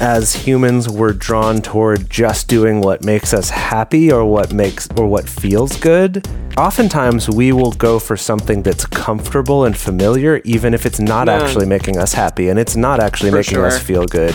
as 0.00 0.34
humans 0.34 0.88
we're 0.88 1.12
drawn 1.12 1.62
toward 1.62 2.10
just 2.10 2.48
doing 2.48 2.80
what 2.80 3.04
makes 3.04 3.32
us 3.32 3.48
happy 3.50 4.10
or 4.12 4.24
what 4.24 4.52
makes 4.52 4.88
or 4.96 5.06
what 5.06 5.28
feels 5.28 5.76
good. 5.78 6.26
Oftentimes 6.56 7.28
we 7.30 7.52
will 7.52 7.72
go 7.72 7.98
for 7.98 8.16
something 8.16 8.62
that's 8.62 8.84
comfortable 8.86 9.64
and 9.64 9.76
familiar 9.76 10.40
even 10.44 10.74
if 10.74 10.84
it's 10.86 11.00
not 11.00 11.28
Yeah. 11.28 11.34
actually 11.40 11.66
making 11.66 11.96
us 11.98 12.12
happy 12.12 12.48
and 12.48 12.58
it's 12.58 12.76
not 12.76 13.00
actually 13.00 13.30
For 13.30 13.36
making 13.36 13.58
us 13.58 13.78
feel 13.78 14.04
good 14.06 14.34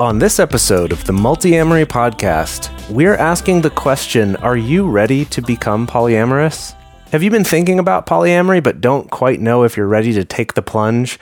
On 0.00 0.18
this 0.18 0.40
episode 0.40 0.92
of 0.92 1.04
the 1.04 1.12
Multiamory 1.12 1.84
podcast, 1.84 2.70
we're 2.88 3.14
asking 3.14 3.60
the 3.60 3.68
question, 3.68 4.34
are 4.36 4.56
you 4.56 4.88
ready 4.88 5.26
to 5.26 5.42
become 5.42 5.86
polyamorous? 5.86 6.74
Have 7.12 7.22
you 7.22 7.30
been 7.30 7.44
thinking 7.44 7.78
about 7.78 8.06
polyamory 8.06 8.62
but 8.62 8.80
don't 8.80 9.10
quite 9.10 9.40
know 9.40 9.62
if 9.62 9.76
you're 9.76 9.86
ready 9.86 10.14
to 10.14 10.24
take 10.24 10.54
the 10.54 10.62
plunge? 10.62 11.18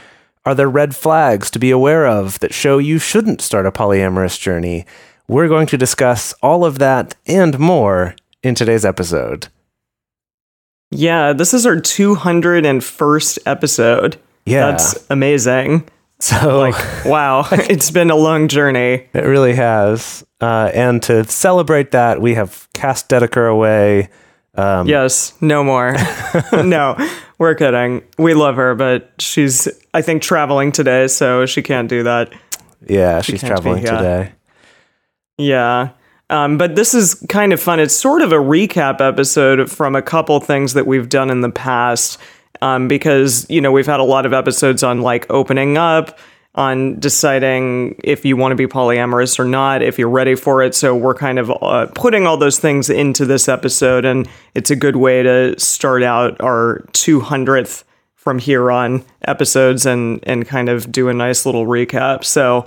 Are 0.48 0.54
there 0.54 0.70
red 0.70 0.96
flags 0.96 1.50
to 1.50 1.58
be 1.58 1.70
aware 1.70 2.06
of 2.06 2.38
that 2.38 2.54
show 2.54 2.78
you 2.78 2.98
shouldn't 2.98 3.42
start 3.42 3.66
a 3.66 3.70
polyamorous 3.70 4.40
journey? 4.40 4.86
We're 5.28 5.46
going 5.46 5.66
to 5.66 5.76
discuss 5.76 6.32
all 6.42 6.64
of 6.64 6.78
that 6.78 7.14
and 7.26 7.58
more 7.58 8.16
in 8.42 8.54
today's 8.54 8.82
episode. 8.82 9.48
Yeah, 10.90 11.34
this 11.34 11.52
is 11.52 11.66
our 11.66 11.76
201st 11.76 13.40
episode. 13.44 14.16
Yeah. 14.46 14.70
That's 14.70 15.06
amazing. 15.10 15.86
So 16.18 16.60
Like, 16.60 17.04
wow, 17.04 17.46
it's 17.52 17.90
been 17.90 18.10
a 18.10 18.16
long 18.16 18.48
journey. 18.48 19.06
It 19.12 19.26
really 19.26 19.54
has. 19.54 20.24
Uh, 20.40 20.70
and 20.72 21.02
to 21.02 21.24
celebrate 21.24 21.90
that, 21.90 22.22
we 22.22 22.36
have 22.36 22.68
cast 22.72 23.10
Dedeker 23.10 23.52
away. 23.52 24.08
Um, 24.58 24.88
Yes, 24.88 25.40
no 25.40 25.62
more. 25.62 25.94
no, 26.52 26.96
we're 27.38 27.54
kidding. 27.54 28.02
We 28.18 28.34
love 28.34 28.56
her, 28.56 28.74
but 28.74 29.12
she's, 29.18 29.68
I 29.94 30.02
think, 30.02 30.20
traveling 30.22 30.72
today, 30.72 31.06
so 31.06 31.46
she 31.46 31.62
can't 31.62 31.88
do 31.88 32.02
that. 32.02 32.32
Yeah, 32.86 33.20
she's 33.20 33.40
can't 33.40 33.54
be, 33.54 33.62
traveling 33.62 33.84
yeah. 33.84 33.90
today. 33.96 34.32
Yeah. 35.38 35.90
Um, 36.30 36.58
but 36.58 36.74
this 36.74 36.92
is 36.92 37.14
kind 37.28 37.52
of 37.52 37.60
fun. 37.60 37.80
It's 37.80 37.94
sort 37.94 38.20
of 38.20 38.32
a 38.32 38.36
recap 38.36 39.00
episode 39.00 39.70
from 39.70 39.94
a 39.94 40.02
couple 40.02 40.38
things 40.40 40.74
that 40.74 40.86
we've 40.86 41.08
done 41.08 41.30
in 41.30 41.40
the 41.40 41.50
past. 41.50 42.18
Um, 42.60 42.88
because, 42.88 43.48
you 43.48 43.60
know, 43.60 43.70
we've 43.70 43.86
had 43.86 44.00
a 44.00 44.04
lot 44.04 44.26
of 44.26 44.32
episodes 44.32 44.82
on 44.82 45.00
like 45.00 45.30
opening 45.30 45.78
up, 45.78 46.18
on 46.54 46.98
deciding 46.98 48.00
if 48.02 48.24
you 48.24 48.36
want 48.36 48.52
to 48.52 48.56
be 48.56 48.66
polyamorous 48.66 49.38
or 49.38 49.44
not, 49.44 49.82
if 49.82 49.98
you're 49.98 50.08
ready 50.08 50.34
for 50.34 50.62
it. 50.62 50.74
So 50.74 50.94
we're 50.94 51.14
kind 51.14 51.38
of 51.38 51.52
uh, 51.62 51.86
putting 51.94 52.26
all 52.26 52.36
those 52.36 52.58
things 52.58 52.90
into 52.90 53.24
this 53.24 53.48
episode, 53.48 54.04
and 54.04 54.28
it's 54.54 54.70
a 54.70 54.76
good 54.76 54.96
way 54.96 55.22
to 55.22 55.58
start 55.58 56.02
out 56.02 56.40
our 56.40 56.84
200th 56.92 57.84
from 58.16 58.38
here 58.38 58.70
on 58.70 59.04
episodes 59.22 59.86
and 59.86 60.20
and 60.24 60.46
kind 60.46 60.68
of 60.68 60.90
do 60.90 61.08
a 61.08 61.14
nice 61.14 61.46
little 61.46 61.64
recap. 61.64 62.24
So 62.24 62.66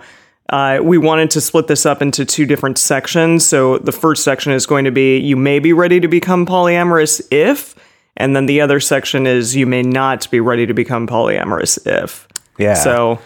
uh, 0.49 0.79
we 0.81 0.97
wanted 0.97 1.29
to 1.31 1.41
split 1.41 1.67
this 1.67 1.85
up 1.85 2.01
into 2.01 2.25
two 2.25 2.45
different 2.45 2.77
sections. 2.77 3.45
So 3.45 3.77
the 3.77 3.91
first 3.91 4.23
section 4.23 4.51
is 4.51 4.65
going 4.65 4.85
to 4.85 4.91
be 4.91 5.17
you 5.17 5.35
may 5.35 5.59
be 5.59 5.71
ready 5.71 5.99
to 5.99 6.07
become 6.07 6.45
polyamorous 6.45 7.21
if, 7.31 7.75
and 8.17 8.35
then 8.35 8.47
the 8.47 8.61
other 8.61 8.79
section 8.79 9.27
is 9.27 9.55
you 9.55 9.65
may 9.65 9.81
not 9.81 10.29
be 10.31 10.39
ready 10.39 10.65
to 10.65 10.73
become 10.73 11.07
polyamorous 11.07 11.85
if. 11.85 12.27
Yeah. 12.57 12.73
So 12.73 13.19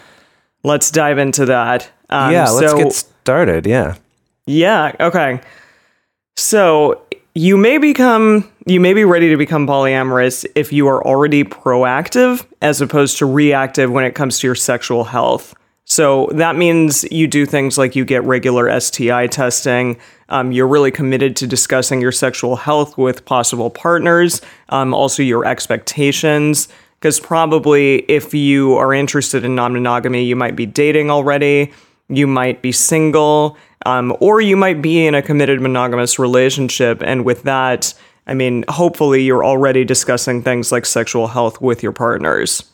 let's 0.66 0.90
dive 0.90 1.18
into 1.18 1.46
that. 1.46 1.88
Um, 2.10 2.32
yeah, 2.32 2.50
let's 2.50 2.72
so- 2.72 2.78
get 2.78 2.92
started. 2.92 3.66
Yeah. 3.66 3.96
yeah. 4.46 4.94
Okay. 5.00 5.40
So 6.36 7.06
you 7.34 7.56
may 7.56 7.78
become 7.78 8.50
you 8.66 8.80
may 8.80 8.92
be 8.92 9.04
ready 9.04 9.30
to 9.30 9.36
become 9.36 9.66
polyamorous 9.66 10.44
if 10.54 10.72
you 10.72 10.88
are 10.88 11.06
already 11.06 11.44
proactive 11.44 12.44
as 12.60 12.80
opposed 12.80 13.18
to 13.18 13.26
reactive 13.26 13.90
when 13.90 14.04
it 14.04 14.14
comes 14.14 14.40
to 14.40 14.46
your 14.46 14.56
sexual 14.56 15.04
health. 15.04 15.54
So 15.84 16.28
that 16.32 16.56
means 16.56 17.04
you 17.12 17.28
do 17.28 17.46
things 17.46 17.78
like 17.78 17.94
you 17.94 18.04
get 18.04 18.24
regular 18.24 18.80
STI 18.80 19.28
testing. 19.28 19.96
Um, 20.28 20.50
you're 20.50 20.66
really 20.66 20.90
committed 20.90 21.36
to 21.36 21.46
discussing 21.46 22.00
your 22.00 22.10
sexual 22.10 22.56
health 22.56 22.98
with 22.98 23.24
possible 23.24 23.70
partners. 23.70 24.42
Um, 24.70 24.92
also, 24.92 25.22
your 25.22 25.44
expectations. 25.44 26.66
Because 27.06 27.20
probably 27.20 27.98
if 28.08 28.34
you 28.34 28.74
are 28.74 28.92
interested 28.92 29.44
in 29.44 29.54
non 29.54 29.72
monogamy, 29.72 30.24
you 30.24 30.36
might 30.36 30.56
be 30.56 30.66
dating 30.66 31.10
already 31.10 31.72
you 32.08 32.26
might 32.26 32.62
be 32.62 32.72
single, 32.72 33.56
um, 33.84 34.16
or 34.20 34.40
you 34.40 34.56
might 34.56 34.80
be 34.80 35.06
in 35.06 35.14
a 35.14 35.22
committed 35.22 35.60
monogamous 35.60 36.18
relationship. 36.18 37.02
And 37.02 37.24
with 37.24 37.42
that, 37.44 37.94
I 38.26 38.34
mean, 38.34 38.64
hopefully 38.68 39.22
you're 39.22 39.44
already 39.44 39.84
discussing 39.84 40.42
things 40.42 40.72
like 40.72 40.86
sexual 40.86 41.28
health 41.28 41.60
with 41.60 41.82
your 41.82 41.92
partners. 41.92 42.64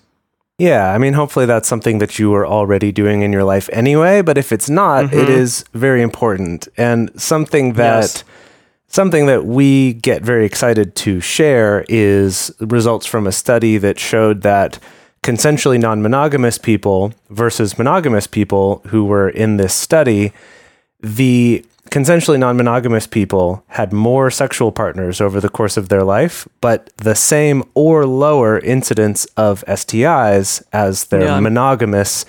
Yeah. 0.59 0.93
I 0.93 0.99
mean, 0.99 1.15
hopefully 1.15 1.47
that's 1.47 1.69
something 1.69 1.99
that 1.99 2.19
you 2.19 2.35
are 2.35 2.47
already 2.47 2.93
doing 2.93 3.23
in 3.23 3.33
your 3.33 3.45
life 3.45 3.69
anyway. 3.73 4.23
But 4.23 4.39
if 4.39 4.53
it's 4.53 4.71
not, 4.71 5.13
it 5.13 5.29
is 5.29 5.65
very 5.73 6.03
important 6.03 6.69
and 6.77 7.11
something 7.21 7.75
that. 7.75 8.03
Yes. 8.03 8.25
Something 8.93 9.25
that 9.25 9.47
we 9.47 9.95
get 9.95 10.21
very 10.23 10.45
excited 10.45 10.95
to 10.97 11.19
share 11.19 11.87
is 11.89 12.55
results 12.61 13.07
from 13.07 13.27
a 13.27 13.33
study 13.33 13.79
that 13.79 13.99
showed 13.99 14.43
that 14.43 14.79
consensually 15.23 15.81
non 15.81 16.03
monogamous 16.03 16.59
people 16.59 17.15
versus 17.31 17.79
monogamous 17.79 18.27
people 18.27 18.83
who 18.89 19.07
were 19.07 19.31
in 19.31 19.57
this 19.57 19.73
study, 19.73 20.35
the 21.01 21.65
consensually 21.91 22.39
non 22.39 22.55
monogamous 22.59 23.07
people 23.07 23.65
had 23.69 23.95
more 23.95 24.31
sexual 24.31 24.71
partners 24.71 25.23
over 25.23 25.41
the 25.41 25.49
course 25.49 25.79
of 25.79 25.89
their 25.89 26.05
life, 26.05 26.47
but 26.61 26.91
the 26.99 27.15
same 27.15 27.63
or 27.73 28.05
lower 28.05 28.59
incidence 28.59 29.25
of 29.39 29.65
STIs 29.67 30.63
as 30.71 31.05
their 31.05 31.23
Yeah. 31.23 31.41
monogamous 31.41 32.27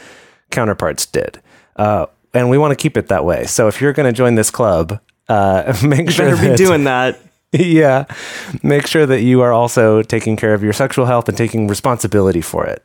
counterparts 0.50 1.06
did. 1.06 1.42
Uh, 1.76 2.06
and 2.34 2.50
we 2.50 2.58
want 2.58 2.72
to 2.72 2.82
keep 2.82 2.96
it 2.96 3.10
that 3.10 3.26
way. 3.26 3.44
So 3.48 3.68
if 3.68 3.82
you're 3.82 3.92
going 3.92 4.08
to 4.08 4.18
join 4.18 4.36
this 4.36 4.50
club, 4.50 5.02
uh, 5.30 5.76
make 5.86 6.10
sure 6.10 6.36
Better 6.36 6.52
be 6.52 6.56
doing 6.56 6.86
that. 6.86 7.20
yeah. 7.52 8.06
Make 8.64 8.88
sure 8.88 9.06
that 9.06 9.22
you 9.22 9.42
are 9.42 9.54
also 9.54 10.02
taking 10.02 10.36
care 10.36 10.54
of 10.54 10.64
your 10.64 10.74
sexual 10.74 11.06
health 11.06 11.30
and 11.30 11.38
taking 11.38 11.68
responsibility 11.68 12.42
for 12.42 12.66
it. 12.66 12.84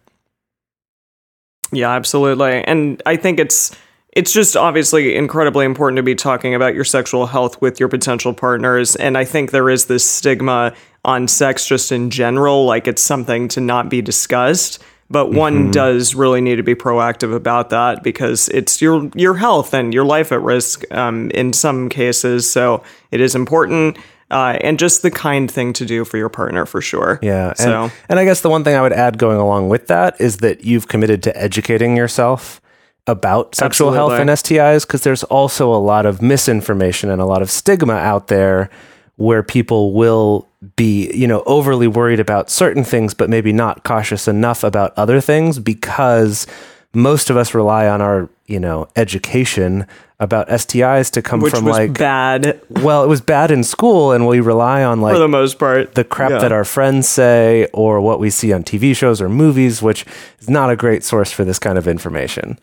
Yeah, 1.72 1.90
absolutely. 1.90 2.64
And 2.64 3.02
I 3.04 3.16
think 3.16 3.40
it's 3.40 3.74
it's 4.12 4.32
just 4.32 4.56
obviously 4.56 5.14
incredibly 5.14 5.64
important 5.64 5.96
to 5.98 6.02
be 6.02 6.14
talking 6.14 6.54
about 6.54 6.74
your 6.74 6.84
sexual 6.84 7.26
health 7.26 7.60
with 7.60 7.78
your 7.78 7.88
potential 7.88 8.32
partners. 8.32 8.96
And 8.96 9.18
I 9.18 9.24
think 9.24 9.50
there 9.50 9.68
is 9.68 9.86
this 9.86 10.08
stigma 10.10 10.74
on 11.04 11.28
sex 11.28 11.66
just 11.66 11.92
in 11.92 12.10
general, 12.10 12.64
like 12.64 12.88
it's 12.88 13.02
something 13.02 13.48
to 13.48 13.60
not 13.60 13.88
be 13.90 14.02
discussed. 14.02 14.82
But 15.10 15.32
one 15.32 15.70
does 15.70 16.14
really 16.14 16.42
need 16.42 16.56
to 16.56 16.62
be 16.62 16.74
proactive 16.74 17.34
about 17.34 17.70
that 17.70 18.02
because 18.02 18.48
it's 18.50 18.82
your 18.82 19.10
your 19.14 19.34
health 19.34 19.72
and 19.72 19.94
your 19.94 20.04
life 20.04 20.32
at 20.32 20.42
risk 20.42 20.84
um, 20.92 21.30
in 21.30 21.52
some 21.54 21.88
cases. 21.88 22.50
So 22.50 22.82
it 23.10 23.20
is 23.20 23.34
important 23.34 23.96
uh, 24.30 24.58
and 24.60 24.78
just 24.78 25.02
the 25.02 25.10
kind 25.10 25.50
thing 25.50 25.72
to 25.74 25.86
do 25.86 26.04
for 26.04 26.18
your 26.18 26.28
partner 26.28 26.66
for 26.66 26.80
sure. 26.80 27.18
Yeah. 27.22 27.48
And, 27.48 27.58
So 27.58 27.90
and 28.08 28.18
I 28.18 28.24
guess 28.24 28.42
the 28.42 28.50
one 28.50 28.64
thing 28.64 28.74
I 28.76 28.82
would 28.82 28.92
add 28.92 29.18
going 29.18 29.38
along 29.38 29.68
with 29.68 29.86
that 29.86 30.20
is 30.20 30.38
that 30.38 30.64
you've 30.64 30.88
committed 30.88 31.22
to 31.24 31.36
educating 31.36 31.96
yourself 31.96 32.60
about 33.06 33.54
sexual 33.54 33.92
health 33.92 34.12
and 34.12 34.28
STIs 34.28 34.86
because 34.86 35.02
there's 35.02 35.24
also 35.24 35.72
a 35.72 35.80
lot 35.80 36.04
of 36.04 36.20
misinformation 36.20 37.10
and 37.10 37.22
a 37.22 37.24
lot 37.24 37.40
of 37.40 37.50
stigma 37.50 37.94
out 37.94 38.26
there 38.26 38.68
where 39.16 39.42
people 39.42 39.94
will 39.94 40.47
be, 40.76 41.10
you 41.14 41.26
know, 41.26 41.42
overly 41.46 41.86
worried 41.86 42.20
about 42.20 42.50
certain 42.50 42.84
things 42.84 43.14
but 43.14 43.30
maybe 43.30 43.52
not 43.52 43.84
cautious 43.84 44.26
enough 44.26 44.64
about 44.64 44.92
other 44.96 45.20
things 45.20 45.58
because 45.58 46.46
most 46.94 47.30
of 47.30 47.36
us 47.36 47.54
rely 47.54 47.86
on 47.86 48.00
our, 48.00 48.28
you 48.46 48.58
know, 48.58 48.88
education 48.96 49.86
about 50.20 50.48
STIs 50.48 51.12
to 51.12 51.22
come 51.22 51.38
which 51.40 51.54
from 51.54 51.64
was 51.64 51.76
like 51.76 51.96
bad 51.96 52.60
well, 52.70 53.04
it 53.04 53.06
was 53.06 53.20
bad 53.20 53.52
in 53.52 53.62
school 53.62 54.10
and 54.10 54.26
we 54.26 54.40
rely 54.40 54.82
on 54.82 55.00
like 55.00 55.14
for 55.14 55.18
the 55.20 55.28
most 55.28 55.60
part. 55.60 55.94
the 55.94 56.02
crap 56.02 56.30
Yeah. 56.32 56.38
that 56.38 56.50
our 56.50 56.64
friends 56.64 57.08
say 57.08 57.68
or 57.72 58.00
what 58.00 58.18
we 58.18 58.28
see 58.28 58.52
on 58.52 58.64
TV 58.64 58.96
shows 58.96 59.20
or 59.20 59.28
movies, 59.28 59.80
which 59.80 60.04
is 60.40 60.50
not 60.50 60.70
a 60.70 60.76
great 60.76 61.04
source 61.04 61.30
for 61.30 61.44
this 61.44 61.60
kind 61.60 61.78
of 61.78 61.86
information. 61.86 62.58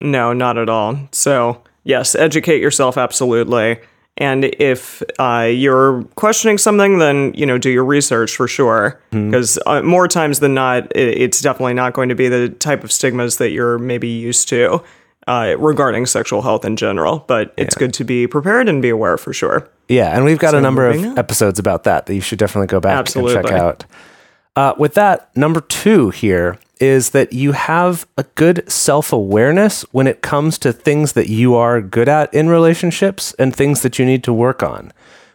No, 0.00 0.32
not 0.32 0.58
at 0.58 0.68
all. 0.68 0.98
So, 1.12 1.62
yes, 1.84 2.14
educate 2.14 2.60
yourself 2.60 2.98
absolutely. 2.98 3.78
And 4.18 4.44
if 4.44 5.02
uh, 5.18 5.48
you're 5.52 6.04
questioning 6.14 6.56
something, 6.56 6.98
then 6.98 7.34
you 7.34 7.44
know 7.44 7.58
do 7.58 7.70
your 7.70 7.84
research 7.84 8.34
for 8.36 8.48
sure. 8.48 9.00
Because 9.10 9.58
uh, 9.66 9.82
more 9.82 10.08
times 10.08 10.40
than 10.40 10.54
not, 10.54 10.84
i 10.96 10.98
it's 10.98 11.40
definitely 11.40 11.74
not 11.74 11.92
going 11.92 12.08
to 12.08 12.14
be 12.14 12.28
the 12.28 12.48
type 12.48 12.82
of 12.82 12.90
stigmas 12.90 13.36
that 13.36 13.50
you're 13.50 13.78
maybe 13.78 14.08
used 14.08 14.48
to 14.48 14.82
uh, 15.26 15.54
regarding 15.58 16.06
sexual 16.06 16.42
health 16.42 16.64
in 16.64 16.76
general. 16.76 17.24
But 17.26 17.52
it's 17.56 17.74
good 17.74 17.92
to 17.94 18.04
be 18.04 18.26
prepared 18.26 18.68
and 18.68 18.80
be 18.80 18.88
aware 18.88 19.18
for 19.18 19.32
sure. 19.32 19.68
Yeah, 19.88 20.16
and 20.16 20.24
we've 20.24 20.38
got 20.38 20.54
a 20.54 20.60
number 20.60 20.88
of 20.88 20.96
on. 20.96 21.18
episodes 21.18 21.58
about 21.58 21.84
that 21.84 22.06
that 22.06 22.14
you 22.14 22.20
should 22.20 22.38
definitely 22.38 22.68
go 22.68 22.80
back 22.80 23.14
and 23.14 23.28
check 23.28 23.46
out. 23.52 23.84
Uh, 24.56 24.74
with 24.78 24.94
that, 24.94 25.36
number 25.36 25.60
two 25.60 26.08
here 26.10 26.58
is 26.80 27.10
that 27.10 27.32
you 27.32 27.52
have 27.52 28.06
a 28.16 28.24
good 28.34 28.68
self 28.70 29.12
awareness 29.12 29.82
when 29.92 30.06
it 30.06 30.22
comes 30.22 30.58
to 30.58 30.72
things 30.72 31.12
that 31.12 31.28
you 31.28 31.54
are 31.54 31.80
good 31.80 32.08
at 32.08 32.32
in 32.32 32.48
relationships 32.48 33.34
and 33.38 33.54
things 33.54 33.82
that 33.82 33.98
you 33.98 34.06
need 34.06 34.24
to 34.24 34.32
work 34.32 34.62
on. 34.62 34.92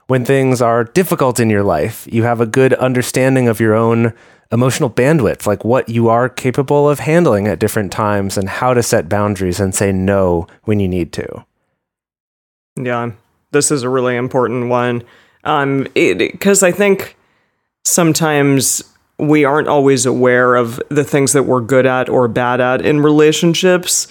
When 0.08 0.26
things 0.26 0.62
are 0.62 0.84
difficult 0.84 1.40
in 1.40 1.50
your 1.50 1.64
life, 1.64 2.08
you 2.12 2.24
have 2.24 2.42
a 2.42 2.46
good 2.46 2.74
understanding 2.74 3.48
of 3.48 3.60
your 3.60 3.76
own 3.76 4.14
emotional 4.52 4.90
bandwidth, 4.90 5.46
like 5.46 5.64
what 5.64 5.88
you 5.88 6.10
are 6.10 6.28
capable 6.28 6.90
of 6.90 7.00
handling 7.00 7.48
at 7.48 7.60
different 7.60 7.92
times 7.92 8.38
and 8.38 8.50
how 8.50 8.74
to 8.74 8.84
set 8.84 9.08
boundaries 9.08 9.60
and 9.60 9.74
say 9.74 9.92
no 9.92 10.48
when 10.64 10.80
you 10.80 10.88
need 10.88 11.14
to. 11.14 11.46
Yeah, 12.76 13.12
this 13.52 13.72
is 13.72 13.84
a 13.84 13.90
really 13.90 14.16
important 14.16 14.68
one. 14.68 15.04
Um, 15.44 15.88
because 15.94 16.62
I 16.62 16.72
think 16.72 17.16
sometimes 17.86 18.84
we 19.22 19.46
aren't 19.46 19.68
always 19.68 20.06
aware 20.06 20.56
of 20.56 20.82
the 20.90 21.04
things 21.04 21.34
that 21.34 21.44
we're 21.44 21.62
good 21.62 21.86
at 21.86 22.10
or 22.10 22.28
bad 22.28 22.60
at 22.60 22.84
in 22.84 23.00
relationships. 23.00 24.08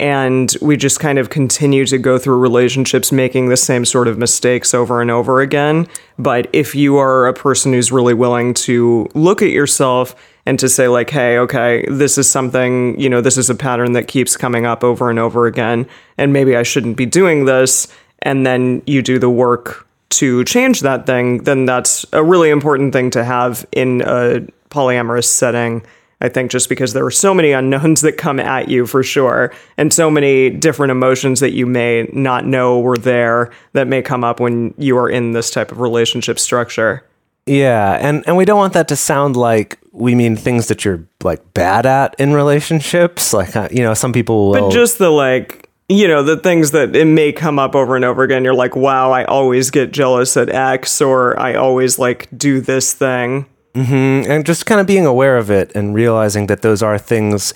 And 0.00 0.52
we 0.60 0.76
just 0.76 0.98
kind 0.98 1.20
of 1.20 1.30
continue 1.30 1.86
to 1.86 1.98
go 1.98 2.18
through 2.18 2.38
relationships 2.38 3.12
making 3.12 3.48
the 3.48 3.56
same 3.56 3.84
sort 3.84 4.08
of 4.08 4.18
mistakes 4.18 4.74
over 4.74 5.00
and 5.00 5.10
over 5.10 5.40
again. 5.40 5.86
But 6.18 6.48
if 6.52 6.74
you 6.74 6.96
are 6.96 7.28
a 7.28 7.34
person 7.34 7.74
who's 7.74 7.92
really 7.92 8.14
willing 8.14 8.54
to 8.54 9.06
look 9.14 9.40
at 9.40 9.50
yourself 9.50 10.16
and 10.46 10.58
to 10.58 10.68
say, 10.68 10.88
like, 10.88 11.10
hey, 11.10 11.38
okay, 11.38 11.86
this 11.88 12.18
is 12.18 12.28
something, 12.28 12.98
you 12.98 13.08
know, 13.08 13.20
this 13.20 13.36
is 13.36 13.48
a 13.50 13.54
pattern 13.54 13.92
that 13.92 14.08
keeps 14.08 14.36
coming 14.36 14.66
up 14.66 14.82
over 14.82 15.10
and 15.10 15.18
over 15.18 15.46
again, 15.46 15.86
and 16.18 16.32
maybe 16.32 16.56
I 16.56 16.64
shouldn't 16.64 16.96
be 16.96 17.06
doing 17.06 17.44
this, 17.44 17.88
and 18.20 18.44
then 18.44 18.82
you 18.86 19.00
do 19.00 19.18
the 19.18 19.30
work 19.30 19.86
to 20.18 20.44
change 20.44 20.80
that 20.80 21.06
thing, 21.06 21.38
then 21.44 21.66
that's 21.66 22.04
a 22.12 22.22
really 22.22 22.50
important 22.50 22.92
thing 22.92 23.10
to 23.10 23.24
have 23.24 23.66
in 23.72 24.02
a 24.02 24.46
polyamorous 24.70 25.24
setting. 25.24 25.84
I 26.20 26.28
think 26.28 26.50
just 26.50 26.68
because 26.68 26.94
there 26.94 27.04
are 27.04 27.10
so 27.10 27.34
many 27.34 27.52
unknowns 27.52 28.00
that 28.02 28.16
come 28.16 28.40
at 28.40 28.68
you 28.68 28.86
for 28.86 29.02
sure, 29.02 29.52
and 29.76 29.92
so 29.92 30.10
many 30.10 30.50
different 30.50 30.90
emotions 30.90 31.40
that 31.40 31.52
you 31.52 31.66
may 31.66 32.08
not 32.12 32.46
know 32.46 32.80
were 32.80 32.96
there 32.96 33.50
that 33.72 33.86
may 33.86 34.02
come 34.02 34.24
up 34.24 34.40
when 34.40 34.74
you 34.78 34.96
are 34.96 35.08
in 35.08 35.32
this 35.32 35.50
type 35.50 35.70
of 35.70 35.80
relationship 35.80 36.38
structure. 36.38 37.04
Yeah, 37.46 37.98
and 38.00 38.24
and 38.26 38.36
we 38.36 38.44
don't 38.44 38.58
want 38.58 38.72
that 38.72 38.88
to 38.88 38.96
sound 38.96 39.36
like 39.36 39.78
we 39.92 40.14
mean 40.14 40.34
things 40.34 40.68
that 40.68 40.84
you're 40.84 41.04
like 41.22 41.52
bad 41.52 41.84
at 41.84 42.14
in 42.18 42.32
relationships. 42.32 43.34
Like 43.34 43.54
uh, 43.54 43.68
you 43.70 43.82
know, 43.82 43.92
some 43.94 44.12
people 44.12 44.50
will. 44.50 44.68
But 44.68 44.72
just 44.72 44.98
the 44.98 45.10
like, 45.10 45.63
you 45.88 46.08
know, 46.08 46.22
the 46.22 46.36
things 46.36 46.70
that 46.70 46.96
it 46.96 47.04
may 47.04 47.32
come 47.32 47.58
up 47.58 47.74
over 47.74 47.96
and 47.96 48.04
over 48.04 48.22
again. 48.22 48.44
You're 48.44 48.54
like, 48.54 48.74
wow, 48.74 49.10
I 49.10 49.24
always 49.24 49.70
get 49.70 49.92
jealous 49.92 50.36
at 50.36 50.48
X, 50.48 51.00
or 51.00 51.38
I 51.38 51.54
always 51.54 51.98
like 51.98 52.28
do 52.36 52.60
this 52.60 52.92
thing. 52.92 53.46
Mhm, 53.74 54.28
and 54.28 54.46
just 54.46 54.66
kind 54.66 54.80
of 54.80 54.86
being 54.86 55.04
aware 55.04 55.36
of 55.36 55.50
it 55.50 55.72
and 55.74 55.94
realizing 55.94 56.46
that 56.46 56.62
those 56.62 56.82
are 56.82 56.96
things 56.96 57.52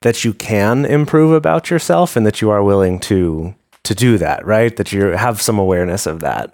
that 0.00 0.24
you 0.24 0.32
can 0.32 0.84
improve 0.84 1.32
about 1.32 1.70
yourself, 1.70 2.16
and 2.16 2.24
that 2.26 2.40
you 2.40 2.50
are 2.50 2.62
willing 2.62 2.98
to 3.00 3.54
to 3.84 3.94
do 3.94 4.18
that. 4.18 4.44
Right, 4.46 4.74
that 4.76 4.92
you 4.92 5.06
have 5.08 5.40
some 5.40 5.58
awareness 5.58 6.06
of 6.06 6.20
that. 6.20 6.52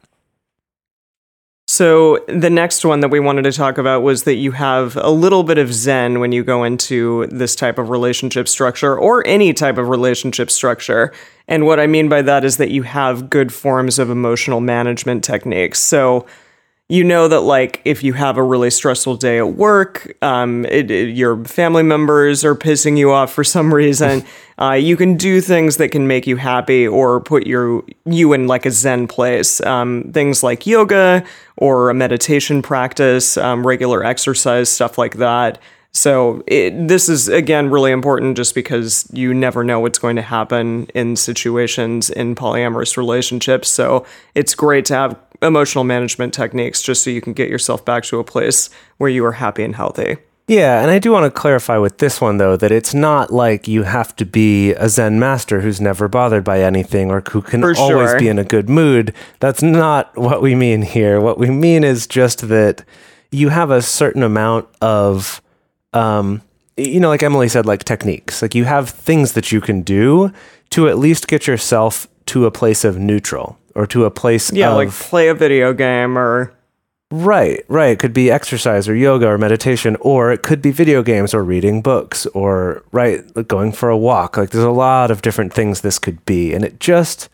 So 1.74 2.24
the 2.28 2.50
next 2.50 2.84
one 2.84 3.00
that 3.00 3.08
we 3.08 3.18
wanted 3.18 3.42
to 3.42 3.50
talk 3.50 3.78
about 3.78 4.04
was 4.04 4.22
that 4.22 4.36
you 4.36 4.52
have 4.52 4.94
a 4.94 5.10
little 5.10 5.42
bit 5.42 5.58
of 5.58 5.74
zen 5.74 6.20
when 6.20 6.30
you 6.30 6.44
go 6.44 6.62
into 6.62 7.26
this 7.32 7.56
type 7.56 7.78
of 7.78 7.90
relationship 7.90 8.46
structure 8.46 8.96
or 8.96 9.26
any 9.26 9.52
type 9.52 9.76
of 9.76 9.88
relationship 9.88 10.52
structure. 10.52 11.12
And 11.48 11.66
what 11.66 11.80
I 11.80 11.88
mean 11.88 12.08
by 12.08 12.22
that 12.22 12.44
is 12.44 12.58
that 12.58 12.70
you 12.70 12.84
have 12.84 13.28
good 13.28 13.52
forms 13.52 13.98
of 13.98 14.08
emotional 14.08 14.60
management 14.60 15.24
techniques. 15.24 15.80
So 15.80 16.26
you 16.88 17.02
know 17.02 17.28
that 17.28 17.40
like 17.40 17.80
if 17.84 18.02
you 18.04 18.12
have 18.12 18.36
a 18.36 18.42
really 18.42 18.70
stressful 18.70 19.16
day 19.16 19.38
at 19.38 19.54
work 19.54 20.14
um, 20.22 20.64
it, 20.66 20.90
it- 20.90 21.16
your 21.16 21.42
family 21.44 21.82
members 21.82 22.44
are 22.44 22.54
pissing 22.54 22.98
you 22.98 23.10
off 23.10 23.32
for 23.32 23.42
some 23.56 23.72
reason 23.72 24.24
uh, 24.60 24.72
you 24.72 24.96
can 24.96 25.16
do 25.16 25.40
things 25.40 25.78
that 25.78 25.88
can 25.88 26.06
make 26.06 26.26
you 26.26 26.36
happy 26.36 26.86
or 26.86 27.20
put 27.20 27.46
your 27.46 27.82
you 28.04 28.32
in 28.32 28.46
like 28.46 28.66
a 28.66 28.70
zen 28.70 29.06
place 29.08 29.60
um, 29.62 30.10
things 30.12 30.42
like 30.42 30.66
yoga 30.66 31.24
or 31.56 31.88
a 31.90 31.94
meditation 31.94 32.60
practice 32.62 33.36
um, 33.38 33.66
regular 33.66 34.04
exercise 34.04 34.68
stuff 34.68 34.98
like 34.98 35.14
that 35.16 35.58
so 35.94 36.42
it, 36.48 36.88
this 36.88 37.08
is 37.08 37.28
again 37.28 37.70
really 37.70 37.92
important 37.92 38.36
just 38.36 38.54
because 38.54 39.08
you 39.12 39.32
never 39.32 39.62
know 39.62 39.78
what's 39.78 39.98
going 39.98 40.16
to 40.16 40.22
happen 40.22 40.88
in 40.92 41.14
situations 41.14 42.10
in 42.10 42.34
polyamorous 42.34 42.96
relationships. 42.96 43.68
So 43.68 44.04
it's 44.34 44.56
great 44.56 44.84
to 44.86 44.94
have 44.94 45.16
emotional 45.40 45.84
management 45.84 46.34
techniques 46.34 46.82
just 46.82 47.04
so 47.04 47.10
you 47.10 47.20
can 47.20 47.32
get 47.32 47.48
yourself 47.48 47.84
back 47.84 48.02
to 48.04 48.18
a 48.18 48.24
place 48.24 48.70
where 48.98 49.08
you 49.08 49.24
are 49.24 49.32
happy 49.32 49.62
and 49.62 49.76
healthy. 49.76 50.16
Yeah, 50.48 50.82
and 50.82 50.90
I 50.90 50.98
do 50.98 51.12
want 51.12 51.24
to 51.24 51.30
clarify 51.30 51.78
with 51.78 51.98
this 51.98 52.20
one 52.20 52.38
though 52.38 52.56
that 52.56 52.72
it's 52.72 52.92
not 52.92 53.32
like 53.32 53.68
you 53.68 53.84
have 53.84 54.16
to 54.16 54.26
be 54.26 54.72
a 54.72 54.88
Zen 54.88 55.20
master 55.20 55.60
who's 55.60 55.80
never 55.80 56.08
bothered 56.08 56.42
by 56.42 56.60
anything 56.60 57.12
or 57.12 57.22
who 57.30 57.40
can 57.40 57.60
For 57.60 57.76
always 57.78 58.14
be 58.16 58.28
in 58.28 58.40
a 58.40 58.44
good 58.44 58.68
mood. 58.68 59.14
That's 59.38 59.62
not 59.62 60.14
what 60.18 60.42
we 60.42 60.56
mean 60.56 60.82
here. 60.82 61.20
What 61.20 61.38
we 61.38 61.50
mean 61.50 61.84
is 61.84 62.08
just 62.08 62.48
that 62.48 62.84
you 63.30 63.50
have 63.50 63.70
a 63.70 63.80
certain 63.80 64.24
amount 64.24 64.68
of 64.82 65.40
um 65.94 66.42
you 66.76 67.00
know 67.00 67.08
like 67.08 67.22
Emily 67.22 67.48
said 67.48 67.66
like 67.66 67.84
techniques. 67.84 68.42
Like 68.42 68.54
you 68.54 68.64
have 68.64 68.90
things 68.90 69.32
that 69.32 69.52
you 69.52 69.60
can 69.60 69.82
do 69.82 70.32
to 70.70 70.88
at 70.88 70.98
least 70.98 71.28
get 71.28 71.46
yourself 71.46 72.08
to 72.26 72.46
a 72.46 72.50
place 72.50 72.84
of 72.84 72.98
neutral 72.98 73.58
or 73.74 73.86
to 73.86 74.04
a 74.04 74.10
place 74.10 74.52
Yeah, 74.52 74.70
of 74.70 74.76
like 74.76 74.90
play 74.90 75.28
a 75.28 75.34
video 75.34 75.72
game 75.72 76.18
or 76.18 76.52
Right, 77.10 77.64
right. 77.68 77.92
It 77.92 78.00
could 78.00 78.12
be 78.12 78.28
exercise 78.28 78.88
or 78.88 78.96
yoga 78.96 79.28
or 79.28 79.38
meditation, 79.38 79.96
or 80.00 80.32
it 80.32 80.42
could 80.42 80.60
be 80.60 80.72
video 80.72 81.00
games 81.00 81.32
or 81.32 81.44
reading 81.44 81.80
books 81.80 82.26
or, 82.26 82.82
right, 82.90 83.24
like 83.36 83.46
going 83.46 83.70
for 83.70 83.88
a 83.88 83.96
walk. 83.96 84.36
Like 84.36 84.50
there's 84.50 84.64
a 84.64 84.70
lot 84.70 85.12
of 85.12 85.22
different 85.22 85.52
things 85.52 85.80
this 85.82 86.00
could 86.00 86.24
be. 86.24 86.52
And 86.52 86.64
it 86.64 86.80
just, 86.80 87.28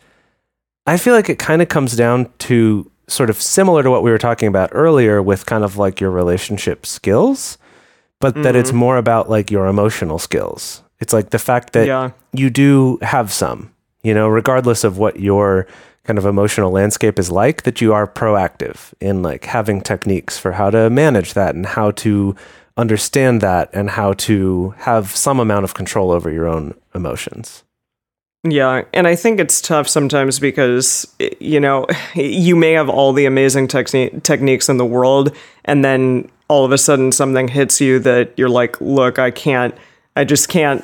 I 0.85 0.97
feel 0.97 1.15
like 1.15 1.29
it 1.29 1.39
kind 1.39 1.63
of 1.63 1.69
comes 1.69 1.95
down 1.95 2.29
to 2.39 2.91
sort 3.07 3.31
of 3.31 3.41
similar 3.41 3.81
to 3.81 3.89
what 3.89 4.03
we 4.03 4.11
were 4.11 4.19
talking 4.19 4.47
about 4.47 4.69
earlier 4.71 5.19
with 5.19 5.47
kind 5.47 5.63
of 5.63 5.77
like 5.77 5.99
your 5.99 6.11
relationship 6.11 6.85
skills, 6.85 7.57
but 8.21 8.35
that 8.43 8.55
it's 8.55 8.69
mm-hmm. 8.69 8.79
more 8.79 8.97
about 8.97 9.29
like 9.29 9.51
your 9.51 9.67
emotional 9.67 10.19
skills. 10.19 10.83
It's 10.99 11.13
like 11.13 11.31
the 11.31 11.39
fact 11.39 11.73
that 11.73 11.87
Yeah. 11.87 12.11
you 12.31 12.49
do 12.49 12.99
have 13.01 13.31
some, 13.33 13.71
you 14.03 14.13
know, 14.13 14.27
regardless 14.27 14.83
of 14.83 14.97
what 14.97 15.19
your 15.19 15.67
kind 16.03 16.17
of 16.17 16.25
emotional 16.25 16.71
landscape 16.71 17.19
is 17.19 17.29
like, 17.31 17.63
that 17.63 17.81
you 17.81 17.93
are 17.93 18.07
proactive 18.07 18.93
in 18.99 19.21
like 19.21 19.45
having 19.45 19.81
techniques 19.81 20.37
for 20.37 20.53
how 20.53 20.69
to 20.69 20.89
manage 20.89 21.33
that 21.33 21.55
and 21.55 21.65
how 21.65 21.91
to 21.91 22.35
understand 22.77 23.41
that 23.41 23.69
and 23.73 23.89
how 23.91 24.13
to 24.13 24.73
have 24.77 25.15
some 25.15 25.39
amount 25.39 25.63
of 25.63 25.73
control 25.73 26.11
over 26.11 26.31
your 26.31 26.47
own 26.47 26.73
emotions. 26.95 27.63
Yeah, 28.43 28.85
and 28.91 29.07
I 29.07 29.15
think 29.15 29.39
it's 29.39 29.61
tough 29.61 29.87
sometimes 29.87 30.39
because 30.39 31.05
you 31.39 31.59
know 31.59 31.85
you 32.15 32.55
may 32.55 32.73
have 32.73 32.89
all 32.89 33.13
the 33.13 33.25
amazing 33.25 33.67
techni- 33.67 34.21
techniques 34.23 34.69
in 34.69 34.77
the 34.77 34.85
world, 34.85 35.35
and 35.65 35.85
then 35.85 36.29
all 36.51 36.65
of 36.65 36.73
a 36.73 36.77
sudden 36.77 37.13
something 37.13 37.47
hits 37.47 37.79
you 37.79 37.97
that 37.99 38.33
you're 38.35 38.49
like, 38.49 38.81
"Look, 38.81 39.17
I 39.17 39.31
can't. 39.31 39.73
I 40.17 40.25
just 40.25 40.49
can't." 40.49 40.83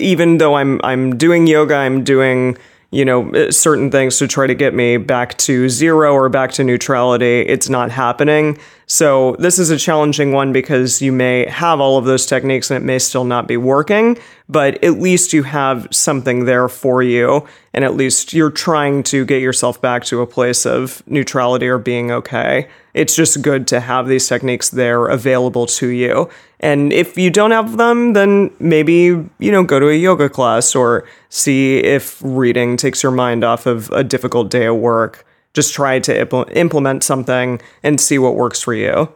Even 0.00 0.38
though 0.38 0.54
I'm 0.56 0.80
I'm 0.82 1.16
doing 1.16 1.46
yoga, 1.46 1.76
I'm 1.76 2.02
doing 2.02 2.58
you 2.92 3.04
know 3.04 3.30
uh, 3.32 3.50
certain 3.50 3.90
things 3.90 4.18
to 4.18 4.28
try 4.28 4.46
to 4.46 4.54
get 4.54 4.74
me 4.74 4.98
back 4.98 5.36
to 5.38 5.68
zero 5.68 6.12
or 6.12 6.28
back 6.28 6.52
to 6.52 6.62
neutrality. 6.62 7.40
It's 7.40 7.68
not 7.68 7.90
happening. 7.90 8.58
So 8.86 9.36
this 9.38 9.58
is 9.58 9.70
a 9.70 9.78
challenging 9.78 10.32
one 10.32 10.52
because 10.52 11.00
you 11.00 11.12
may 11.12 11.46
have 11.46 11.80
all 11.80 11.96
of 11.96 12.04
those 12.04 12.26
techniques 12.26 12.70
and 12.70 12.76
it 12.76 12.84
may 12.84 12.98
still 12.98 13.24
not 13.24 13.48
be 13.48 13.56
working, 13.56 14.18
but 14.50 14.84
at 14.84 14.98
least 14.98 15.32
you 15.32 15.44
have 15.44 15.88
something 15.90 16.44
there 16.44 16.68
for 16.68 17.02
you 17.02 17.48
and 17.72 17.84
at 17.84 17.94
least 17.94 18.34
you're 18.34 18.50
trying 18.50 19.02
to 19.04 19.24
get 19.24 19.40
yourself 19.40 19.80
back 19.80 20.04
to 20.04 20.20
a 20.20 20.26
place 20.26 20.66
of 20.66 21.02
neutrality 21.06 21.66
or 21.68 21.78
being 21.78 22.10
okay. 22.10 22.68
It's 22.92 23.16
just 23.16 23.40
good 23.40 23.66
to 23.68 23.80
have 23.80 24.06
these 24.06 24.28
techniques 24.28 24.68
there 24.68 25.06
available 25.06 25.64
to 25.66 25.88
you. 25.88 26.28
And 26.62 26.92
if 26.92 27.18
you 27.18 27.28
don't 27.28 27.50
have 27.50 27.76
them, 27.76 28.12
then 28.12 28.50
maybe, 28.60 28.94
you 29.38 29.50
know, 29.50 29.64
go 29.64 29.80
to 29.80 29.88
a 29.88 29.94
yoga 29.94 30.28
class 30.28 30.74
or 30.74 31.06
see 31.28 31.78
if 31.78 32.20
reading 32.24 32.76
takes 32.76 33.02
your 33.02 33.10
mind 33.10 33.42
off 33.42 33.66
of 33.66 33.90
a 33.90 34.04
difficult 34.04 34.48
day 34.50 34.66
at 34.66 34.76
work. 34.76 35.26
Just 35.54 35.74
try 35.74 35.98
to 35.98 36.24
impl- 36.24 36.56
implement 36.56 37.02
something 37.02 37.60
and 37.82 38.00
see 38.00 38.18
what 38.18 38.36
works 38.36 38.62
for 38.62 38.74
you. 38.74 39.12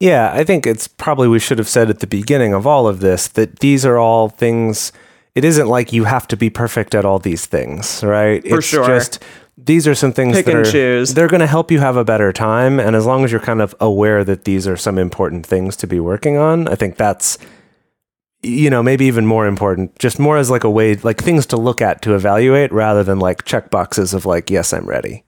Yeah, 0.00 0.32
I 0.32 0.44
think 0.44 0.66
it's 0.66 0.88
probably 0.88 1.28
we 1.28 1.38
should 1.40 1.58
have 1.58 1.68
said 1.68 1.90
at 1.90 2.00
the 2.00 2.06
beginning 2.06 2.54
of 2.54 2.66
all 2.66 2.88
of 2.88 3.00
this 3.00 3.28
that 3.28 3.58
these 3.58 3.84
are 3.84 3.98
all 3.98 4.28
things 4.28 4.92
it 5.38 5.44
isn't 5.44 5.68
like 5.68 5.92
you 5.92 6.02
have 6.02 6.26
to 6.28 6.36
be 6.36 6.50
perfect 6.50 6.96
at 6.96 7.04
all 7.04 7.20
these 7.20 7.46
things, 7.46 8.02
right? 8.02 8.42
For 8.42 8.58
it's 8.58 8.66
sure. 8.66 8.84
just 8.84 9.22
these 9.64 9.86
are 9.88 9.94
some 9.94 10.12
things 10.12 10.36
Pick 10.36 10.46
that 10.46 10.54
and 10.56 10.66
are 10.66 10.70
choose. 10.70 11.14
they're 11.14 11.28
going 11.28 11.40
to 11.40 11.46
help 11.46 11.70
you 11.70 11.80
have 11.80 11.96
a 11.96 12.04
better 12.04 12.32
time 12.32 12.78
and 12.78 12.94
as 12.94 13.04
long 13.04 13.24
as 13.24 13.32
you're 13.32 13.40
kind 13.40 13.60
of 13.60 13.74
aware 13.80 14.24
that 14.24 14.44
these 14.44 14.66
are 14.68 14.76
some 14.76 14.98
important 14.98 15.44
things 15.44 15.76
to 15.76 15.86
be 15.86 16.00
working 16.00 16.36
on, 16.36 16.68
I 16.68 16.74
think 16.74 16.96
that's 16.96 17.38
you 18.42 18.70
know, 18.70 18.82
maybe 18.82 19.04
even 19.06 19.26
more 19.26 19.46
important, 19.46 19.98
just 19.98 20.18
more 20.18 20.36
as 20.36 20.50
like 20.50 20.64
a 20.64 20.70
way 20.70 20.94
like 20.96 21.20
things 21.20 21.46
to 21.46 21.56
look 21.56 21.82
at 21.82 22.02
to 22.02 22.14
evaluate 22.14 22.72
rather 22.72 23.02
than 23.02 23.18
like 23.18 23.44
check 23.44 23.70
boxes 23.70 24.14
of 24.14 24.26
like 24.26 24.50
yes, 24.50 24.72
I'm 24.72 24.86
ready. 24.86 25.24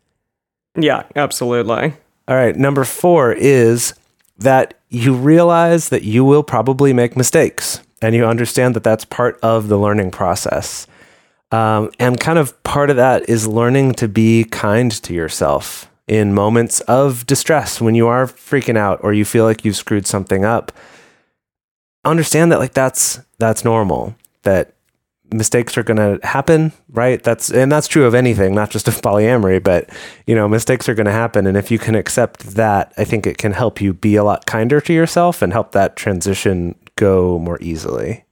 Yeah, 0.76 1.02
absolutely. 1.16 1.94
All 2.28 2.36
right, 2.36 2.54
number 2.54 2.84
4 2.84 3.32
is 3.32 3.94
that 4.38 4.74
you 4.88 5.14
realize 5.14 5.88
that 5.88 6.04
you 6.04 6.24
will 6.24 6.44
probably 6.44 6.92
make 6.92 7.16
mistakes 7.16 7.82
and 8.00 8.14
you 8.14 8.24
understand 8.24 8.76
that 8.76 8.84
that's 8.84 9.04
part 9.04 9.38
of 9.42 9.68
the 9.68 9.76
learning 9.76 10.12
process. 10.12 10.86
Um, 11.52 11.90
and 11.98 12.18
kind 12.20 12.38
of 12.38 12.60
part 12.62 12.90
of 12.90 12.96
that 12.96 13.28
is 13.28 13.46
learning 13.46 13.94
to 13.94 14.08
be 14.08 14.44
kind 14.44 14.90
to 15.02 15.12
yourself 15.12 15.90
in 16.06 16.34
moments 16.34 16.80
of 16.82 17.26
distress 17.26 17.80
when 17.80 17.94
you 17.94 18.06
are 18.06 18.26
freaking 18.26 18.76
out 18.76 19.00
or 19.02 19.12
you 19.12 19.24
feel 19.24 19.44
like 19.44 19.64
you've 19.64 19.76
screwed 19.76 20.06
something 20.06 20.44
up. 20.44 20.72
Understand 22.04 22.50
that 22.52 22.58
like 22.58 22.74
that's 22.74 23.20
that's 23.38 23.64
normal. 23.64 24.14
That 24.42 24.74
mistakes 25.32 25.78
are 25.78 25.82
going 25.82 25.96
to 25.98 26.26
happen, 26.26 26.72
right? 26.88 27.22
That's 27.22 27.50
and 27.50 27.70
that's 27.70 27.88
true 27.88 28.06
of 28.06 28.14
anything, 28.14 28.54
not 28.54 28.70
just 28.70 28.88
of 28.88 29.00
polyamory, 29.02 29.62
but 29.62 29.90
you 30.26 30.34
know, 30.34 30.48
mistakes 30.48 30.88
are 30.88 30.94
going 30.94 31.06
to 31.06 31.12
happen 31.12 31.46
and 31.46 31.56
if 31.56 31.70
you 31.70 31.78
can 31.78 31.94
accept 31.94 32.40
that, 32.56 32.92
I 32.96 33.04
think 33.04 33.26
it 33.26 33.38
can 33.38 33.52
help 33.52 33.80
you 33.80 33.92
be 33.92 34.16
a 34.16 34.24
lot 34.24 34.46
kinder 34.46 34.80
to 34.80 34.92
yourself 34.92 35.42
and 35.42 35.52
help 35.52 35.72
that 35.72 35.96
transition 35.96 36.76
go 36.96 37.38
more 37.38 37.58
easily. 37.60 38.24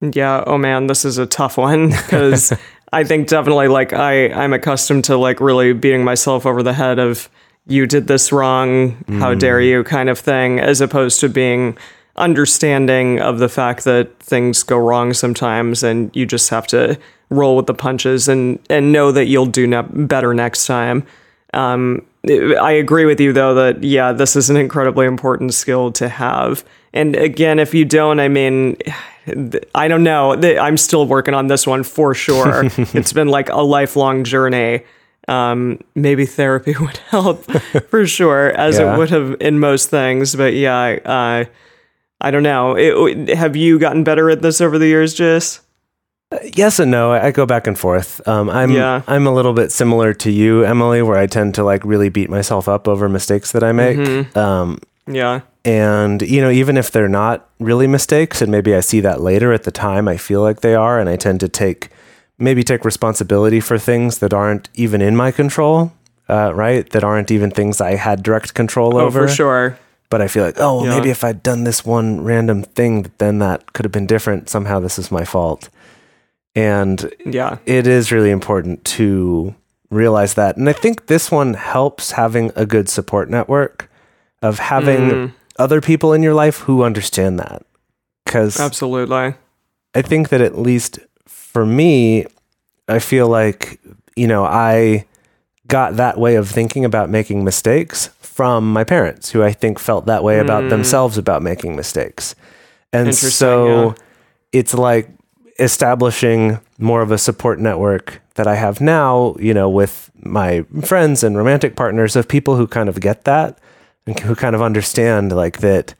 Yeah, 0.00 0.44
oh 0.46 0.58
man, 0.58 0.86
this 0.86 1.04
is 1.04 1.18
a 1.18 1.26
tough 1.26 1.56
one 1.56 1.88
because 1.90 2.52
I 2.92 3.04
think 3.04 3.28
definitely 3.28 3.68
like 3.68 3.92
I 3.92 4.30
I'm 4.32 4.52
accustomed 4.52 5.04
to 5.04 5.16
like 5.16 5.40
really 5.40 5.72
beating 5.72 6.04
myself 6.04 6.46
over 6.46 6.62
the 6.62 6.72
head 6.72 6.98
of 6.98 7.28
you 7.66 7.86
did 7.86 8.08
this 8.08 8.32
wrong, 8.32 9.04
how 9.20 9.34
dare 9.34 9.60
you 9.60 9.84
kind 9.84 10.08
of 10.08 10.18
thing 10.18 10.58
as 10.58 10.80
opposed 10.80 11.20
to 11.20 11.28
being 11.28 11.76
understanding 12.16 13.20
of 13.20 13.38
the 13.38 13.48
fact 13.48 13.84
that 13.84 14.18
things 14.18 14.62
go 14.62 14.76
wrong 14.76 15.12
sometimes 15.12 15.82
and 15.82 16.14
you 16.16 16.26
just 16.26 16.50
have 16.50 16.66
to 16.66 16.98
roll 17.28 17.56
with 17.56 17.66
the 17.66 17.74
punches 17.74 18.28
and 18.28 18.58
and 18.68 18.92
know 18.92 19.12
that 19.12 19.26
you'll 19.26 19.46
do 19.46 19.66
ne- 19.66 19.82
better 19.82 20.34
next 20.34 20.66
time. 20.66 21.06
Um, 21.54 22.04
I 22.28 22.72
agree 22.72 23.06
with 23.06 23.20
you 23.20 23.32
though 23.32 23.54
that 23.54 23.82
yeah, 23.82 24.12
this 24.12 24.36
is 24.36 24.50
an 24.50 24.56
incredibly 24.56 25.06
important 25.06 25.54
skill 25.54 25.90
to 25.92 26.08
have. 26.08 26.64
And 26.92 27.16
again, 27.16 27.58
if 27.58 27.72
you 27.72 27.84
don't, 27.84 28.20
I 28.20 28.28
mean, 28.28 28.76
I 29.74 29.88
don't 29.88 30.02
know. 30.02 30.32
I'm 30.34 30.76
still 30.76 31.06
working 31.06 31.34
on 31.34 31.46
this 31.46 31.66
one 31.66 31.82
for 31.82 32.14
sure. 32.14 32.64
it's 32.76 33.12
been 33.12 33.28
like 33.28 33.48
a 33.48 33.62
lifelong 33.62 34.24
journey. 34.24 34.82
Um, 35.28 35.78
maybe 35.94 36.26
therapy 36.26 36.74
would 36.80 36.96
help 37.08 37.44
for 37.88 38.06
sure, 38.06 38.48
as 38.50 38.78
Yeah. 38.78 38.94
it 38.94 38.98
would 38.98 39.10
have 39.10 39.36
in 39.40 39.60
most 39.60 39.88
things. 39.88 40.34
But 40.34 40.54
yeah, 40.54 40.98
uh, 41.04 41.44
I 42.20 42.30
don't 42.30 42.42
know. 42.42 42.74
It, 42.76 43.28
have 43.36 43.54
you 43.56 43.78
gotten 43.78 44.02
better 44.04 44.28
at 44.30 44.42
this 44.42 44.60
over 44.60 44.78
the 44.78 44.88
years, 44.88 45.14
Jess? 45.14 45.60
Yes 46.54 46.78
and 46.78 46.90
no. 46.90 47.12
I 47.12 47.26
I 47.26 47.30
go 47.32 47.44
back 47.46 47.66
and 47.66 47.78
forth. 47.78 48.26
Um, 48.28 48.48
I'm 48.48 48.70
Yeah. 48.70 49.02
I'm 49.08 49.26
a 49.26 49.32
little 49.32 49.52
bit 49.52 49.72
similar 49.72 50.14
to 50.14 50.30
you, 50.30 50.62
Emily, 50.64 51.02
where 51.02 51.18
I 51.18 51.26
tend 51.26 51.54
to 51.56 51.64
like 51.64 51.84
really 51.84 52.08
beat 52.08 52.30
myself 52.30 52.68
up 52.68 52.86
over 52.86 53.08
mistakes 53.08 53.52
that 53.52 53.64
I 53.64 53.72
make. 53.72 53.96
Mm-hmm. 53.98 54.38
Um, 54.38 54.78
Yeah. 55.06 55.40
and 55.64 56.22
you 56.22 56.40
know, 56.40 56.50
even 56.50 56.76
if 56.76 56.90
they're 56.92 57.08
not 57.08 57.48
really 57.58 57.86
mistakes, 57.88 58.40
and 58.40 58.50
maybe 58.52 58.74
I 58.76 58.80
see 58.80 59.00
that 59.00 59.20
later 59.20 59.52
at 59.52 59.64
the 59.64 59.72
time, 59.72 60.06
I 60.06 60.16
feel 60.16 60.40
like 60.40 60.60
they 60.60 60.74
are, 60.74 61.00
and 61.00 61.08
I 61.08 61.16
tend 61.16 61.40
to 61.40 61.48
take 61.48 61.90
maybe 62.38 62.62
take 62.62 62.84
responsibility 62.84 63.60
for 63.60 63.76
things 63.78 64.18
that 64.18 64.32
aren't 64.32 64.68
even 64.74 65.02
in 65.02 65.16
my 65.16 65.30
control. 65.32 65.92
Uh, 66.28 66.52
right, 66.54 66.88
that 66.90 67.02
aren't 67.02 67.32
even 67.32 67.50
things 67.50 67.80
I 67.80 67.96
had 67.96 68.22
direct 68.22 68.54
control 68.54 68.96
Oh, 68.96 69.00
over. 69.06 69.26
for 69.26 69.34
sure. 69.34 69.78
But 70.10 70.22
I 70.22 70.28
feel 70.28 70.44
like, 70.44 70.60
oh, 70.60 70.76
well, 70.76 70.86
Yeah. 70.86 70.94
maybe 70.96 71.10
if 71.10 71.24
I'd 71.24 71.42
done 71.42 71.64
this 71.64 71.84
one 71.84 72.22
random 72.22 72.62
thing, 72.62 73.10
then 73.18 73.40
that 73.40 73.72
could 73.72 73.84
have 73.84 73.90
been 73.92 74.06
different. 74.06 74.48
Somehow, 74.48 74.78
this 74.78 74.96
is 74.98 75.10
my 75.10 75.24
fault. 75.24 75.68
And 76.54 77.12
Yeah. 77.24 77.58
it 77.66 77.86
is 77.86 78.10
really 78.12 78.30
important 78.30 78.84
to 78.96 79.54
realize 79.90 80.34
that. 80.34 80.56
And 80.56 80.68
I 80.68 80.72
think 80.72 81.06
this 81.06 81.30
one 81.30 81.54
helps 81.54 82.12
having 82.12 82.52
a 82.56 82.66
good 82.66 82.88
support 82.88 83.28
network 83.30 83.90
of 84.42 84.58
having 84.58 85.10
Mm. 85.10 85.32
other 85.58 85.80
people 85.80 86.12
in 86.12 86.22
your 86.22 86.34
life 86.34 86.58
who 86.60 86.82
understand 86.82 87.38
that. 87.38 87.62
Because 88.24 88.58
Absolutely. 88.60 89.34
I 89.94 90.02
think 90.02 90.28
that 90.28 90.40
at 90.40 90.58
least 90.58 90.98
for 91.26 91.66
me, 91.66 92.26
I 92.88 92.98
feel 93.00 93.28
like, 93.28 93.80
you 94.16 94.26
know, 94.26 94.44
I 94.44 95.04
got 95.66 95.96
that 95.96 96.18
way 96.18 96.36
of 96.36 96.48
thinking 96.48 96.84
about 96.84 97.10
making 97.10 97.44
mistakes 97.44 98.10
from 98.20 98.72
my 98.72 98.84
parents, 98.84 99.30
who 99.30 99.42
I 99.42 99.52
think 99.52 99.78
felt 99.78 100.06
that 100.06 100.24
way 100.24 100.38
about 100.38 100.68
themselves 100.70 101.18
about 101.18 101.42
making 101.42 101.76
mistakes. 101.76 102.34
And 102.92 103.14
so 103.14 103.88
yeah. 103.88 103.94
it's 104.52 104.74
like 104.74 105.08
establishing 105.60 106.58
more 106.78 107.02
of 107.02 107.10
a 107.12 107.18
support 107.18 107.58
network 107.60 108.20
that 108.34 108.46
I 108.46 108.54
have 108.56 108.80
now, 108.80 109.36
you 109.38 109.52
know, 109.54 109.68
with 109.68 110.10
my 110.22 110.64
friends 110.82 111.22
and 111.22 111.36
romantic 111.36 111.76
partners 111.76 112.16
of 112.16 112.26
people 112.28 112.56
who 112.56 112.66
kind 112.66 112.88
of 112.88 113.00
get 113.00 113.24
that 113.24 113.58
and 114.06 114.18
who 114.20 114.34
kind 114.34 114.54
of 114.54 114.62
understand 114.62 115.32
like 115.32 115.58
that 115.58 115.94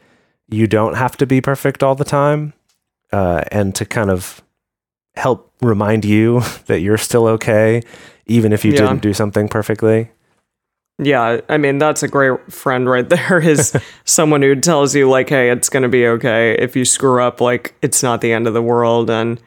you 0.49 0.67
don't 0.67 0.95
have 0.95 1.17
to 1.19 1.27
be 1.27 1.41
perfect 1.41 1.83
all 1.83 1.95
the 1.95 2.05
time 2.05 2.53
uh, 3.13 3.43
and 3.53 3.75
to 3.75 3.85
kind 3.85 4.11
of 4.11 4.43
help 5.15 5.53
remind 5.61 6.05
you 6.05 6.41
that 6.67 6.81
you're 6.81 6.99
still 6.99 7.27
okay, 7.27 7.83
even 8.27 8.53
if 8.53 8.65
you 8.65 8.73
Yeah. 8.73 8.79
didn't 8.79 9.03
do 9.03 9.13
something 9.13 9.49
perfectly. 9.49 10.11
Yeah, 11.03 11.41
I 11.49 11.57
mean 11.57 11.79
that's 11.79 12.03
a 12.03 12.09
great 12.09 12.53
friend 12.53 12.89
right 12.89 13.09
there. 13.09 13.39
Is 13.43 13.75
someone 14.05 14.43
who 14.43 14.55
tells 14.55 14.95
you 14.95 15.09
like, 15.09 15.31
"Hey, 15.31 15.51
it's 15.51 15.69
gonna 15.71 15.89
be 15.89 16.07
okay 16.07 16.55
if 16.59 16.77
you 16.77 16.85
screw 16.85 17.23
up. 17.23 17.41
Like, 17.41 17.75
it's 17.81 18.03
not 18.03 18.21
the 18.21 18.33
end 18.33 18.47
of 18.47 18.53
the 18.55 18.63
world, 18.63 19.09
and 19.09 19.41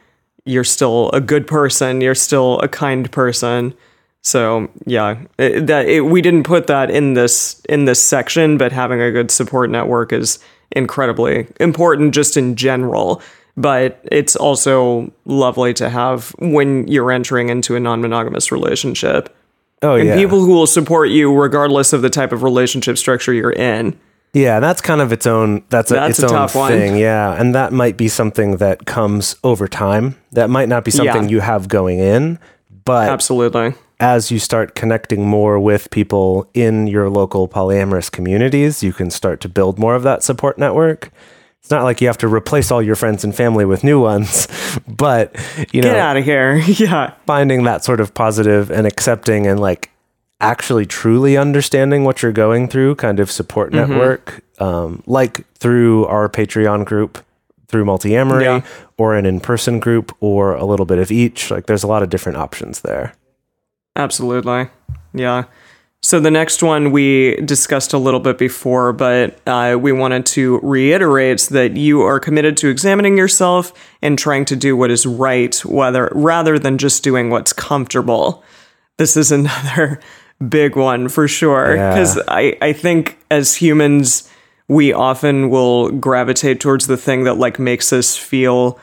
you're 0.44 0.64
still 0.64 1.10
a 1.12 1.20
good 1.20 1.46
person. 1.46 2.00
You're 2.00 2.14
still 2.14 2.60
a 2.60 2.68
kind 2.68 3.10
person." 3.10 3.74
So 4.22 4.68
yeah, 4.86 5.22
it, 5.38 5.66
that 5.66 5.86
it, 5.86 6.00
we 6.02 6.22
didn't 6.22 6.44
put 6.44 6.66
that 6.68 6.90
in 6.90 7.14
this 7.14 7.60
in 7.68 7.84
this 7.84 8.02
section, 8.02 8.56
but 8.56 8.72
having 8.72 9.00
a 9.00 9.10
good 9.10 9.30
support 9.30 9.70
network 9.70 10.12
is 10.12 10.38
incredibly 10.72 11.46
important 11.60 12.14
just 12.14 12.36
in 12.36 12.56
general. 12.56 13.22
But 13.56 14.00
it's 14.10 14.34
also 14.34 15.12
lovely 15.26 15.74
to 15.74 15.88
have 15.88 16.34
when 16.38 16.88
you're 16.88 17.12
entering 17.12 17.50
into 17.50 17.76
a 17.76 17.80
non-monogamous 17.80 18.50
relationship 18.50 19.32
Oh 19.84 19.96
and 19.96 20.08
yeah, 20.08 20.16
people 20.16 20.40
who 20.40 20.52
will 20.54 20.66
support 20.66 21.10
you 21.10 21.32
regardless 21.34 21.92
of 21.92 22.00
the 22.00 22.08
type 22.08 22.32
of 22.32 22.42
relationship 22.42 22.96
structure 22.96 23.32
you're 23.32 23.52
in. 23.52 23.98
Yeah. 24.34 24.60
That's 24.60 24.80
kind 24.82 25.00
of 25.00 25.12
its 25.12 25.26
own. 25.26 25.64
That's, 25.70 25.90
a, 25.90 25.94
That's 25.94 26.18
its 26.18 26.20
a 26.20 26.26
own 26.26 26.32
tough 26.32 26.54
one. 26.54 26.70
thing. 26.72 26.96
Yeah, 26.96 27.32
and 27.40 27.54
that 27.54 27.72
might 27.72 27.96
be 27.96 28.08
something 28.08 28.58
that 28.58 28.84
comes 28.84 29.36
over 29.42 29.66
time. 29.66 30.16
That 30.32 30.50
might 30.50 30.68
not 30.68 30.84
be 30.84 30.90
something 30.90 31.24
Yeah. 31.24 31.28
you 31.30 31.40
have 31.40 31.68
going 31.68 31.98
in, 32.00 32.38
but 32.84 33.08
Absolutely. 33.08 33.74
as 34.00 34.30
you 34.30 34.38
start 34.38 34.74
connecting 34.74 35.26
more 35.26 35.58
with 35.58 35.90
people 35.90 36.48
in 36.52 36.86
your 36.86 37.08
local 37.08 37.48
polyamorous 37.48 38.10
communities, 38.12 38.82
you 38.82 38.92
can 38.92 39.10
start 39.10 39.40
to 39.42 39.48
build 39.48 39.78
more 39.78 39.94
of 39.94 40.02
that 40.02 40.22
support 40.22 40.58
network. 40.58 41.10
It's 41.60 41.70
not 41.70 41.84
like 41.84 42.02
you 42.02 42.08
have 42.08 42.18
to 42.18 42.28
replace 42.28 42.70
all 42.70 42.82
your 42.82 42.94
friends 42.94 43.24
and 43.24 43.34
family 43.34 43.64
with 43.64 43.84
new 43.84 43.98
ones, 43.98 44.48
but 44.86 45.34
you 45.72 45.80
know, 45.80 45.88
Get 45.88 45.96
out 45.96 46.16
of 46.18 46.24
here. 46.24 46.56
yeah. 46.66 47.14
finding 47.26 47.62
that 47.64 47.82
sort 47.84 48.00
of 48.00 48.12
positive 48.12 48.70
and 48.70 48.86
accepting 48.86 49.46
and 49.46 49.58
like 49.58 49.90
actually 50.40 50.84
truly 50.86 51.36
understanding 51.36 52.04
what 52.04 52.22
you're 52.22 52.32
going 52.32 52.68
through 52.68 52.94
kind 52.96 53.20
of 53.20 53.30
support 53.30 53.72
Mm-hmm. 53.72 53.90
network, 53.92 54.42
um, 54.58 55.02
like 55.06 55.46
through 55.54 56.06
our 56.06 56.28
Patreon 56.28 56.84
group, 56.84 57.24
through 57.68 57.84
Multiamory, 57.84 58.42
Yeah. 58.42 58.60
or 58.98 59.14
an 59.16 59.26
in-person 59.26 59.80
group, 59.80 60.14
or 60.20 60.54
a 60.54 60.64
little 60.64 60.86
bit 60.86 60.98
of 60.98 61.10
each. 61.10 61.50
Like 61.50 61.66
there's 61.66 61.82
a 61.82 61.86
lot 61.88 62.02
of 62.02 62.10
different 62.10 62.38
options 62.38 62.80
there. 62.80 63.14
Absolutely. 63.96 64.68
Yeah. 65.12 65.44
So 66.02 66.20
the 66.20 66.30
next 66.30 66.62
one 66.62 66.92
we 66.92 67.36
discussed 67.36 67.94
a 67.94 67.98
little 67.98 68.20
bit 68.20 68.36
before, 68.36 68.92
but 68.92 69.38
uh, 69.46 69.78
we 69.80 69.90
wanted 69.92 70.26
to 70.26 70.60
reiterate 70.62 71.40
that 71.50 71.76
you 71.78 72.02
are 72.02 72.20
committed 72.20 72.58
to 72.58 72.68
examining 72.68 73.16
yourself 73.16 73.72
and 74.02 74.18
trying 74.18 74.44
to 74.46 74.56
do 74.56 74.76
what 74.76 74.90
is 74.90 75.06
right, 75.06 75.54
whether 75.64 76.10
rather 76.14 76.58
than 76.58 76.76
just 76.76 77.02
doing 77.02 77.30
what's 77.30 77.54
comfortable. 77.54 78.44
This 78.98 79.16
is 79.16 79.32
another 79.40 79.98
big 80.48 80.76
one 80.76 81.08
for 81.08 81.26
sure, 81.28 81.76
Yeah. 81.76 81.90
because 81.90 82.20
I, 82.28 82.56
I 82.60 82.72
think 82.72 83.18
as 83.30 83.54
humans, 83.56 84.28
we 84.68 84.92
often 84.92 85.50
will 85.50 85.90
gravitate 85.90 86.60
towards 86.60 86.86
the 86.86 86.96
thing 86.96 87.24
that 87.24 87.34
like 87.38 87.58
makes 87.58 87.92
us 87.92 88.16
feel 88.16 88.78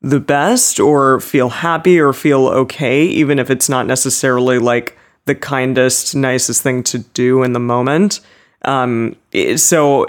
the 0.00 0.20
best 0.20 0.80
or 0.80 1.20
feel 1.20 1.48
happy 1.48 1.98
or 2.00 2.12
feel 2.12 2.48
okay, 2.48 3.04
even 3.04 3.38
if 3.38 3.50
it's 3.50 3.68
not 3.68 3.86
necessarily 3.86 4.58
like 4.58 4.96
the 5.26 5.34
kindest, 5.34 6.14
nicest 6.16 6.62
thing 6.62 6.82
to 6.82 6.98
do 6.98 7.42
in 7.44 7.52
the 7.52 7.60
moment. 7.60 8.20
Um, 8.64 9.16
so 9.56 10.06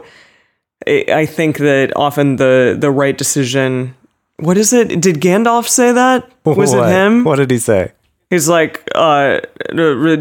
I 0.87 1.05
I 1.09 1.25
think 1.25 1.57
that 1.57 1.93
often 1.95 2.35
the 2.37 2.75
the 2.77 2.91
right 2.91 3.17
decision 3.17 3.95
what 4.37 4.57
is 4.57 4.73
it? 4.73 4.99
Did 4.99 5.21
Gandalf 5.21 5.67
say 5.69 5.91
that? 5.93 6.27
Was 6.43 6.73
What? 6.73 6.89
it 6.89 6.91
him? 6.91 7.23
What 7.23 7.35
did 7.37 7.51
he 7.51 7.59
say? 7.59 7.91
He's 8.33 8.49
like 8.49 8.81
uh, 8.95 9.41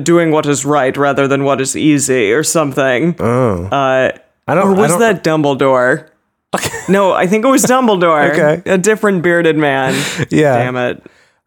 doing 0.03 0.31
what 0.31 0.47
is 0.47 0.65
right 0.65 0.95
rather 0.97 1.27
than 1.27 1.45
what 1.45 1.61
is 1.61 1.75
easy 1.77 2.33
or 2.33 2.43
something. 2.43 3.17
Oh, 3.19 3.65
Uh, 3.67 4.13
I 4.47 4.55
don't. 4.55 4.69
or 4.69 4.75
was 4.75 4.91
don't- 4.91 5.01
that 5.01 5.25
Dumbledore? 5.25 6.09
no, 6.89 7.13
I 7.13 7.27
think 7.27 7.45
it 7.47 7.49
was 7.49 7.65
Dumbledore. 7.65 8.31
Okay. 8.33 8.71
A 8.71 8.77
different 8.77 9.23
bearded 9.23 9.57
man. 9.57 9.95
Yeah. 10.31 10.59
Damn 10.59 10.77
it. 10.77 11.03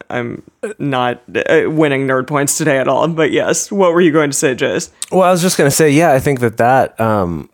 I'm 0.10 0.41
not 0.79 1.22
uh, 1.36 1.63
winning 1.69 2.07
nerd 2.07 2.25
points 2.27 2.57
today 2.57 2.77
at 2.79 2.88
all. 2.88 3.07
But 3.07 3.31
yes, 3.31 3.72
what 3.72 3.93
were 3.93 4.01
you 4.01 4.12
going 4.12 4.31
to 4.31 4.38
say, 4.38 4.55
Jase? 4.55 4.91
Well, 5.12 5.22
I 5.24 5.31
was 5.31 5.41
just 5.41 5.57
going 5.57 5.69
to 5.69 5.75
say, 5.75 5.89
yeah, 5.91 6.12
I 6.12 6.19
think 6.19 6.39
that 6.41 6.57
that 6.57 7.00
um, 7.00 7.50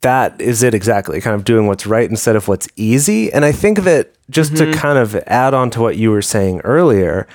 that 0.00 0.40
is 0.40 0.62
it 0.62 0.72
exactly. 0.74 1.20
Kind 1.20 1.34
of 1.36 1.44
doing 1.44 1.66
what's 1.66 1.86
right 1.86 2.08
instead 2.08 2.34
of 2.36 2.48
what's 2.48 2.68
easy. 2.76 3.32
And 3.32 3.44
I 3.44 3.52
think 3.52 3.80
that 3.84 4.12
just 4.30 4.56
to 4.56 4.72
kind 4.72 4.98
of 4.98 5.14
add 5.26 5.52
on 5.54 5.70
to 5.70 5.80
what 5.80 5.96
you 5.96 6.10
were 6.12 6.22
saying 6.22 6.60
earlier, 6.62 7.26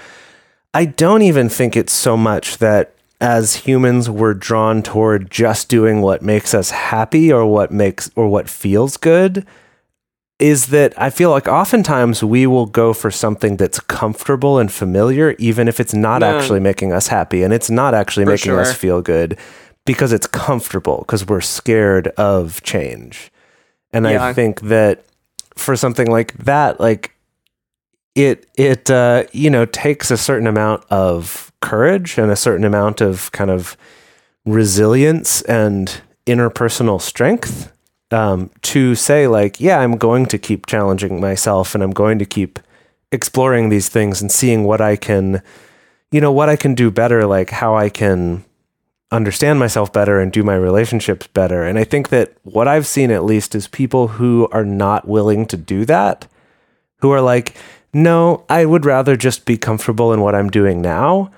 I 0.75 0.83
don't 0.83 1.21
even 1.21 1.47
think 1.47 1.77
it's 1.77 1.93
so 1.93 2.17
much 2.17 2.57
that 2.57 2.93
as 3.21 3.55
humans 3.55 4.09
we're 4.09 4.33
drawn 4.33 4.83
toward 4.83 5.31
just 5.31 5.69
doing 5.69 6.01
what 6.01 6.21
makes 6.21 6.53
us 6.53 6.69
happy 6.71 7.31
or 7.31 7.45
what 7.45 7.71
makes 7.71 8.11
or 8.17 8.27
what 8.27 8.49
feels 8.49 8.97
good 8.97 9.45
is 10.37 10.67
that 10.67 10.93
I 11.01 11.09
feel 11.11 11.29
like 11.29 11.47
oftentimes 11.47 12.21
we 12.21 12.45
will 12.45 12.65
go 12.65 12.91
for 12.91 13.09
something 13.09 13.55
that's 13.55 13.79
comfortable 13.79 14.59
and 14.59 14.69
familiar, 14.69 15.33
even 15.39 15.69
if 15.69 15.79
it's 15.79 15.93
not 15.93 16.21
Yeah. 16.21 16.35
actually 16.35 16.59
making 16.59 16.91
us 16.91 17.07
happy 17.07 17.41
and 17.41 17.53
it's 17.53 17.69
not 17.69 17.93
actually 17.93 18.25
For 18.25 18.31
making 18.31 18.51
us 18.59 18.73
feel 18.73 19.01
good 19.01 19.37
because 19.85 20.11
it's 20.11 20.27
comfortable, 20.27 20.97
because 21.07 21.25
we're 21.25 21.39
scared 21.39 22.09
of 22.17 22.61
change. 22.63 23.31
And 23.93 24.05
I 24.05 24.33
think 24.33 24.59
that 24.61 25.05
for 25.55 25.77
something 25.77 26.11
like 26.11 26.33
that, 26.39 26.81
like 26.81 27.14
it 28.15 28.49
it 28.57 28.89
uh, 28.89 29.25
you 29.31 29.49
know 29.49 29.65
takes 29.65 30.09
a 30.09 30.17
certain 30.17 30.47
amount 30.47 30.83
of 30.89 31.51
courage 31.61 32.17
and 32.17 32.31
a 32.31 32.35
certain 32.35 32.65
amount 32.65 33.01
of 33.01 33.31
kind 33.31 33.51
of 33.51 33.77
resilience 34.45 35.41
and 35.43 36.01
interpersonal 36.25 37.01
strength 37.01 37.71
um, 38.11 38.49
to 38.61 38.95
say 38.95 39.27
like 39.27 39.59
yeah 39.59 39.79
i'm 39.79 39.97
going 39.97 40.25
to 40.25 40.37
keep 40.37 40.65
challenging 40.65 41.19
myself 41.19 41.75
and 41.75 41.83
i'm 41.83 41.91
going 41.91 42.19
to 42.19 42.25
keep 42.25 42.59
exploring 43.11 43.69
these 43.69 43.89
things 43.89 44.21
and 44.21 44.31
seeing 44.31 44.63
what 44.63 44.81
i 44.81 44.95
can 44.95 45.41
you 46.11 46.21
know 46.21 46.31
what 46.31 46.49
i 46.49 46.55
can 46.55 46.75
do 46.75 46.89
better 46.91 47.25
like 47.25 47.49
how 47.49 47.75
i 47.75 47.89
can 47.89 48.43
understand 49.11 49.59
myself 49.59 49.93
better 49.93 50.19
and 50.19 50.31
do 50.31 50.43
my 50.43 50.55
relationships 50.55 51.27
better. 51.27 51.63
And 51.63 51.77
i 51.77 51.83
think 51.83 52.09
that 52.09 52.33
what 52.43 52.67
i've 52.67 52.87
seen 52.87 53.11
at 53.11 53.23
least 53.23 53.55
is 53.55 53.67
people 53.67 54.09
who 54.09 54.47
are 54.51 54.65
not 54.65 55.07
willing 55.07 55.45
to 55.47 55.57
do 55.57 55.85
that 55.85 56.27
who 56.97 57.11
are 57.11 57.21
like 57.21 57.55
no 57.95 58.43
i 58.49 58.65
would 58.65 58.85
rather 58.85 59.15
just 59.15 59.45
be 59.45 59.57
comfortable 59.57 60.11
in 60.13 60.19
what 60.21 60.35
i'm 60.35 60.49
doing 60.49 60.81
now 60.81 61.31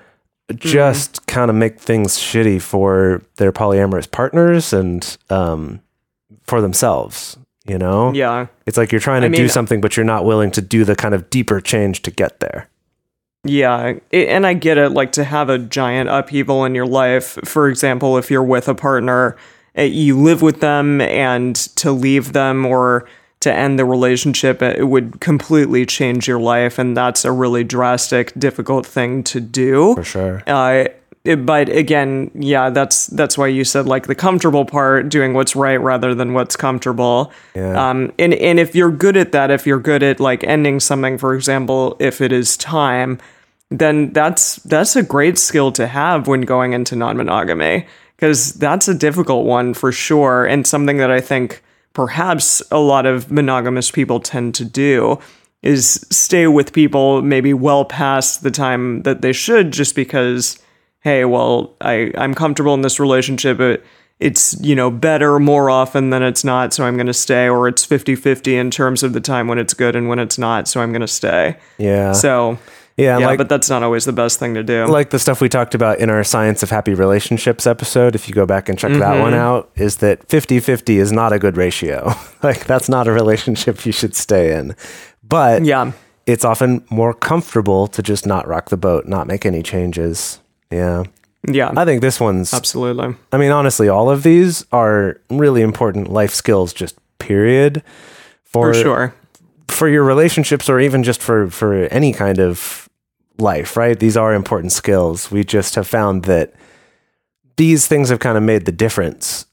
just 0.56 1.26
kind 1.26 1.50
of 1.50 1.56
make 1.56 1.78
things 1.78 2.16
shitty 2.16 2.60
for 2.60 3.22
their 3.36 3.52
polyamorous 3.52 4.10
partners 4.10 4.72
and 4.72 5.18
um, 5.28 5.78
for 6.44 6.62
themselves. 6.62 7.36
You 7.66 7.76
know, 7.76 8.14
Yeah. 8.14 8.46
it's 8.64 8.78
like 8.78 8.90
you're 8.90 8.98
trying 9.02 9.20
to 9.20 9.28
I 9.28 9.30
do 9.30 9.46
something, 9.46 9.82
but 9.82 9.94
you're 9.94 10.06
not 10.06 10.24
willing 10.24 10.50
to 10.52 10.62
do 10.62 10.86
the 10.86 10.96
kind 10.96 11.14
of 11.14 11.28
deeper 11.28 11.60
change 11.60 12.00
to 12.04 12.10
get 12.10 12.40
there. 12.40 12.66
Yeah, 13.44 13.76
i- 14.10 14.16
and 14.16 14.46
I 14.46 14.54
get 14.54 14.78
it. 14.78 14.92
Like 14.92 15.12
to 15.12 15.24
have 15.24 15.50
a 15.50 15.58
giant 15.58 16.08
upheaval 16.08 16.64
in 16.64 16.74
your 16.74 16.86
life, 16.86 17.38
for 17.44 17.68
example, 17.68 18.16
if 18.16 18.30
you're 18.30 18.42
with 18.42 18.68
a 18.70 18.74
partner, 18.74 19.36
uh, 19.76 19.82
you 19.82 20.18
live 20.18 20.40
with 20.40 20.60
them, 20.60 21.02
and 21.02 21.54
to 21.76 21.92
leave 21.92 22.32
them 22.32 22.64
or 22.64 23.04
to 23.40 23.52
end 23.52 23.78
the 23.78 23.84
relationship, 23.84 24.62
it 24.62 24.88
would 24.88 25.20
completely 25.20 25.86
change 25.86 26.26
your 26.26 26.40
life, 26.40 26.78
and 26.78 26.96
that's 26.96 27.24
a 27.24 27.30
really 27.32 27.62
drastic, 27.64 28.32
difficult 28.38 28.84
thing 28.86 29.22
to 29.24 29.40
do. 29.40 29.94
For 29.94 30.04
sure. 30.04 30.42
Uh, 30.46 30.84
it- 31.24 31.44
but 31.44 31.68
again, 31.68 32.30
yeah, 32.34 32.70
that's 32.70 33.06
that's 33.08 33.36
why 33.36 33.48
you 33.48 33.62
said 33.64 33.86
like 33.86 34.06
the 34.06 34.14
comfortable 34.14 34.64
part, 34.64 35.08
doing 35.10 35.34
what's 35.34 35.54
right 35.54 35.76
rather 35.80 36.14
than 36.14 36.32
what's 36.32 36.56
comfortable. 36.56 37.30
Yeah. 37.54 37.90
Um, 37.90 38.12
and 38.18 38.32
and 38.34 38.58
if 38.58 38.74
you're 38.74 38.90
good 38.90 39.16
at 39.16 39.32
that, 39.32 39.50
if 39.50 39.66
you're 39.66 39.80
good 39.80 40.02
at 40.02 40.20
like 40.20 40.42
ending 40.44 40.80
something, 40.80 41.18
for 41.18 41.34
example, 41.34 41.96
if 41.98 42.20
it 42.22 42.32
is 42.32 42.56
time, 42.56 43.18
then 43.70 44.12
that's 44.12 44.56
that's 44.56 44.96
a 44.96 45.02
great 45.02 45.38
skill 45.38 45.70
to 45.72 45.86
have 45.86 46.26
when 46.28 46.42
going 46.42 46.72
into 46.72 46.96
non-monogamy 46.96 47.86
because 48.16 48.54
that's 48.54 48.88
a 48.88 48.94
difficult 48.94 49.44
one 49.44 49.74
for 49.74 49.92
sure, 49.92 50.46
and 50.46 50.66
something 50.66 50.96
that 50.96 51.10
I 51.10 51.20
think 51.20 51.62
perhaps 51.98 52.62
a 52.70 52.78
lot 52.78 53.06
of 53.06 53.28
monogamous 53.28 53.90
people 53.90 54.20
tend 54.20 54.54
to 54.54 54.64
do 54.64 55.18
is 55.64 56.06
stay 56.10 56.46
with 56.46 56.72
people 56.72 57.22
maybe 57.22 57.52
well 57.52 57.84
past 57.84 58.44
the 58.44 58.52
time 58.52 59.02
that 59.02 59.20
they 59.20 59.32
should 59.32 59.72
just 59.72 59.96
because 59.96 60.60
hey 61.00 61.24
well 61.24 61.74
i 61.80 62.12
i'm 62.16 62.34
comfortable 62.34 62.72
in 62.72 62.82
this 62.82 63.00
relationship 63.00 63.58
but 63.58 63.82
it's 64.20 64.56
you 64.60 64.76
know 64.76 64.92
better 64.92 65.40
more 65.40 65.70
often 65.70 66.10
than 66.10 66.22
it's 66.22 66.44
not 66.44 66.72
so 66.72 66.84
i'm 66.84 66.94
going 66.94 67.08
to 67.08 67.12
stay 67.12 67.48
or 67.48 67.66
it's 67.66 67.84
50-50 67.84 68.52
in 68.52 68.70
terms 68.70 69.02
of 69.02 69.12
the 69.12 69.20
time 69.20 69.48
when 69.48 69.58
it's 69.58 69.74
good 69.74 69.96
and 69.96 70.08
when 70.08 70.20
it's 70.20 70.38
not 70.38 70.68
so 70.68 70.80
i'm 70.80 70.92
going 70.92 71.00
to 71.00 71.08
stay 71.08 71.56
Yeah. 71.78 72.12
so 72.12 72.58
yeah. 72.98 73.18
yeah 73.18 73.26
like, 73.26 73.38
but 73.38 73.48
that's 73.48 73.70
not 73.70 73.82
always 73.82 74.04
the 74.04 74.12
best 74.12 74.38
thing 74.38 74.54
to 74.54 74.62
do 74.62 74.86
like 74.86 75.10
the 75.10 75.18
stuff 75.18 75.40
we 75.40 75.48
talked 75.48 75.74
about 75.74 75.98
in 75.98 76.10
our 76.10 76.22
Science 76.24 76.62
of 76.62 76.70
Happy 76.70 76.92
Relationships 76.92 77.66
episode, 77.66 78.14
if 78.14 78.28
you 78.28 78.34
go 78.34 78.44
back 78.44 78.68
and 78.68 78.78
check 78.78 78.92
that 78.92 79.20
one 79.20 79.32
Mm-hmm. 79.32 79.40
out, 79.40 79.70
is 79.76 79.96
that 79.98 80.28
50 80.28 80.60
50 80.60 80.98
is 80.98 81.12
not 81.12 81.32
a 81.32 81.38
good 81.38 81.56
ratio. 81.56 82.12
like, 82.42 82.66
that's 82.66 82.88
not 82.88 83.08
a 83.08 83.12
relationship 83.12 83.86
you 83.86 83.92
should 83.92 84.14
stay 84.14 84.56
in. 84.56 84.76
But 85.22 85.64
yeah 85.64 85.92
it's 86.28 86.44
often 86.44 86.84
more 86.90 87.14
comfortable 87.14 87.86
to 87.86 88.02
just 88.02 88.26
not 88.26 88.46
rock 88.46 88.68
the 88.68 88.76
boat, 88.76 89.06
not 89.06 89.26
make 89.26 89.46
any 89.46 89.62
changes. 89.62 90.40
Yeah. 90.70 91.04
yeah 91.50 91.72
I 91.74 91.86
think 91.86 92.02
this 92.02 92.20
one's, 92.20 92.52
absolutely 92.52 93.16
I 93.32 93.38
mean, 93.38 93.50
honestly, 93.50 93.88
all 93.88 94.10
of 94.10 94.22
these 94.24 94.66
are 94.70 95.18
really 95.30 95.62
important 95.62 96.12
life 96.12 96.34
skills, 96.34 96.74
just 96.74 96.96
period. 97.18 97.82
for 98.44 98.74
sure 98.74 99.14
for 99.68 99.88
your 99.88 100.02
relationships 100.02 100.68
or 100.68 100.80
even 100.80 101.02
just 101.02 101.20
for 101.22 101.50
for 101.50 101.74
any 101.86 102.12
kind 102.12 102.38
of 102.38 102.87
life 103.38 103.76
right? 103.76 103.98
These 103.98 104.16
are 104.16 104.34
important 104.34 104.72
skills. 104.72 105.30
We 105.30 105.44
just 105.44 105.74
have 105.74 105.86
found 105.86 106.24
that 106.24 106.54
these 107.56 107.86
things 107.86 108.08
have 108.08 108.20
kind 108.20 108.36
of 108.36 108.42
made 108.42 108.64
the 108.66 108.72
difference 108.72 109.46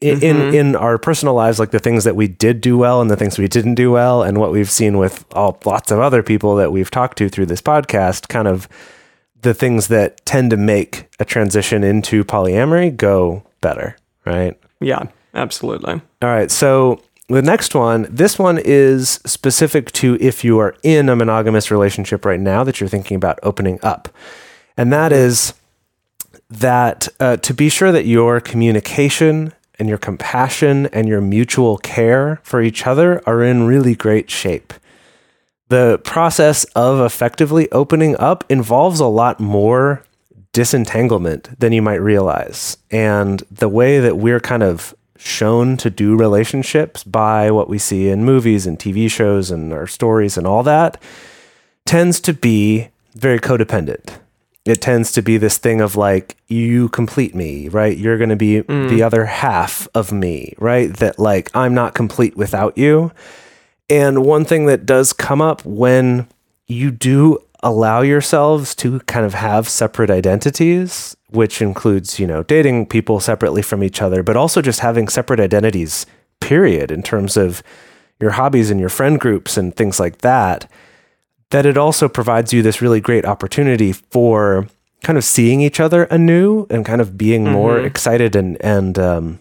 in, 0.00 0.22
in 0.22 0.54
in 0.54 0.76
our 0.76 0.98
personal 0.98 1.34
lives 1.34 1.58
like 1.58 1.70
the 1.70 1.78
things 1.78 2.04
that 2.04 2.16
we 2.16 2.28
did 2.28 2.60
do 2.60 2.76
well 2.76 3.00
and 3.00 3.10
the 3.10 3.16
things 3.16 3.38
we 3.38 3.48
didn't 3.48 3.74
do 3.74 3.90
well 3.90 4.22
and 4.22 4.38
what 4.38 4.52
we've 4.52 4.70
seen 4.70 4.98
with 4.98 5.24
all 5.32 5.58
lots 5.64 5.90
of 5.90 5.98
other 5.98 6.22
people 6.22 6.56
that 6.56 6.72
we've 6.72 6.90
talked 6.90 7.16
to 7.18 7.28
through 7.28 7.46
this 7.46 7.62
podcast 7.62 8.28
kind 8.28 8.48
of 8.48 8.68
the 9.40 9.54
things 9.54 9.88
that 9.88 10.24
tend 10.26 10.50
to 10.50 10.56
make 10.56 11.08
a 11.20 11.24
transition 11.24 11.84
into 11.84 12.24
polyamory 12.24 12.94
go 12.94 13.42
better 13.60 13.96
right? 14.26 14.58
Yeah 14.80 15.04
absolutely. 15.34 15.94
All 16.22 16.28
right. 16.28 16.50
So 16.50 17.02
the 17.28 17.42
next 17.42 17.74
one, 17.74 18.06
this 18.10 18.38
one 18.38 18.58
is 18.58 19.20
specific 19.24 19.90
to 19.92 20.18
if 20.20 20.44
you 20.44 20.58
are 20.58 20.76
in 20.82 21.08
a 21.08 21.16
monogamous 21.16 21.70
relationship 21.70 22.24
right 22.24 22.40
now 22.40 22.64
that 22.64 22.80
you're 22.80 22.88
thinking 22.88 23.16
about 23.16 23.38
opening 23.42 23.78
up. 23.82 24.08
And 24.76 24.92
that 24.92 25.12
is 25.12 25.54
that 26.50 27.08
uh, 27.20 27.36
to 27.38 27.54
be 27.54 27.68
sure 27.68 27.92
that 27.92 28.06
your 28.06 28.40
communication 28.40 29.52
and 29.78 29.88
your 29.88 29.98
compassion 29.98 30.86
and 30.86 31.08
your 31.08 31.20
mutual 31.20 31.78
care 31.78 32.40
for 32.42 32.60
each 32.60 32.86
other 32.86 33.22
are 33.26 33.42
in 33.42 33.66
really 33.66 33.94
great 33.94 34.30
shape. 34.30 34.72
The 35.68 35.98
process 36.04 36.64
of 36.76 37.00
effectively 37.00 37.70
opening 37.72 38.16
up 38.18 38.44
involves 38.50 39.00
a 39.00 39.06
lot 39.06 39.40
more 39.40 40.04
disentanglement 40.52 41.58
than 41.58 41.72
you 41.72 41.82
might 41.82 41.94
realize. 41.94 42.76
And 42.90 43.42
the 43.50 43.68
way 43.68 43.98
that 43.98 44.18
we're 44.18 44.40
kind 44.40 44.62
of 44.62 44.94
shown 45.16 45.76
to 45.78 45.90
do 45.90 46.16
relationships 46.16 47.04
by 47.04 47.50
what 47.50 47.68
we 47.68 47.78
see 47.78 48.08
in 48.08 48.24
movies 48.24 48.66
and 48.66 48.78
TV 48.78 49.10
shows 49.10 49.50
and 49.50 49.72
our 49.72 49.86
stories 49.86 50.36
and 50.36 50.46
all 50.46 50.62
that 50.62 51.00
tends 51.84 52.20
to 52.20 52.32
be 52.32 52.88
very 53.14 53.38
codependent. 53.38 54.18
It 54.64 54.80
tends 54.80 55.12
to 55.12 55.22
be 55.22 55.36
this 55.36 55.58
thing 55.58 55.80
of 55.80 55.94
like, 55.94 56.36
you 56.48 56.88
complete 56.88 57.34
me, 57.34 57.68
right? 57.68 57.96
You're 57.96 58.16
going 58.16 58.30
to 58.30 58.36
be 58.36 58.62
mm. 58.62 58.88
the 58.88 59.02
other 59.02 59.26
half 59.26 59.86
of 59.94 60.10
me, 60.10 60.54
right? 60.58 60.94
That 60.96 61.18
like, 61.18 61.50
I'm 61.54 61.74
not 61.74 61.94
complete 61.94 62.36
without 62.36 62.78
you. 62.78 63.12
And 63.90 64.24
one 64.24 64.46
thing 64.46 64.64
that 64.66 64.86
does 64.86 65.12
come 65.12 65.42
up 65.42 65.64
when 65.66 66.26
you 66.66 66.90
do 66.90 67.38
allow 67.62 68.00
yourselves 68.00 68.74
to 68.76 69.00
kind 69.00 69.26
of 69.26 69.34
have 69.34 69.68
separate 69.68 70.10
identities, 70.10 71.16
which 71.34 71.60
includes, 71.60 72.18
you 72.18 72.26
know, 72.26 72.42
dating 72.42 72.86
people 72.86 73.20
separately 73.20 73.62
from 73.62 73.82
each 73.82 74.00
other, 74.00 74.22
but 74.22 74.36
also 74.36 74.62
just 74.62 74.80
having 74.80 75.08
separate 75.08 75.40
identities, 75.40 76.06
period, 76.40 76.90
in 76.90 77.02
terms 77.02 77.36
of 77.36 77.62
your 78.20 78.32
hobbies 78.32 78.70
and 78.70 78.80
your 78.80 78.88
friend 78.88 79.18
groups 79.18 79.56
and 79.56 79.74
things 79.74 79.98
like 79.98 80.18
that, 80.18 80.70
that 81.50 81.66
it 81.66 81.76
also 81.76 82.08
provides 82.08 82.52
you 82.52 82.62
this 82.62 82.80
really 82.80 83.00
great 83.00 83.24
opportunity 83.24 83.92
for 83.92 84.66
kind 85.02 85.18
of 85.18 85.24
seeing 85.24 85.60
each 85.60 85.80
other 85.80 86.04
anew 86.04 86.66
and 86.70 86.86
kind 86.86 87.00
of 87.00 87.18
being 87.18 87.44
more 87.44 87.78
excited 87.78 88.34
and, 88.34 88.56
and, 88.62 88.98
um, 88.98 89.40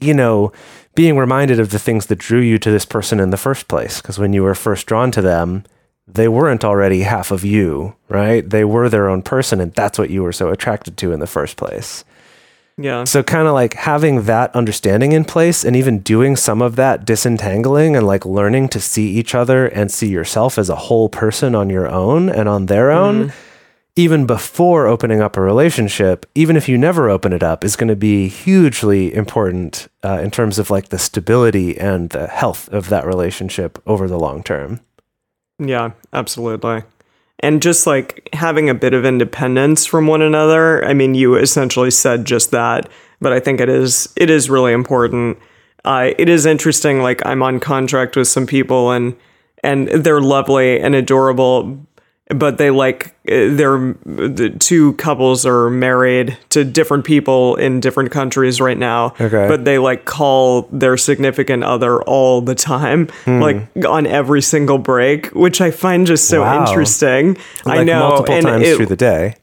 you 0.00 0.12
know, 0.12 0.52
being 0.94 1.16
reminded 1.16 1.58
of 1.58 1.70
the 1.70 1.78
things 1.78 2.06
that 2.06 2.18
drew 2.18 2.40
you 2.40 2.58
to 2.58 2.70
this 2.70 2.84
person 2.84 3.18
in 3.18 3.30
the 3.30 3.36
first 3.36 3.68
place. 3.68 4.02
Because 4.02 4.18
when 4.18 4.32
you 4.32 4.42
were 4.42 4.54
first 4.54 4.86
drawn 4.86 5.10
to 5.12 5.22
them, 5.22 5.64
they 6.06 6.28
weren't 6.28 6.64
already 6.64 7.02
half 7.02 7.30
of 7.30 7.44
you, 7.44 7.94
right? 8.08 8.48
They 8.48 8.64
were 8.64 8.88
their 8.88 9.08
own 9.08 9.22
person, 9.22 9.60
and 9.60 9.72
that's 9.72 9.98
what 9.98 10.10
you 10.10 10.22
were 10.22 10.32
so 10.32 10.50
attracted 10.50 10.96
to 10.98 11.12
in 11.12 11.20
the 11.20 11.26
first 11.26 11.56
place. 11.56 12.04
Yeah. 12.78 13.04
So, 13.04 13.22
kind 13.22 13.46
of 13.46 13.54
like 13.54 13.74
having 13.74 14.22
that 14.22 14.54
understanding 14.56 15.12
in 15.12 15.24
place 15.24 15.64
and 15.64 15.76
even 15.76 16.00
doing 16.00 16.36
some 16.36 16.62
of 16.62 16.76
that 16.76 17.04
disentangling 17.04 17.94
and 17.96 18.06
like 18.06 18.24
learning 18.24 18.70
to 18.70 18.80
see 18.80 19.10
each 19.10 19.34
other 19.34 19.66
and 19.66 19.90
see 19.90 20.08
yourself 20.08 20.58
as 20.58 20.70
a 20.70 20.76
whole 20.76 21.08
person 21.08 21.54
on 21.54 21.70
your 21.70 21.88
own 21.88 22.28
and 22.28 22.48
on 22.48 22.66
their 22.66 22.90
own, 22.90 23.32
even 23.94 24.26
before 24.26 24.86
opening 24.86 25.20
up 25.20 25.36
a 25.36 25.40
relationship, 25.40 26.24
even 26.34 26.56
if 26.56 26.66
you 26.66 26.78
never 26.78 27.10
open 27.10 27.32
it 27.32 27.42
up, 27.42 27.62
is 27.62 27.76
going 27.76 27.88
to 27.88 27.96
be 27.96 28.26
hugely 28.26 29.14
important 29.14 29.86
uh, 30.02 30.18
in 30.22 30.30
terms 30.30 30.58
of 30.58 30.70
like 30.70 30.88
the 30.88 30.98
stability 30.98 31.78
and 31.78 32.10
the 32.10 32.26
health 32.26 32.70
of 32.70 32.88
that 32.88 33.04
relationship 33.04 33.80
over 33.86 34.08
the 34.08 34.18
long 34.18 34.42
term. 34.42 34.80
Yeah, 35.58 35.92
absolutely. 36.12 36.82
And 37.40 37.60
just 37.60 37.86
like 37.86 38.28
having 38.32 38.70
a 38.70 38.74
bit 38.74 38.94
of 38.94 39.04
independence 39.04 39.84
from 39.84 40.06
one 40.06 40.22
another. 40.22 40.84
I 40.84 40.94
mean, 40.94 41.14
you 41.14 41.34
essentially 41.36 41.90
said 41.90 42.24
just 42.24 42.52
that, 42.52 42.88
but 43.20 43.32
I 43.32 43.40
think 43.40 43.60
it 43.60 43.68
is 43.68 44.12
it 44.16 44.30
is 44.30 44.48
really 44.48 44.72
important. 44.72 45.38
Uh, 45.84 46.10
it 46.18 46.28
is 46.28 46.46
interesting. 46.46 47.00
Like 47.02 47.24
I'm 47.26 47.42
on 47.42 47.58
contract 47.58 48.16
with 48.16 48.28
some 48.28 48.46
people, 48.46 48.92
and 48.92 49.16
and 49.64 49.88
they're 49.88 50.20
lovely 50.20 50.78
and 50.80 50.94
adorable, 50.94 51.84
but 52.34 52.58
they 52.58 52.70
like 52.70 53.14
they're 53.24 53.94
the 54.04 54.54
two 54.58 54.94
couples 54.94 55.46
are 55.46 55.70
married 55.70 56.36
to 56.50 56.64
different 56.64 57.04
people 57.04 57.56
in 57.56 57.80
different 57.80 58.10
countries 58.10 58.60
right 58.60 58.78
now. 58.78 59.14
Okay. 59.20 59.46
but 59.48 59.64
they 59.64 59.78
like 59.78 60.04
call 60.04 60.62
their 60.72 60.96
significant 60.96 61.64
other 61.64 62.02
all 62.02 62.40
the 62.40 62.54
time, 62.54 63.08
hmm. 63.24 63.40
like 63.40 63.56
on 63.88 64.06
every 64.06 64.42
single 64.42 64.78
break, 64.78 65.26
which 65.28 65.60
I 65.60 65.70
find 65.70 66.06
just 66.06 66.28
so 66.28 66.42
Wow. 66.42 66.60
interesting. 66.66 67.36
I 67.66 67.84
know, 67.84 68.08
multiple 68.08 68.34
and 68.34 68.46
times 68.46 68.68
it- 68.68 68.76
through 68.76 68.86
the 68.86 68.96
day. 68.96 69.34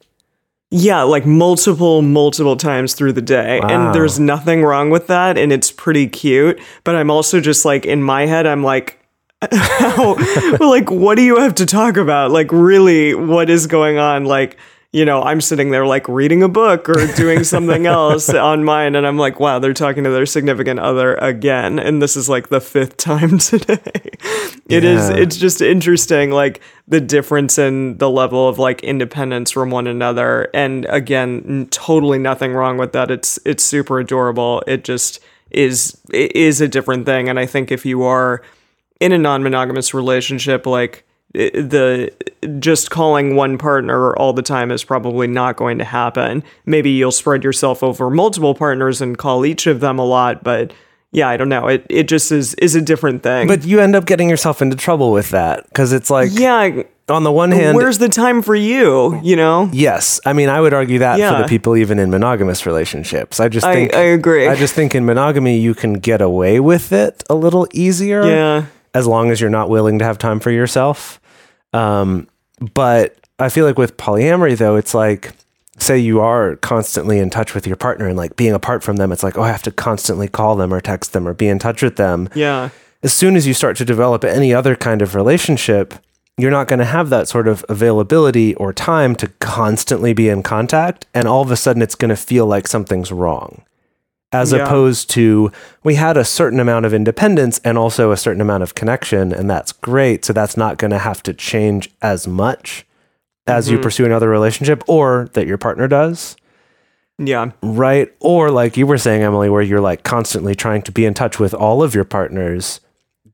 yeah, 0.71 1.01
like 1.01 1.25
multiple, 1.25 2.01
multiple 2.01 2.55
times 2.55 2.93
through 2.93 3.13
the 3.13 3.21
day. 3.23 3.59
Wow. 3.59 3.67
And 3.69 3.95
there's 3.95 4.19
nothing 4.19 4.63
wrong 4.63 4.89
with 4.91 5.07
that. 5.07 5.37
And 5.37 5.51
it's 5.51 5.71
pretty 5.71 6.07
cute. 6.07 6.59
But 6.83 6.95
I'm 6.95 7.09
also 7.09 7.39
just 7.39 7.65
like, 7.65 7.85
in 7.87 8.03
my 8.03 8.27
head, 8.27 8.45
I'm 8.45 8.63
like, 8.63 8.98
well, 9.51 10.69
like, 10.69 10.91
what 10.91 11.15
do 11.15 11.21
you 11.21 11.37
have 11.37 11.55
to 11.55 11.65
talk 11.65 11.95
about? 11.95 12.31
Like, 12.31 12.51
really, 12.51 13.15
what 13.15 13.49
is 13.49 13.67
going 13.67 13.97
on? 13.97 14.25
Like, 14.25 14.57
you 14.91 15.05
know, 15.05 15.21
I'm 15.21 15.39
sitting 15.39 15.69
there 15.69 15.85
like 15.85 16.09
reading 16.09 16.41
a 16.41 16.49
book 16.49 16.89
or 16.89 17.05
doing 17.15 17.43
something 17.43 17.85
else 17.85 18.27
on 18.29 18.63
mine. 18.63 18.95
And 18.95 19.05
I'm 19.05 19.17
like, 19.17 19.39
wow, 19.39 19.59
they're 19.59 19.73
talking 19.73 20.03
to 20.03 20.09
their 20.09 20.25
significant 20.25 20.79
other 20.79 21.15
again. 21.15 21.77
And 21.77 22.01
this 22.01 22.17
is 22.17 22.27
like 22.27 22.49
the 22.49 22.59
fifth 22.59 22.97
time 22.97 23.37
today. 23.37 24.09
It 24.67 24.83
is. 24.83 25.09
Yeah. 25.09 25.15
it's 25.15 25.37
just 25.37 25.61
interesting, 25.61 26.31
like 26.31 26.61
the 26.87 26.99
difference 26.99 27.57
in 27.57 27.97
the 27.97 28.09
level 28.09 28.49
of 28.49 28.57
like 28.57 28.83
independence 28.83 29.51
from 29.51 29.69
one 29.69 29.87
another. 29.87 30.49
And 30.53 30.85
again, 30.89 31.67
totally 31.69 32.19
nothing 32.19 32.53
wrong 32.53 32.77
with 32.77 32.91
that. 32.93 33.09
It's, 33.11 33.39
it's 33.45 33.63
super 33.63 33.99
adorable. 33.99 34.63
It 34.67 34.83
just 34.83 35.21
is, 35.51 35.97
it 36.11 36.35
is 36.35 36.61
a 36.61 36.67
different 36.67 37.05
thing. 37.05 37.29
And 37.29 37.39
I 37.39 37.45
think 37.45 37.71
if 37.71 37.85
you 37.85 38.03
are, 38.03 38.41
in 38.99 39.11
a 39.11 39.17
non-monogamous 39.17 39.93
relationship 39.93 40.65
like 40.65 41.05
the 41.33 42.11
just 42.57 42.89
calling 42.89 43.35
one 43.35 43.57
partner 43.57 44.15
all 44.15 44.33
the 44.33 44.41
time 44.41 44.71
is 44.71 44.83
probably 44.83 45.27
not 45.27 45.55
going 45.55 45.77
to 45.77 45.83
happen 45.83 46.43
maybe 46.65 46.89
you'll 46.89 47.11
spread 47.11 47.43
yourself 47.43 47.83
over 47.83 48.09
multiple 48.09 48.55
partners 48.55 48.99
and 48.99 49.17
call 49.17 49.45
each 49.45 49.67
of 49.67 49.79
them 49.79 49.99
a 49.99 50.05
lot 50.05 50.43
but 50.43 50.73
yeah 51.11 51.29
i 51.29 51.37
don't 51.37 51.49
know 51.49 51.67
it 51.67 51.85
it 51.87 52.07
just 52.07 52.31
is 52.31 52.55
is 52.55 52.75
a 52.75 52.81
different 52.81 53.21
thing 53.21 53.47
But 53.47 53.63
you 53.63 53.79
end 53.79 53.95
up 53.95 54.05
getting 54.05 54.27
yourself 54.27 54.61
into 54.61 54.75
trouble 54.75 55.11
with 55.11 55.29
that 55.29 55.65
because 55.69 55.93
it's 55.93 56.09
like, 56.09 56.29
yeah 56.33 56.81
on 57.09 57.23
the 57.23 57.31
one 57.31 57.51
hand, 57.51 57.75
where's 57.75 57.97
the 57.97 58.09
time 58.09 58.41
for 58.41 58.55
you 58.55 59.19
you 59.23 59.35
know 59.35 59.69
Yes, 59.73 60.19
I 60.25 60.33
mean 60.33 60.49
I 60.49 60.61
would 60.61 60.73
argue 60.73 60.99
that 60.99 61.17
for 61.17 61.41
the 61.41 61.47
people 61.47 61.75
even 61.75 61.99
in 61.99 62.09
monogamous 62.09 62.65
relationships. 62.65 63.39
I 63.39 63.49
just 63.49 63.65
I- 63.65 63.73
think 63.73 63.95
I 63.95 64.01
agree. 64.01 64.47
I 64.47 64.55
just 64.55 64.75
think 64.75 64.93
in 64.93 65.05
monogamy 65.05 65.59
you 65.59 65.73
can 65.73 65.93
get 65.93 66.21
away 66.21 66.59
with 66.59 66.91
it 66.91 67.23
a 67.29 67.35
little 67.35 67.67
easier. 67.73 68.25
Yeah. 68.25 68.65
As 68.93 69.07
long 69.07 69.31
as 69.31 69.39
you're 69.39 69.49
not 69.49 69.69
willing 69.69 69.99
to 69.99 70.05
have 70.05 70.17
time 70.17 70.39
for 70.39 70.51
yourself. 70.51 71.19
Um, 71.73 72.27
but 72.73 73.15
I 73.37 73.49
feel 73.49 73.65
like 73.65 73.77
with 73.77 73.97
polyamory 73.97 74.57
though, 74.57 74.75
it's 74.75 74.93
like 74.93 75.33
say 75.77 75.97
you 75.97 76.19
are 76.19 76.57
constantly 76.57 77.19
in 77.19 77.29
touch 77.29 77.55
with 77.55 77.65
your 77.65 77.77
partner 77.77 78.07
and 78.07 78.17
like 78.17 78.35
being 78.35 78.53
apart 78.53 78.83
from 78.83 78.97
them, 78.97 79.11
it's 79.11 79.23
like 79.23 79.37
oh 79.37 79.43
I 79.43 79.47
have 79.49 79.63
to 79.63 79.71
constantly 79.71 80.27
call 80.27 80.55
them 80.55 80.73
or 80.73 80.81
text 80.81 81.13
them 81.13 81.27
or 81.27 81.33
be 81.33 81.47
in 81.47 81.59
touch 81.59 81.81
with 81.81 81.95
them 81.95 82.29
yeah 82.35 82.69
as 83.01 83.13
soon 83.13 83.35
as 83.35 83.47
you 83.47 83.53
start 83.53 83.77
to 83.77 83.85
develop 83.85 84.23
any 84.23 84.53
other 84.53 84.75
kind 84.75 85.01
of 85.01 85.15
relationship, 85.15 85.93
you're 86.37 86.51
not 86.51 86.67
going 86.67 86.79
to 86.79 86.85
have 86.85 87.09
that 87.09 87.27
sort 87.27 87.47
of 87.47 87.65
availability 87.69 88.55
or 88.55 88.73
time 88.73 89.15
to 89.15 89.27
constantly 89.39 90.13
be 90.13 90.29
in 90.29 90.43
contact. 90.43 91.05
And 91.13 91.27
all 91.27 91.41
of 91.41 91.51
a 91.51 91.55
sudden, 91.55 91.81
it's 91.81 91.95
going 91.95 92.09
to 92.09 92.15
feel 92.15 92.45
like 92.45 92.67
something's 92.67 93.11
wrong. 93.11 93.63
As 94.31 94.51
Yeah. 94.51 94.59
opposed 94.63 95.09
to, 95.11 95.51
we 95.83 95.95
had 95.95 96.15
a 96.15 96.23
certain 96.23 96.59
amount 96.59 96.85
of 96.85 96.93
independence 96.93 97.59
and 97.63 97.77
also 97.77 98.11
a 98.11 98.17
certain 98.17 98.41
amount 98.41 98.63
of 98.63 98.75
connection, 98.75 99.33
and 99.33 99.49
that's 99.49 99.71
great. 99.71 100.23
So 100.23 100.33
that's 100.33 100.55
not 100.55 100.77
going 100.77 100.91
to 100.91 100.99
have 100.99 101.23
to 101.23 101.33
change 101.33 101.89
as 102.01 102.27
much 102.27 102.85
as 103.47 103.69
you 103.69 103.77
mm-hmm. 103.77 103.83
pursue 103.83 104.05
another 104.05 104.29
relationship 104.29 104.83
or 104.87 105.29
that 105.33 105.47
your 105.47 105.57
partner 105.57 105.87
does 105.87 106.35
yeah 107.19 107.51
right? 107.61 108.13
Or 108.19 108.49
like 108.49 108.77
you 108.77 108.87
were 108.87 108.97
saying, 108.97 109.21
Emily, 109.21 109.49
where 109.49 109.61
you're 109.61 109.81
like 109.81 110.03
constantly 110.03 110.55
trying 110.55 110.81
to 110.83 110.91
be 110.91 111.05
in 111.05 111.13
touch 111.13 111.39
with 111.39 111.53
all 111.53 111.83
of 111.83 111.93
your 111.93 112.05
partners. 112.05 112.79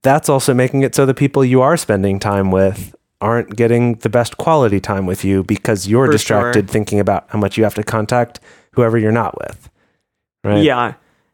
That's 0.01 0.27
also 0.29 0.53
making 0.53 0.81
it 0.81 0.95
so 0.95 1.05
the 1.05 1.13
people 1.13 1.45
you 1.45 1.61
are 1.61 1.77
spending 1.77 2.19
time 2.19 2.51
with 2.51 2.95
aren't 3.21 3.55
getting 3.55 3.95
the 3.95 4.09
best 4.09 4.37
quality 4.37 4.79
time 4.79 5.05
with 5.05 5.23
you 5.23 5.43
because 5.43 5.87
you're 5.87 6.07
For 6.07 6.11
distracted 6.11 6.65
sure. 6.67 6.73
thinking 6.73 6.99
about 6.99 7.25
how 7.29 7.39
much 7.39 7.57
you 7.57 7.63
have 7.63 7.75
to 7.75 7.83
contact 7.83 8.39
whoever 8.73 8.97
you're 8.97 9.11
not 9.11 9.37
with. 9.37 9.69
Right? 10.45 10.63
Yeah, 10.63 10.93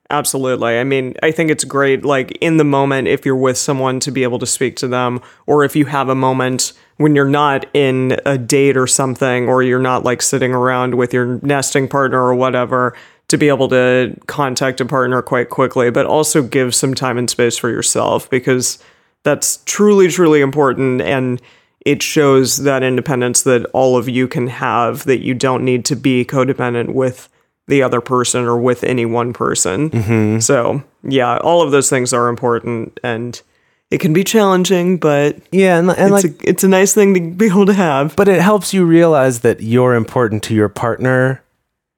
absolutely. 0.09 0.79
I 0.79 0.83
mean, 0.83 1.15
I 1.21 1.31
think 1.31 1.51
it's 1.51 1.63
great, 1.63 2.05
like 2.05 2.31
in 2.39 2.57
the 2.57 2.63
moment, 2.63 3.07
if 3.07 3.25
you're 3.25 3.35
with 3.35 3.57
someone 3.57 3.99
to 4.01 4.11
be 4.11 4.23
able 4.23 4.39
to 4.39 4.45
speak 4.45 4.77
to 4.77 4.87
them, 4.87 5.21
or 5.45 5.63
if 5.63 5.75
you 5.75 5.85
have 5.85 6.09
a 6.09 6.15
moment 6.15 6.73
when 6.97 7.15
you're 7.15 7.27
not 7.27 7.65
in 7.73 8.17
a 8.25 8.37
date 8.37 8.77
or 8.77 8.87
something, 8.87 9.47
or 9.47 9.63
you're 9.63 9.79
not 9.79 10.03
like 10.03 10.21
sitting 10.21 10.53
around 10.53 10.95
with 10.95 11.13
your 11.13 11.39
nesting 11.41 11.87
partner 11.87 12.21
or 12.21 12.35
whatever, 12.35 12.95
to 13.27 13.37
be 13.37 13.47
able 13.47 13.69
to 13.69 14.15
contact 14.27 14.81
a 14.81 14.85
partner 14.85 15.21
quite 15.21 15.49
quickly, 15.49 15.89
but 15.89 16.05
also 16.05 16.43
give 16.43 16.75
some 16.75 16.93
time 16.93 17.17
and 17.17 17.29
space 17.29 17.57
for 17.57 17.69
yourself 17.69 18.29
because 18.29 18.77
that's 19.23 19.63
truly, 19.65 20.09
truly 20.09 20.41
important. 20.41 21.01
And 21.01 21.41
it 21.85 22.03
shows 22.03 22.57
that 22.57 22.83
independence 22.83 23.43
that 23.43 23.65
all 23.73 23.97
of 23.97 24.09
you 24.09 24.27
can 24.27 24.47
have, 24.47 25.05
that 25.05 25.23
you 25.23 25.33
don't 25.33 25.63
need 25.63 25.85
to 25.85 25.95
be 25.95 26.25
codependent 26.25 26.93
with 26.93 27.29
the 27.71 27.81
other 27.81 28.01
person 28.01 28.43
or 28.43 28.57
with 28.57 28.83
any 28.83 29.05
one 29.05 29.31
person. 29.31 29.89
Mm-hmm. 29.89 30.39
So, 30.39 30.83
yeah, 31.03 31.37
all 31.37 31.61
of 31.61 31.71
those 31.71 31.89
things 31.89 32.11
are 32.13 32.27
important 32.27 32.99
and 33.01 33.41
it 33.89 33.99
can 33.99 34.11
be 34.11 34.23
challenging, 34.25 34.97
but 34.97 35.37
Yeah, 35.51 35.79
and, 35.79 35.89
and 35.89 36.13
it's, 36.13 36.23
like 36.23 36.43
a, 36.43 36.49
it's 36.49 36.63
a 36.65 36.67
nice 36.67 36.93
thing 36.93 37.13
to 37.13 37.31
be 37.31 37.45
able 37.47 37.65
to 37.65 37.73
have. 37.73 38.15
but 38.17 38.27
it 38.27 38.41
helps 38.41 38.73
you 38.73 38.85
realize 38.85 39.39
that 39.39 39.61
you're 39.61 39.95
important 39.95 40.43
to 40.43 40.53
your 40.53 40.69
partner 40.69 41.41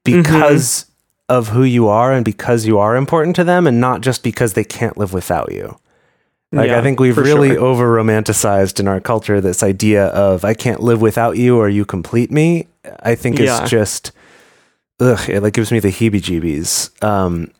because 0.03 0.85
mm-hmm. 0.85 1.33
of 1.37 1.47
who 1.49 1.63
you 1.63 1.87
are 1.87 2.13
and 2.13 2.23
because 2.23 2.67
you 2.67 2.77
are 2.77 2.95
important 2.95 3.35
to 3.37 3.43
them 3.43 3.65
and 3.65 3.81
not 3.81 4.01
just 4.01 4.21
because 4.21 4.53
they 4.53 4.63
can't 4.63 4.95
live 4.97 5.11
without 5.11 5.51
you. 5.51 5.77
Like 6.51 6.69
Yeah, 6.69 6.77
I 6.77 6.83
think 6.83 6.99
we've 6.99 7.17
really 7.17 7.49
sure. 7.49 7.61
over 7.61 7.87
romanticized 7.97 8.79
in 8.79 8.87
our 8.87 9.01
culture 9.01 9.41
this 9.41 9.63
idea 9.63 10.05
of 10.07 10.45
I 10.45 10.53
can't 10.53 10.81
live 10.81 11.01
without 11.01 11.35
you 11.35 11.57
or 11.57 11.67
you 11.67 11.83
complete 11.83 12.29
me. 12.29 12.67
I 13.01 13.15
think 13.15 13.39
Yeah. 13.39 13.63
is 13.63 13.69
just 13.71 14.11
ugh, 14.99 15.29
it 15.29 15.41
like 15.41 15.53
gives 15.53 15.71
me 15.71 15.79
the 15.79 15.89
heebie-jeebies. 15.89 17.03
Um 17.03 17.51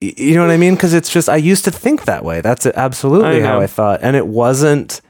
y- 0.00 0.14
you 0.16 0.34
know 0.34 0.42
what 0.42 0.50
I 0.52 0.56
mean? 0.56 0.74
Because 0.74 0.94
it's 0.94 1.10
just 1.10 1.28
I 1.28 1.36
used 1.36 1.64
to 1.64 1.70
think 1.70 2.04
that 2.04 2.24
way. 2.24 2.40
That's 2.40 2.66
absolutely 2.66 3.42
I 3.42 3.46
how 3.46 3.54
know. 3.54 3.60
I 3.60 3.66
thought, 3.66 4.00
and 4.02 4.16
it 4.16 4.26
wasn't 4.26 5.00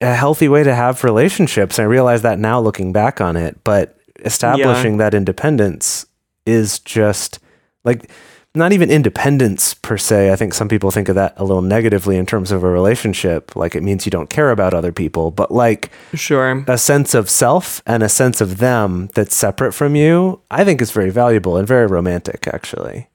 a 0.00 0.14
healthy 0.14 0.48
way 0.48 0.62
to 0.64 0.74
have 0.74 1.04
relationships. 1.04 1.78
I 1.78 1.84
realize 1.84 2.22
that 2.22 2.38
now 2.38 2.60
looking 2.60 2.92
back 2.92 3.20
on 3.20 3.36
it, 3.36 3.58
but 3.64 3.98
establishing 4.24 4.96
that 4.98 5.14
independence 5.14 6.06
is 6.46 6.78
just 6.80 7.38
like 7.84 8.10
not 8.54 8.72
even 8.72 8.90
independence 8.90 9.74
per 9.74 9.98
se. 9.98 10.32
I 10.32 10.36
think 10.36 10.54
some 10.54 10.68
people 10.68 10.90
think 10.92 11.08
of 11.08 11.16
that 11.16 11.34
a 11.36 11.44
little 11.44 11.62
negatively 11.62 12.16
in 12.16 12.24
terms 12.24 12.52
of 12.52 12.62
a 12.62 12.68
relationship, 12.68 13.56
like 13.56 13.74
it 13.74 13.82
means 13.82 14.06
you 14.06 14.10
don't 14.10 14.30
care 14.30 14.50
about 14.50 14.74
other 14.74 14.92
people, 14.92 15.30
but 15.32 15.50
like 15.50 15.90
Sure. 16.14 16.64
a 16.68 16.78
sense 16.78 17.14
of 17.14 17.28
self 17.28 17.82
and 17.84 18.02
a 18.02 18.08
sense 18.08 18.40
of 18.40 18.58
them 18.58 19.08
that's 19.14 19.34
separate 19.34 19.72
from 19.72 19.96
you, 19.96 20.40
I 20.50 20.64
think 20.64 20.80
is 20.80 20.92
very 20.92 21.10
valuable 21.10 21.56
and 21.56 21.66
very 21.66 21.86
romantic 21.86 22.46
actually. 22.46 23.08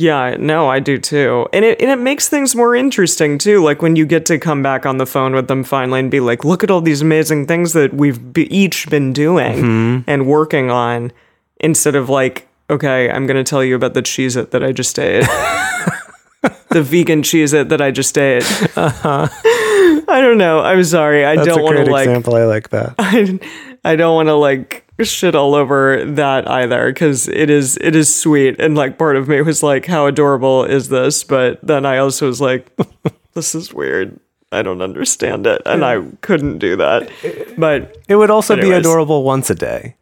Yeah, 0.00 0.36
no, 0.38 0.68
I 0.68 0.78
do 0.78 0.96
too. 0.96 1.48
And 1.52 1.64
it 1.64 1.80
and 1.82 1.90
it 1.90 1.98
makes 1.98 2.28
things 2.28 2.54
more 2.54 2.76
interesting 2.76 3.36
too. 3.36 3.64
Like 3.64 3.82
when 3.82 3.96
you 3.96 4.06
get 4.06 4.26
to 4.26 4.38
come 4.38 4.62
back 4.62 4.86
on 4.86 4.98
the 4.98 5.06
phone 5.06 5.34
with 5.34 5.48
them 5.48 5.64
finally 5.64 5.98
and 5.98 6.08
be 6.08 6.20
like, 6.20 6.44
"Look 6.44 6.62
at 6.62 6.70
all 6.70 6.80
these 6.80 7.02
amazing 7.02 7.46
things 7.46 7.72
that 7.72 7.92
we've 7.94 8.32
be- 8.32 8.54
each 8.54 8.88
been 8.88 9.12
doing 9.12 9.56
mm-hmm. 9.56 9.98
and 10.06 10.26
working 10.28 10.70
on," 10.70 11.10
instead 11.58 11.96
of 11.96 12.08
like 12.08 12.47
Okay, 12.70 13.10
I'm 13.10 13.26
gonna 13.26 13.44
tell 13.44 13.64
you 13.64 13.74
about 13.74 13.94
the 13.94 14.02
Cheez 14.02 14.36
It 14.36 14.50
that 14.50 14.62
I 14.62 14.72
just 14.72 14.98
ate. 14.98 15.22
the 16.70 16.82
vegan 16.82 17.22
Cheez 17.22 17.54
It 17.54 17.68
that 17.70 17.80
I 17.80 17.90
just 17.90 18.16
ate. 18.18 18.44
I 18.76 20.20
don't 20.20 20.38
know. 20.38 20.60
I'm 20.60 20.84
sorry. 20.84 21.24
I 21.24 21.32
Uh-huh. 21.34 21.44
That's 21.44 21.56
don't 21.56 21.64
want 21.64 21.76
to 21.78 21.90
like 21.90 22.06
example. 22.06 22.34
I 22.36 22.44
like 22.44 22.70
that. 22.70 22.94
I, 22.98 23.38
I 23.84 23.96
don't 23.96 24.14
want 24.14 24.28
to 24.28 24.34
like 24.34 24.84
shit 25.00 25.34
all 25.34 25.54
over 25.54 26.04
that 26.04 26.48
either 26.50 26.88
because 26.92 27.28
it 27.28 27.48
is 27.50 27.78
it 27.80 27.94
is 27.94 28.12
sweet 28.14 28.58
and 28.58 28.74
like 28.76 28.98
part 28.98 29.14
of 29.16 29.28
me 29.28 29.40
was 29.42 29.62
like 29.62 29.86
how 29.86 30.06
adorable 30.06 30.64
is 30.64 30.88
this 30.88 31.22
but 31.22 31.60
then 31.64 31.86
I 31.86 31.98
also 31.98 32.26
was 32.26 32.40
like 32.40 32.66
this 33.34 33.54
is 33.54 33.72
weird 33.72 34.18
I 34.50 34.62
don't 34.62 34.82
understand 34.82 35.46
it 35.46 35.62
and 35.64 35.84
I 35.84 36.02
couldn't 36.20 36.58
do 36.58 36.74
that 36.76 37.08
but 37.56 37.96
It 38.08 38.16
would 38.16 38.30
also 38.30 38.56
be 38.56 38.72
adorable 38.72 39.22
once 39.22 39.50
a 39.50 39.54
day, 39.54 39.94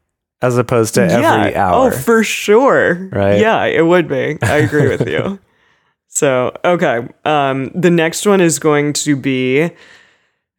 as 0.42 0.58
opposed 0.58 0.94
to 0.94 1.02
every 1.02 1.22
yeah 1.22 1.52
hour. 1.70 1.86
oh 1.86 1.90
for 1.90 2.22
sure 2.22 3.08
Right? 3.12 3.40
yeah 3.40 3.64
it 3.64 3.84
would 3.84 4.08
be 4.08 4.38
I 4.42 4.56
agree 4.58 4.88
with 4.88 5.08
you 5.08 5.38
so 6.08 6.56
okay 6.64 7.08
um 7.24 7.70
the 7.74 7.90
next 7.90 8.26
one 8.26 8.40
is 8.40 8.58
going 8.58 8.92
to 8.94 9.16
be 9.16 9.70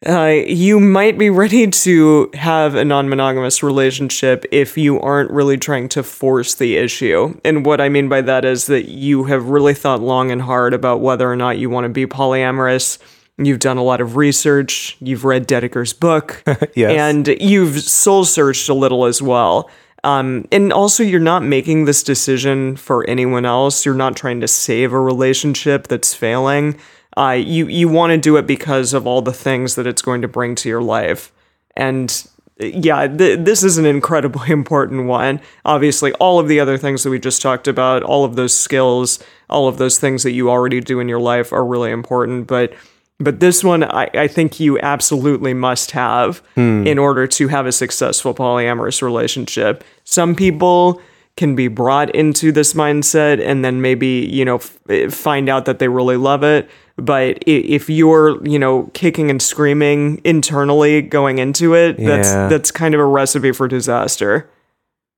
uh, 0.08 0.26
you 0.46 0.80
might 0.80 1.18
be 1.18 1.32
ready 1.32 1.66
to 1.68 2.30
have 2.36 2.76
a 2.76 2.86
non 2.86 3.10
monogamous 3.10 3.64
relationship 3.64 4.46
if 4.52 4.78
you 4.78 5.00
aren't 5.02 5.32
really 5.32 5.58
trying 5.58 5.90
to 5.90 6.04
force 6.04 6.54
the 6.54 6.78
issue. 6.78 7.36
And 7.44 7.66
what 7.66 7.82
I 7.82 7.90
mean 7.90 8.08
by 8.08 8.22
that 8.22 8.46
is 8.46 8.68
that 8.68 8.88
you 8.90 9.24
have 9.24 9.50
really 9.50 9.74
thought 9.74 10.00
long 10.00 10.30
and 10.30 10.40
hard 10.40 10.76
about 10.76 11.02
whether 11.02 11.28
or 11.28 11.36
not 11.36 11.58
you 11.58 11.72
want 11.72 11.86
to 11.86 11.90
be 11.90 12.06
polyamorous. 12.06 13.00
You've 13.38 13.60
done 13.60 13.78
a 13.78 13.84
lot 13.84 14.02
of 14.02 14.16
research, 14.16 14.98
you've 15.00 15.24
read 15.24 15.48
Dedeker's 15.48 15.94
book, 15.94 16.44
Yes. 16.76 16.92
and 16.98 17.28
you've 17.40 17.80
soul 17.82 18.26
searched 18.26 18.68
a 18.68 18.74
little 18.74 19.06
as 19.06 19.22
well. 19.22 19.70
Um, 20.04 20.48
and 20.52 20.72
also, 20.74 21.04
you're 21.04 21.20
not 21.20 21.44
making 21.44 21.86
this 21.86 22.02
decision 22.02 22.76
for 22.78 23.08
anyone 23.10 23.46
else. 23.46 23.86
You're 23.86 23.96
not 23.96 24.16
trying 24.16 24.42
to 24.42 24.48
save 24.48 24.94
a 24.94 25.00
relationship 25.00 25.88
that's 25.88 26.14
failing. 26.14 26.80
Uh, 27.18 27.32
you 27.32 27.68
you 27.68 27.90
want 27.90 28.12
to 28.12 28.18
do 28.18 28.38
it 28.38 28.46
because 28.48 28.94
of 28.94 29.06
all 29.08 29.22
the 29.22 29.34
things 29.34 29.76
that 29.76 29.88
it's 29.88 30.02
going 30.02 30.22
to 30.22 30.28
bring 30.28 30.56
to 30.56 30.70
your 30.70 30.84
life. 30.84 31.32
And 31.76 32.26
yeah, 32.60 33.08
th- 33.08 33.40
this 33.40 33.64
is 33.64 33.78
an 33.80 33.86
incredibly 33.86 34.50
important 34.52 35.08
one. 35.08 35.42
Obviously, 35.66 36.12
all 36.14 36.40
of 36.40 36.48
the 36.48 36.60
other 36.60 36.78
things 36.78 37.04
that 37.04 37.10
we 37.10 37.20
just 37.20 37.42
talked 37.42 37.68
about, 37.68 38.02
all 38.04 38.24
of 38.24 38.36
those 38.36 38.54
skills, 38.54 39.20
all 39.50 39.68
of 39.68 39.78
those 39.78 39.98
things 40.00 40.24
that 40.24 40.32
you 40.32 40.50
already 40.50 40.80
do 40.80 41.00
in 41.00 41.10
your 41.10 41.20
life 41.20 41.52
are 41.52 41.66
really 41.66 41.92
important. 41.92 42.48
But 42.48 42.74
but 43.20 43.40
this 43.40 43.64
one, 43.64 43.84
I, 43.84 44.10
I 44.14 44.28
think 44.28 44.60
you 44.60 44.80
absolutely 44.80 45.54
must 45.54 45.92
have 45.92 46.40
hmm. 46.56 46.86
in 46.86 47.00
order 47.00 47.26
to 47.28 47.48
have 47.48 47.66
a 47.66 47.72
successful 47.72 48.34
polyamorous 48.34 49.02
relationship. 49.02 49.84
Some 50.04 50.36
people 50.36 51.02
can 51.36 51.56
be 51.56 51.68
brought 51.68 52.14
into 52.16 52.52
this 52.52 52.74
mindset 52.74 53.44
and 53.44 53.64
then 53.64 53.82
maybe, 53.82 54.28
you 54.32 54.46
know, 54.46 54.56
f- 54.56 54.78
eh, 54.90 55.10
find 55.10 55.50
out 55.50 55.66
that 55.66 55.80
they 55.80 55.88
really 55.88 56.18
love 56.18 56.44
it. 56.44 56.70
But 56.96 57.44
if 57.46 57.90
you're, 57.90 58.44
you 58.46 58.58
know, 58.58 58.90
kicking 58.94 59.30
and 59.30 59.42
screaming 59.42 60.20
internally 60.24 61.02
going 61.04 61.38
into 61.38 61.76
it, 61.76 61.98
that's 61.98 62.30
that's 62.32 62.72
kind 62.72 62.96
of 62.96 63.00
a 63.00 63.06
recipe 63.06 63.52
for 63.52 63.68
disaster. 63.68 64.50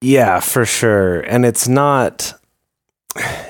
Yeah, 0.01 0.41
for 0.41 0.65
sure. 0.65 1.21
And 1.21 1.45
it's 1.45 1.69
not 1.69 2.33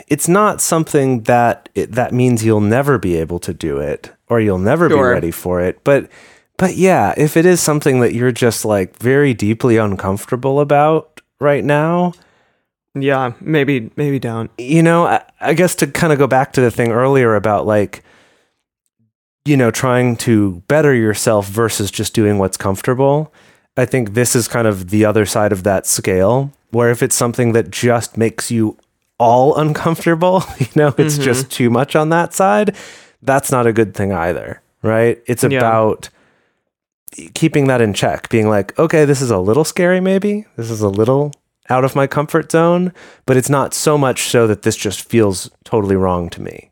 it's 0.08 0.28
not 0.28 0.62
something 0.62 1.24
that 1.24 1.70
it, 1.74 1.92
that 1.94 2.14
means 2.14 2.46
you'll 2.46 2.62
never 2.62 3.00
be 3.00 3.16
able 3.16 3.40
to 3.40 3.54
do 3.54 3.80
it 3.80 4.12
or 4.30 4.40
you'll 4.40 4.58
never 4.60 4.90
Sure. 4.90 4.98
be 4.98 5.04
ready 5.04 5.32
for 5.32 5.62
it. 5.62 5.84
But 5.84 6.10
but 6.58 6.76
yeah, 6.76 7.14
if 7.18 7.38
it 7.38 7.46
is 7.46 7.62
something 7.62 8.02
that 8.02 8.14
you're 8.14 8.32
just 8.34 8.66
like 8.66 8.98
very 8.98 9.34
deeply 9.34 9.78
uncomfortable 9.78 10.60
about 10.60 11.22
right 11.40 11.64
now, 11.64 12.14
Yeah, 12.94 13.34
maybe 13.40 13.92
maybe 13.96 14.20
don't. 14.20 14.52
you 14.58 14.84
know, 14.84 15.06
I, 15.06 15.24
I 15.40 15.54
guess 15.54 15.74
to 15.76 15.88
kind 15.88 16.12
of 16.14 16.20
go 16.20 16.28
back 16.28 16.54
to 16.54 16.62
the 16.62 16.72
thing 16.72 16.92
earlier 16.92 17.36
about 17.36 17.66
like, 17.66 18.04
you 19.46 19.56
know, 19.58 19.72
trying 19.72 20.16
to 20.18 20.62
better 20.68 20.94
yourself 20.94 21.48
versus 21.48 21.90
just 21.92 22.14
doing 22.14 22.38
what's 22.38 22.58
comfortable. 22.58 23.34
I 23.78 23.86
think 23.86 24.14
this 24.14 24.36
is 24.36 24.48
kind 24.50 24.68
of 24.68 24.90
the 24.90 25.06
other 25.06 25.26
side 25.26 25.54
of 25.54 25.64
that 25.64 25.88
scale, 25.88 26.52
where 26.72 26.92
if 26.92 27.02
it's 27.02 27.16
something 27.16 27.54
that 27.54 27.72
just 27.72 28.18
makes 28.18 28.52
you 28.52 28.78
all 29.18 29.56
uncomfortable, 29.56 30.44
you 30.60 30.68
know, 30.76 30.94
it's 30.98 31.16
mm-hmm. 31.16 31.24
just 31.24 31.50
too 31.50 31.70
much 31.70 31.96
on 31.96 32.10
that 32.10 32.34
side, 32.34 32.76
that's 33.22 33.52
not 33.52 33.68
a 33.68 33.74
good 33.74 33.94
thing 33.94 34.12
either, 34.14 34.62
right? 34.84 35.22
It's 35.26 35.44
Yeah. 35.44 35.58
about 35.60 36.10
keeping 37.34 37.68
that 37.68 37.82
in 37.82 37.94
check, 37.94 38.30
being 38.30 38.50
like, 38.50 38.78
okay, 38.78 39.06
this 39.06 39.22
is 39.22 39.32
a 39.32 39.40
little 39.40 39.64
scary, 39.64 40.00
maybe. 40.00 40.46
This 40.58 40.70
is 40.70 40.82
a 40.82 40.90
little 40.90 41.34
out 41.70 41.84
of 41.84 41.96
my 41.96 42.08
comfort 42.08 42.52
zone, 42.52 42.94
but 43.26 43.36
it's 43.38 43.50
not 43.50 43.74
so 43.74 43.98
much 43.98 44.30
so 44.30 44.48
that 44.48 44.62
this 44.64 44.76
just 44.76 45.02
feels 45.08 45.50
totally 45.64 45.96
wrong 45.96 46.30
to 46.30 46.42
me. 46.42 46.72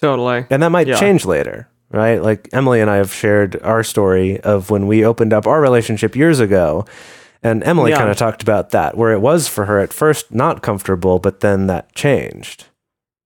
Totally. 0.00 0.46
And 0.50 0.62
that 0.62 0.70
might 0.70 0.86
Yeah. 0.88 0.96
change 0.96 1.24
later, 1.24 1.68
right? 1.90 2.22
Like 2.22 2.48
Emily 2.52 2.80
and 2.80 2.90
I 2.90 2.96
have 2.96 3.12
shared 3.12 3.60
our 3.62 3.82
story 3.82 4.40
of 4.40 4.70
when 4.70 4.86
we 4.86 5.04
opened 5.04 5.32
up 5.32 5.46
our 5.46 5.60
relationship 5.60 6.14
years 6.16 6.40
ago. 6.40 6.84
And 7.42 7.62
Emily 7.64 7.90
Yeah. 7.90 7.98
kind 7.98 8.10
of 8.10 8.16
talked 8.16 8.42
about 8.42 8.70
that, 8.70 8.96
where 8.96 9.12
it 9.12 9.20
was 9.20 9.48
for 9.48 9.66
her 9.66 9.78
at 9.78 9.92
first 9.92 10.34
not 10.34 10.62
comfortable, 10.62 11.18
but 11.18 11.40
then 11.40 11.66
that 11.68 11.94
changed. 11.94 12.66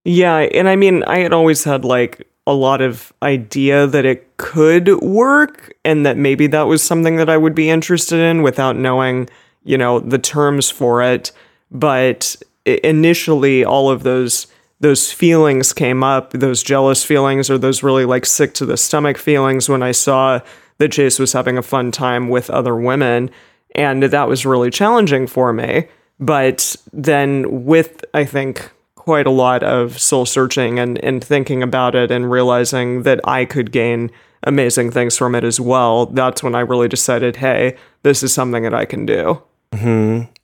Yeah, 0.04 0.36
and 0.36 0.68
I 0.68 0.76
mean, 0.76 1.02
I 1.04 1.18
had 1.18 1.32
always 1.32 1.64
had 1.64 1.84
like 1.84 2.26
a 2.46 2.54
lot 2.54 2.80
of 2.80 3.12
idea 3.22 3.86
that 3.86 4.06
it 4.06 4.36
could 4.38 4.88
work 5.02 5.74
and 5.84 6.06
that 6.06 6.16
maybe 6.16 6.46
that 6.46 6.62
was 6.62 6.82
something 6.82 7.16
that 7.16 7.28
I 7.28 7.36
would 7.36 7.54
be 7.54 7.68
interested 7.68 8.18
in 8.20 8.42
without 8.42 8.76
knowing, 8.76 9.28
you 9.64 9.76
know, 9.76 10.00
the 10.00 10.18
terms 10.18 10.70
for 10.70 11.02
it. 11.02 11.30
But 11.70 12.36
initially 12.64 13.64
all 13.64 13.90
of 13.90 14.02
those 14.02 14.46
those 14.80 15.10
feelings 15.12 15.72
came 15.72 16.04
up, 16.04 16.30
those 16.30 16.62
jealous 16.62 17.04
feelings 17.04 17.50
or 17.50 17.58
those 17.58 17.82
really 17.82 18.04
like 18.04 18.24
sick 18.24 18.54
to 18.54 18.64
the 18.64 18.76
stomach 18.76 19.18
feelings 19.18 19.68
when 19.68 19.82
I 19.82 19.90
saw 19.90 20.40
that 20.78 20.88
Jase 20.88 21.18
was 21.18 21.32
having 21.32 21.58
a 21.58 21.62
fun 21.62 21.90
time 21.90 22.28
with 22.28 22.48
other 22.48 22.76
women 22.76 23.30
and 23.74 24.04
that 24.04 24.28
was 24.28 24.46
really 24.46 24.70
challenging 24.70 25.26
for 25.26 25.52
me. 25.52 25.88
But 26.20 26.76
then 26.92 27.64
with 27.64 28.04
I 28.14 28.24
think 28.24 28.70
quite 29.08 29.26
a 29.26 29.30
lot 29.46 29.62
of 29.62 29.98
soul 29.98 30.26
searching 30.26 30.78
and, 30.78 31.02
and 31.02 31.24
thinking 31.24 31.62
about 31.62 31.94
it 31.94 32.10
and 32.10 32.30
realizing 32.30 33.04
that 33.04 33.18
I 33.24 33.46
could 33.46 33.72
gain 33.72 34.10
amazing 34.42 34.90
things 34.90 35.16
from 35.16 35.34
it 35.34 35.44
as 35.44 35.58
well, 35.58 36.04
that's 36.06 36.42
when 36.42 36.54
I 36.54 36.60
really 36.60 36.88
decided, 36.88 37.36
hey, 37.36 37.74
this 38.02 38.22
is 38.22 38.34
something 38.34 38.62
that 38.64 38.74
I 38.74 38.84
can 38.84 39.06
do. 39.06 39.40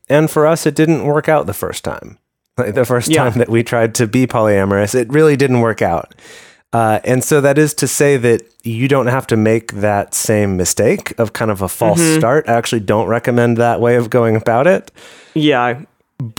And 0.09 0.31
for 0.31 0.47
us, 0.47 0.65
it 0.65 0.75
didn't 0.75 1.05
work 1.05 1.29
out 1.29 1.45
the 1.47 1.53
first 1.55 1.85
time. 1.85 2.17
Like 2.57 2.75
the 2.75 2.85
first 2.87 3.11
Yeah. 3.11 3.25
time 3.29 3.39
that 3.39 3.51
we 3.51 3.63
tried 3.63 3.95
to 3.97 4.07
be 4.07 4.27
polyamorous, 4.27 4.95
it 4.95 5.13
really 5.13 5.37
didn't 5.37 5.61
work 5.61 5.83
out. 5.83 6.15
Uh, 6.73 7.01
and 7.05 7.23
so 7.23 7.41
that 7.43 7.59
is 7.59 7.75
to 7.75 7.87
say 7.87 8.17
that 8.17 8.41
you 8.63 8.89
don't 8.89 9.07
have 9.09 9.27
to 9.29 9.37
make 9.37 9.73
that 9.75 10.15
same 10.15 10.57
mistake 10.57 11.13
of 11.19 11.33
kind 11.35 11.51
of 11.51 11.61
a 11.63 11.69
false 11.69 12.01
Mm-hmm. 12.01 12.19
start. 12.19 12.49
I 12.49 12.55
actually 12.55 12.81
don't 12.81 13.09
recommend 13.09 13.59
that 13.59 13.81
way 13.81 13.97
of 13.97 14.09
going 14.09 14.37
about 14.37 14.67
it. 14.67 14.91
Yeah. 15.35 15.83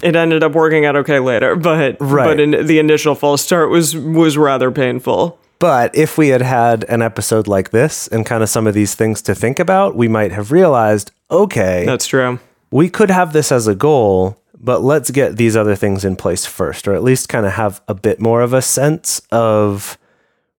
It 0.04 0.16
ended 0.16 0.44
up 0.44 0.54
working 0.54 0.86
out 0.86 0.96
okay 0.98 1.20
later, 1.20 1.56
but 1.56 1.98
Right. 2.00 2.26
but 2.26 2.40
in, 2.40 2.66
the 2.66 2.80
initial 2.80 3.16
false 3.16 3.42
start 3.42 3.70
was 3.70 3.96
was 3.96 4.38
rather 4.38 4.72
painful. 4.72 5.38
But 5.60 5.96
if 5.96 6.18
we 6.18 6.30
had 6.30 6.42
had 6.42 6.84
an 6.90 7.02
episode 7.02 7.48
like 7.48 7.70
this 7.72 8.08
and 8.10 8.26
kind 8.26 8.44
of 8.44 8.50
some 8.50 8.68
of 8.68 8.74
these 8.74 8.94
things 8.94 9.22
to 9.24 9.34
think 9.34 9.58
about, 9.60 9.96
we 9.96 10.08
might 10.08 10.32
have 10.34 10.52
realized 10.52 11.12
okay, 11.32 11.84
That's 11.86 12.08
true. 12.08 12.40
we 12.72 12.90
could 12.90 13.10
have 13.10 13.32
this 13.34 13.52
as 13.52 13.66
a 13.68 13.74
goal, 13.76 14.38
but 14.60 14.84
let's 14.84 15.12
get 15.12 15.38
these 15.38 15.56
other 15.56 15.76
things 15.76 16.04
in 16.06 16.18
place 16.18 16.46
first, 16.46 16.88
or 16.88 16.94
at 16.94 17.04
least 17.04 17.30
kind 17.30 17.46
of 17.46 17.54
have 17.54 17.82
a 17.88 17.94
bit 17.96 18.20
more 18.20 18.42
of 18.42 18.54
a 18.54 18.62
sense 18.62 19.22
of 19.32 19.98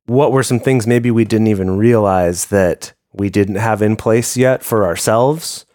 what 0.07 0.33
were 0.33 0.43
some 0.43 0.61
things 0.61 0.87
maybe 0.87 1.11
we 1.11 1.25
didn't 1.25 1.49
even 1.49 1.77
realize 1.77 2.47
that 2.47 2.93
we 3.13 3.29
didn't 3.29 3.57
have 3.57 3.83
in 3.83 3.97
place 3.97 4.37
yet 4.37 4.63
for 4.63 4.85
ourselves. 4.87 5.66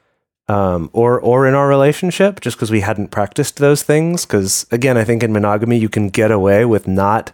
Um, 0.52 0.90
or 0.92 1.20
or 1.20 1.48
in 1.48 1.54
our 1.54 1.68
relationship, 1.68 2.42
just 2.42 2.58
because 2.58 2.72
we 2.72 2.82
hadn't 2.82 3.10
practiced 3.10 3.58
those 3.58 3.84
things. 3.84 4.26
Because 4.26 4.66
again, 4.72 4.98
I 4.98 5.04
think 5.04 5.24
in 5.24 5.32
monogamy 5.32 5.78
you 5.78 5.88
can 5.90 6.10
get 6.10 6.32
away 6.32 6.66
with 6.66 6.88
not 6.88 7.32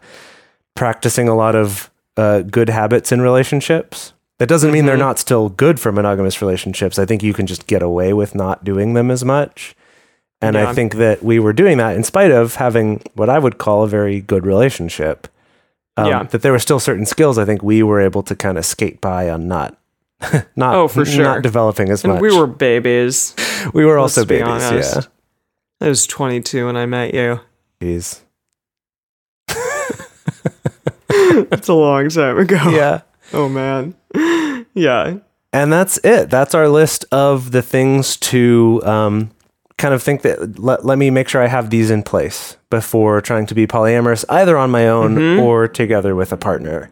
practicing 0.76 1.28
a 1.28 1.36
lot 1.36 1.56
of 1.56 1.90
uh, 2.16 2.42
good 2.42 2.70
habits 2.70 3.12
in 3.12 3.22
relationships. 3.22 4.14
That 4.40 4.50
doesn't 4.50 4.72
mean 4.72 4.86
they're 4.86 4.98
not 4.98 5.18
still 5.18 5.50
good 5.50 5.80
for 5.80 5.92
monogamous 5.92 6.42
relationships. 6.44 7.00
I 7.00 7.06
think 7.06 7.24
you 7.24 7.34
can 7.34 7.48
just 7.48 7.66
get 7.66 7.82
away 7.82 8.14
with 8.14 8.36
not 8.36 8.64
doing 8.64 8.94
them 8.94 9.10
as 9.10 9.26
much. 9.26 9.76
And 10.40 10.56
Yeah. 10.56 10.70
I 10.70 10.74
think 10.74 10.96
that 10.96 11.24
we 11.24 11.40
were 11.40 11.54
doing 11.54 11.80
that 11.80 11.96
in 11.96 12.04
spite 12.04 12.30
of 12.30 12.56
having 12.56 13.02
what 13.16 13.30
I 13.30 13.40
would 13.40 13.58
call 13.58 13.84
a 13.84 13.88
very 13.88 14.22
good 14.22 14.46
relationship. 14.46 15.28
Um, 15.96 16.06
Yeah. 16.06 16.24
That 16.24 16.44
there 16.44 16.52
were 16.52 16.60
still 16.60 16.80
certain 16.80 17.08
skills 17.08 17.40
I 17.40 17.46
think 17.46 17.64
we 17.64 17.82
were 17.82 18.00
able 18.00 18.22
to 18.24 18.36
kind 18.36 18.60
of 18.60 18.66
skate 18.66 19.02
by 19.02 19.28
on 19.28 19.48
not. 19.48 19.76
not 20.56 20.76
Oh, 20.76 20.88
for 20.88 21.06
sure. 21.06 21.24
not 21.24 21.44
developing 21.44 21.90
as 21.90 22.04
And 22.04 22.14
much. 22.14 22.22
we 22.22 22.36
were 22.36 22.48
babies. 22.48 23.36
we 23.74 23.86
were 23.86 23.98
also 23.98 24.26
babies, 24.26 24.48
honest. 24.64 25.10
I 25.80 25.90
was 25.90 26.08
22 26.08 26.66
when 26.66 26.76
I 26.78 26.86
met 26.86 27.14
you. 27.14 27.20
yeah. 27.20 27.40
Jeez. 27.82 28.22
That's 31.50 31.68
a 31.68 31.74
long 31.74 32.10
time 32.10 32.38
ago. 32.40 32.58
Yeah. 32.72 33.02
Oh 33.34 33.50
man. 33.50 33.96
Yeah. 34.74 35.18
And 35.54 35.72
that's 35.74 35.98
it. 36.04 36.30
That's 36.30 36.54
our 36.56 36.70
list 36.70 37.06
of 37.12 37.52
the 37.52 37.62
things 37.62 38.16
to 38.18 38.82
um, 38.86 39.32
kind 39.78 39.94
of 39.94 40.02
think 40.04 40.22
that 40.22 40.60
let, 40.60 40.86
let 40.86 40.98
me 40.98 41.10
make 41.10 41.28
sure 41.30 41.42
I 41.42 41.48
have 41.48 41.70
these 41.70 41.90
in 41.90 42.04
place 42.04 42.58
before 42.70 43.22
trying 43.22 43.46
to 43.48 43.56
be 43.56 43.66
polyamorous, 43.68 44.24
either 44.30 44.58
on 44.58 44.70
my 44.72 44.88
own 44.88 45.40
or 45.40 45.68
together 45.68 46.16
with 46.16 46.32
a 46.32 46.38
partner. 46.38 46.90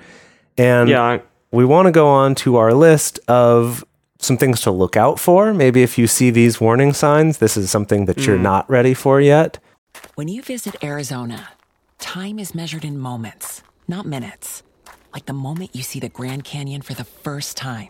And 0.58 0.90
Yeah. 0.90 1.20
We 1.56 1.64
want 1.64 1.86
to 1.86 1.92
go 1.92 2.08
on 2.08 2.36
to 2.36 2.58
our 2.58 2.74
list 2.74 3.18
of 3.30 3.86
some 4.20 4.38
things 4.38 4.60
to 4.62 4.72
look 4.72 4.98
out 4.98 5.20
for. 5.20 5.54
Maybe 5.54 5.84
if 5.84 5.98
you 5.98 6.06
see 6.06 6.30
these 6.30 6.60
warning 6.60 6.92
signs, 6.92 7.38
this 7.38 7.56
is 7.56 7.72
something 7.72 8.06
that 8.06 8.26
you're 8.26 8.38
hmm. 8.38 8.44
not 8.44 8.70
ready 8.70 8.94
for 8.94 9.22
yet. 9.22 9.58
When 10.16 10.28
you 10.28 10.42
visit 10.42 10.84
Arizona, 10.84 11.50
time 11.98 12.40
is 12.40 12.54
measured 12.54 12.84
in 12.84 13.00
moments, 13.00 13.64
not 13.88 14.06
minutes. 14.06 14.64
Like 15.14 15.28
the 15.28 15.34
moment 15.34 15.74
you 15.74 15.82
see 15.82 16.02
the 16.02 16.10
Grand 16.10 16.44
Canyon 16.44 16.82
for 16.82 16.94
the 16.94 17.06
first 17.06 17.56
time. 17.56 17.88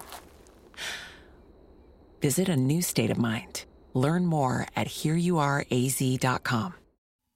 Visit 2.22 2.48
a 2.48 2.56
new 2.56 2.84
state 2.84 3.10
of 3.10 3.18
mind. 3.18 3.66
Learn 3.96 4.26
more 4.28 4.68
at 4.76 4.88
hereyouareaz.com. 4.88 6.76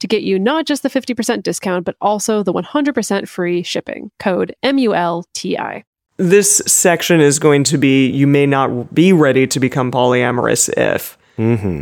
to 0.00 0.06
get 0.06 0.22
you 0.22 0.38
not 0.38 0.66
just 0.66 0.82
the 0.82 0.90
50% 0.90 1.42
discount, 1.42 1.84
but 1.84 1.96
also 2.00 2.42
the 2.42 2.52
100% 2.52 3.28
free 3.28 3.62
shipping. 3.62 4.10
Code 4.18 4.54
M 4.62 4.78
U 4.78 4.94
L 4.94 5.24
T 5.34 5.58
I. 5.58 5.84
This 6.16 6.58
section 6.66 7.20
is 7.20 7.38
going 7.38 7.64
to 7.64 7.78
be 7.78 8.06
you 8.06 8.26
may 8.26 8.46
not 8.46 8.94
be 8.94 9.12
ready 9.12 9.46
to 9.48 9.58
become 9.58 9.90
polyamorous 9.90 10.68
if. 10.76 11.18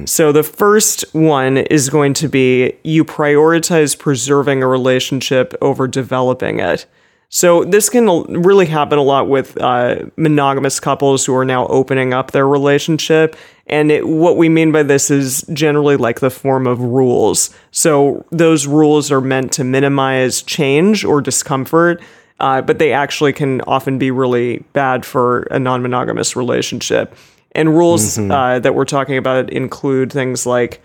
So 0.07 0.33
the 0.33 0.43
first 0.43 1.05
one 1.15 1.59
is 1.59 1.91
going 1.91 2.15
to 2.15 2.29
be 2.29 2.73
you 2.85 3.05
prioritize 3.05 3.99
preserving 3.99 4.63
a 4.63 4.67
relationship 4.67 5.55
over 5.61 5.87
developing 5.87 6.61
it. 6.61 6.87
So 7.29 7.65
this 7.65 7.89
can 7.89 8.07
really 8.43 8.67
happen 8.67 8.99
a 8.99 9.03
lot 9.03 9.29
with 9.29 9.59
uh, 9.61 10.05
monogamous 10.17 10.79
couples 10.81 11.25
who 11.25 11.35
are 11.35 11.47
now 11.47 11.67
opening 11.69 12.13
up 12.13 12.33
their 12.33 12.47
relationship. 12.47 13.37
And 13.67 13.91
it, 13.91 14.07
what 14.07 14.37
we 14.37 14.49
mean 14.49 14.73
by 14.73 14.83
this 14.83 15.11
is 15.11 15.43
generally 15.53 15.97
like 15.97 16.21
the 16.21 16.31
form 16.31 16.67
of 16.67 16.81
rules. 16.81 17.51
So 17.71 18.25
those 18.31 18.67
rules 18.67 19.11
are 19.11 19.21
meant 19.21 19.53
to 19.53 19.65
minimize 19.65 20.43
change 20.43 21.05
or 21.05 21.21
discomfort, 21.21 22.03
uh, 22.41 22.61
but 22.63 22.79
they 22.79 22.93
actually 22.93 23.33
can 23.33 23.61
often 23.63 23.99
be 23.99 24.11
really 24.11 24.59
bad 24.73 25.07
for 25.07 25.43
a 25.43 25.59
non-monogamous 25.59 26.35
relationship. 26.35 27.15
And 27.53 27.69
rules 27.71 28.19
uh, 28.19 28.59
that 28.61 28.75
we're 28.75 28.85
talking 28.87 29.17
about 29.17 29.51
include 29.51 30.13
things 30.13 30.47
like 30.47 30.83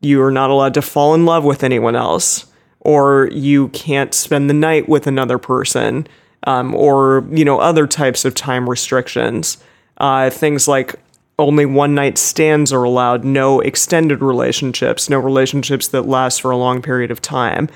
you 0.00 0.22
are 0.22 0.30
not 0.30 0.50
allowed 0.50 0.74
to 0.74 0.82
fall 0.82 1.14
in 1.14 1.24
love 1.24 1.44
with 1.44 1.62
anyone 1.62 1.96
else, 1.96 2.46
or 2.80 3.28
you 3.32 3.68
can't 3.68 4.12
spend 4.14 4.50
the 4.50 4.54
night 4.54 4.88
with 4.88 5.06
another 5.06 5.38
person, 5.38 6.06
um, 6.44 6.74
or 6.74 7.26
you 7.30 7.44
know 7.44 7.58
other 7.60 7.86
types 7.86 8.24
of 8.24 8.34
time 8.34 8.68
restrictions. 8.68 9.58
Uh, 9.98 10.30
things 10.30 10.68
like 10.68 10.94
only 11.38 11.64
one 11.64 11.94
night 11.94 12.18
stands 12.18 12.72
are 12.72 12.82
allowed, 12.82 13.24
no 13.24 13.60
extended 13.60 14.20
relationships, 14.20 15.08
no 15.08 15.18
relationships 15.18 15.88
that 15.88 16.02
last 16.02 16.42
for 16.42 16.50
a 16.50 16.56
long 16.56 16.82
period 16.82 17.10
of 17.10 17.22
time, 17.22 17.68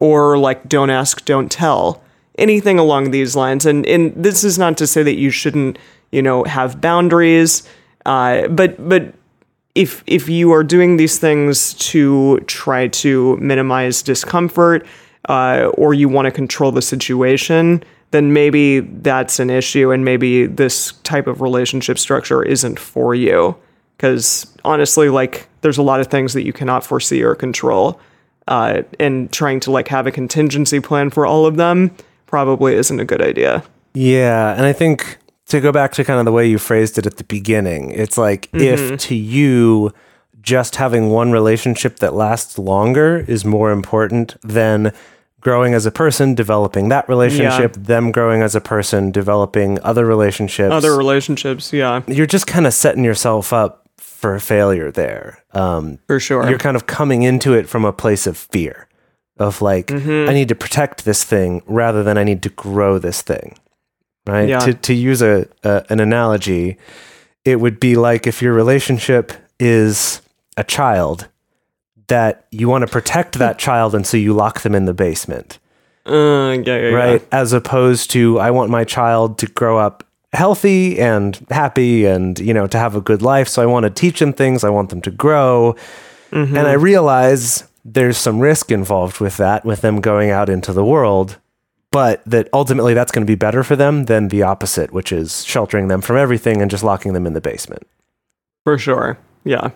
or 0.00 0.36
like 0.36 0.68
don't 0.68 0.90
ask, 0.90 1.24
don't 1.24 1.50
tell, 1.50 2.02
anything 2.38 2.78
along 2.78 3.10
these 3.10 3.34
lines. 3.34 3.64
And 3.64 3.86
and 3.86 4.12
this 4.14 4.44
is 4.44 4.58
not 4.58 4.76
to 4.78 4.86
say 4.86 5.02
that 5.02 5.16
you 5.16 5.30
shouldn't 5.30 5.78
you 6.10 6.20
know 6.20 6.44
have 6.44 6.80
boundaries, 6.80 7.66
uh, 8.04 8.48
but 8.48 8.88
but 8.88 9.14
if 9.74 10.02
if 10.06 10.28
you 10.28 10.52
are 10.52 10.62
doing 10.62 10.96
these 10.96 11.18
things 11.18 11.74
to 11.74 12.40
try 12.40 12.88
to 12.88 13.36
minimize 13.38 14.02
discomfort 14.02 14.86
uh, 15.28 15.70
or 15.74 15.94
you 15.94 16.08
want 16.08 16.26
to 16.26 16.30
control 16.30 16.72
the 16.72 16.82
situation 16.82 17.82
then 18.10 18.32
maybe 18.32 18.80
that's 18.80 19.38
an 19.40 19.50
issue 19.50 19.90
and 19.90 20.04
maybe 20.04 20.46
this 20.46 20.92
type 21.02 21.26
of 21.26 21.40
relationship 21.40 21.98
structure 21.98 22.42
isn't 22.42 22.78
for 22.78 23.14
you. 23.14 23.56
Because 23.96 24.46
honestly 24.64 25.08
like 25.08 25.48
there's 25.62 25.78
a 25.78 25.82
lot 25.82 26.00
of 26.00 26.08
things 26.08 26.32
that 26.34 26.44
you 26.44 26.52
cannot 26.52 26.84
foresee 26.84 27.22
or 27.22 27.34
control. 27.34 28.00
Uh, 28.48 28.82
and 29.00 29.32
trying 29.32 29.58
to 29.58 29.72
like 29.72 29.88
have 29.88 30.06
a 30.06 30.12
contingency 30.12 30.78
plan 30.78 31.10
for 31.10 31.26
all 31.26 31.46
of 31.46 31.56
them 31.56 31.90
probably 32.26 32.74
isn't 32.74 33.00
a 33.00 33.04
good 33.04 33.20
idea. 33.20 33.64
Yeah, 33.92 34.54
and 34.54 34.64
I 34.64 34.72
think 34.72 35.18
to 35.46 35.60
go 35.60 35.72
back 35.72 35.92
to 35.94 36.04
kind 36.04 36.18
of 36.20 36.26
the 36.26 36.32
way 36.32 36.46
you 36.46 36.58
phrased 36.58 36.98
it 36.98 37.06
at 37.06 37.16
the 37.16 37.24
beginning, 37.24 37.90
it's 37.90 38.18
like 38.18 38.48
if 38.52 39.00
to 39.00 39.14
you 39.14 39.92
just 40.42 40.76
having 40.76 41.10
one 41.10 41.32
relationship 41.32 41.98
that 41.98 42.14
lasts 42.14 42.58
longer 42.58 43.24
is 43.26 43.44
more 43.44 43.72
important 43.72 44.36
than 44.42 44.92
growing 45.46 45.74
as 45.74 45.86
a 45.86 45.90
person, 45.92 46.34
developing 46.34 46.88
that 46.88 47.08
relationship, 47.08 47.72
them 47.92 48.10
growing 48.10 48.42
as 48.42 48.54
a 48.56 48.60
person, 48.60 49.12
developing 49.12 49.78
other 49.90 50.04
relationships. 50.04 50.72
other 50.78 50.96
relationships 50.96 51.72
yeah 51.72 52.02
you're 52.16 52.26
just 52.36 52.46
kind 52.54 52.66
of 52.66 52.74
setting 52.74 53.04
yourself 53.04 53.52
up 53.52 53.88
for 53.96 54.38
failure 54.40 54.90
there. 54.90 55.26
Um, 55.62 55.98
for 56.08 56.18
sure 56.18 56.48
you're 56.50 56.58
kind 56.68 56.76
of 56.76 56.84
coming 56.98 57.22
into 57.22 57.54
it 57.58 57.68
from 57.68 57.84
a 57.84 57.92
place 57.92 58.26
of 58.26 58.36
fear 58.36 58.88
of 59.38 59.62
like 59.62 59.86
Mm-hmm. 59.86 60.28
i 60.30 60.32
need 60.38 60.48
to 60.48 60.54
protect 60.64 61.04
this 61.04 61.22
thing 61.32 61.62
rather 61.80 62.02
than 62.06 62.16
i 62.18 62.24
need 62.24 62.42
to 62.42 62.48
grow 62.66 62.98
this 62.98 63.22
thing 63.22 63.48
right 64.26 64.48
Yeah. 64.48 64.58
to, 64.66 64.72
to 64.88 64.94
use 65.10 65.20
a, 65.22 65.46
a 65.62 65.84
an 65.92 66.00
analogy 66.00 66.76
it 67.44 67.56
would 67.62 67.78
be 67.78 67.92
like 68.08 68.26
if 68.26 68.42
your 68.42 68.54
relationship 68.62 69.32
is 69.60 70.22
a 70.56 70.64
child 70.64 71.28
that 72.08 72.46
you 72.50 72.68
want 72.68 72.82
to 72.82 72.86
protect 72.86 73.38
that 73.38 73.58
child 73.58 73.94
and 73.94 74.06
so 74.06 74.16
you 74.16 74.32
lock 74.32 74.60
them 74.60 74.74
in 74.74 74.84
the 74.84 74.94
basement 74.94 75.58
uh, 76.06 76.12
yeah, 76.12 76.54
yeah, 76.64 76.76
yeah. 76.76 76.88
right 76.94 77.28
as 77.32 77.52
opposed 77.52 78.10
to 78.10 78.38
i 78.38 78.50
want 78.50 78.70
my 78.70 78.84
child 78.84 79.38
to 79.38 79.46
grow 79.46 79.78
up 79.78 80.04
healthy 80.32 80.98
and 80.98 81.44
happy 81.50 82.04
and 82.04 82.38
you 82.38 82.52
know 82.52 82.66
to 82.66 82.78
have 82.78 82.94
a 82.94 83.00
good 83.00 83.22
life 83.22 83.48
so 83.48 83.62
i 83.62 83.66
want 83.66 83.84
to 83.84 83.90
teach 83.90 84.18
them 84.18 84.32
things 84.32 84.62
i 84.64 84.68
want 84.68 84.90
them 84.90 85.00
to 85.00 85.10
grow 85.10 85.74
and 86.32 86.58
i 86.58 86.72
realize 86.72 87.64
there's 87.84 88.18
some 88.18 88.40
risk 88.40 88.70
involved 88.70 89.20
with 89.20 89.36
that 89.38 89.64
with 89.64 89.80
them 89.80 90.00
going 90.00 90.30
out 90.30 90.48
into 90.48 90.72
the 90.72 90.84
world 90.84 91.38
but 91.92 92.22
that 92.26 92.48
ultimately 92.52 92.92
that's 92.92 93.12
going 93.12 93.24
to 93.24 93.30
be 93.30 93.36
better 93.36 93.62
for 93.62 93.76
them 93.76 94.04
than 94.04 94.28
the 94.28 94.42
opposite 94.42 94.92
which 94.92 95.12
is 95.12 95.44
sheltering 95.44 95.88
them 95.88 96.02
from 96.02 96.16
everything 96.16 96.60
and 96.60 96.70
just 96.70 96.84
locking 96.84 97.14
them 97.14 97.26
in 97.26 97.32
the 97.32 97.40
basement 97.40 97.86
For 98.64 98.76
sure. 98.76 99.16
Yeah. 99.44 99.70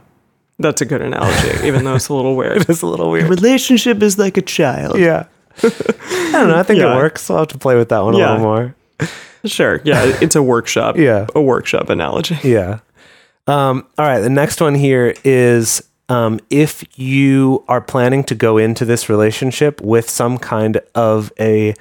That's 0.61 0.81
a 0.81 0.85
good 0.85 1.03
analogy, 1.03 1.67
even 1.67 1.85
though 1.85 1.95
it's 1.97 2.09
a 2.09 2.15
little 2.15 2.37
weird. 2.37 2.59
it's 2.69 2.83
a 2.83 2.87
little 2.87 3.11
weird 3.11 3.29
Relationship 3.29 4.03
is 4.03 4.19
like 4.19 4.37
a 4.37 4.43
child. 4.43 4.99
yeah 4.99 5.25
i 5.63 6.31
don't 6.33 6.49
know 6.49 6.57
i 6.59 6.63
think 6.63 6.79
Yeah. 6.81 6.93
it 6.95 6.97
works 6.97 7.29
i'll 7.29 7.39
have 7.39 7.49
to 7.49 7.59
play 7.59 7.77
with 7.77 7.89
that 7.89 8.01
one 8.01 8.15
Yeah. 8.17 8.31
a 8.31 8.33
little 8.33 8.45
more 8.47 8.75
Sure. 9.45 9.81
Yeah. 9.85 10.05
It's 10.21 10.37
a 10.37 10.43
workshop. 10.43 10.99
Yeah. 10.99 11.27
A 11.35 11.41
workshop 11.41 11.89
analogy. 11.89 12.39
Yeah. 12.45 12.81
Um, 13.47 13.87
all 13.97 14.05
right. 14.07 14.21
The 14.21 14.29
next 14.29 14.61
one 14.61 14.75
here 14.75 15.15
is 15.25 15.83
um, 16.11 16.41
if 16.51 16.85
you 16.99 17.65
are 17.67 17.81
planning 17.81 18.23
to 18.25 18.35
go 18.35 18.59
into 18.59 18.85
this 18.85 19.09
relationship 19.09 19.81
with 19.81 20.11
some 20.11 20.37
kind 20.37 20.79
of 20.95 21.33
a 21.41 21.75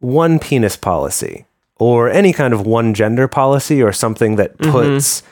one 0.00 0.38
penis 0.38 0.74
policy 0.76 1.44
or 1.78 2.08
any 2.08 2.32
kind 2.32 2.54
of 2.54 2.64
one 2.66 2.94
gender 2.94 3.28
policy 3.28 3.82
or 3.82 3.92
something 3.92 4.36
that 4.36 4.56
puts 4.56 5.22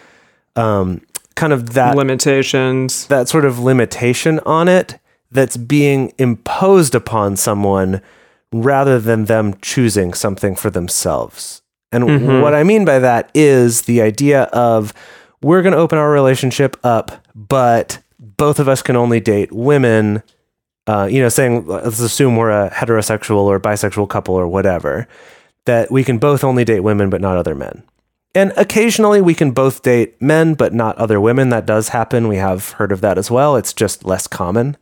um, 0.56 1.00
kind 1.40 1.52
of 1.52 1.72
that 1.72 1.96
Limitations. 1.96 3.06
that 3.06 3.28
sort 3.28 3.44
of 3.44 3.58
limitation 3.58 4.38
on 4.40 4.68
it 4.68 4.98
that's 5.32 5.56
being 5.56 6.12
imposed 6.18 6.94
upon 6.94 7.36
someone 7.36 8.02
rather 8.52 9.00
than 9.00 9.24
them 9.24 9.54
choosing 9.62 10.12
something 10.12 10.54
for 10.54 10.70
themselves. 10.70 11.62
And 11.92 12.40
what 12.42 12.54
I 12.54 12.62
mean 12.62 12.84
by 12.84 13.00
that 13.00 13.30
is 13.34 13.82
the 13.82 14.00
idea 14.00 14.42
of 14.44 14.92
we're 15.42 15.62
going 15.62 15.72
to 15.72 15.78
open 15.78 15.98
our 15.98 16.10
relationship 16.10 16.76
up, 16.84 17.24
but 17.34 17.98
both 18.18 18.60
of 18.60 18.68
us 18.68 18.82
can 18.82 18.94
only 18.94 19.18
date 19.18 19.50
women. 19.50 20.22
Uh, 20.86 21.08
you 21.10 21.20
know, 21.20 21.28
saying 21.28 21.66
let's 21.66 22.00
assume 22.00 22.36
we're 22.36 22.50
a 22.50 22.70
heterosexual 22.70 23.42
or 23.42 23.58
bisexual 23.58 24.08
couple 24.08 24.34
or 24.34 24.46
whatever, 24.46 25.08
that 25.64 25.90
we 25.90 26.04
can 26.04 26.18
both 26.18 26.44
only 26.44 26.64
date 26.64 26.80
women 26.80 27.10
but 27.10 27.20
not 27.20 27.36
other 27.36 27.54
men. 27.54 27.82
And 28.34 28.52
occasionally 28.56 29.20
we 29.20 29.34
can 29.34 29.50
both 29.50 29.82
date 29.82 30.20
men, 30.22 30.54
but 30.54 30.72
not 30.72 30.96
other 30.98 31.20
women. 31.20 31.48
That 31.48 31.66
does 31.66 31.88
happen. 31.88 32.28
We 32.28 32.36
have 32.36 32.70
heard 32.72 32.92
of 32.92 33.00
that 33.00 33.18
as 33.18 33.30
well. 33.30 33.56
It's 33.56 33.72
just 33.72 34.04
less 34.04 34.26
common. 34.26 34.76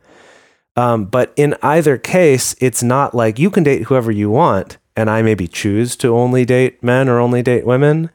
Um, 0.76 1.06
but 1.06 1.32
in 1.36 1.56
either 1.62 1.96
case, 1.98 2.54
it's 2.60 2.82
not 2.82 3.14
like 3.14 3.38
you 3.38 3.50
can 3.50 3.64
date 3.64 3.84
whoever 3.84 4.12
you 4.12 4.30
want, 4.30 4.76
and 4.96 5.08
I 5.10 5.22
maybe 5.22 5.48
choose 5.48 5.96
to 5.96 6.14
only 6.14 6.44
date 6.44 6.82
men 6.84 7.08
or 7.08 7.18
only 7.18 7.42
date 7.42 7.66
women. 7.66 8.10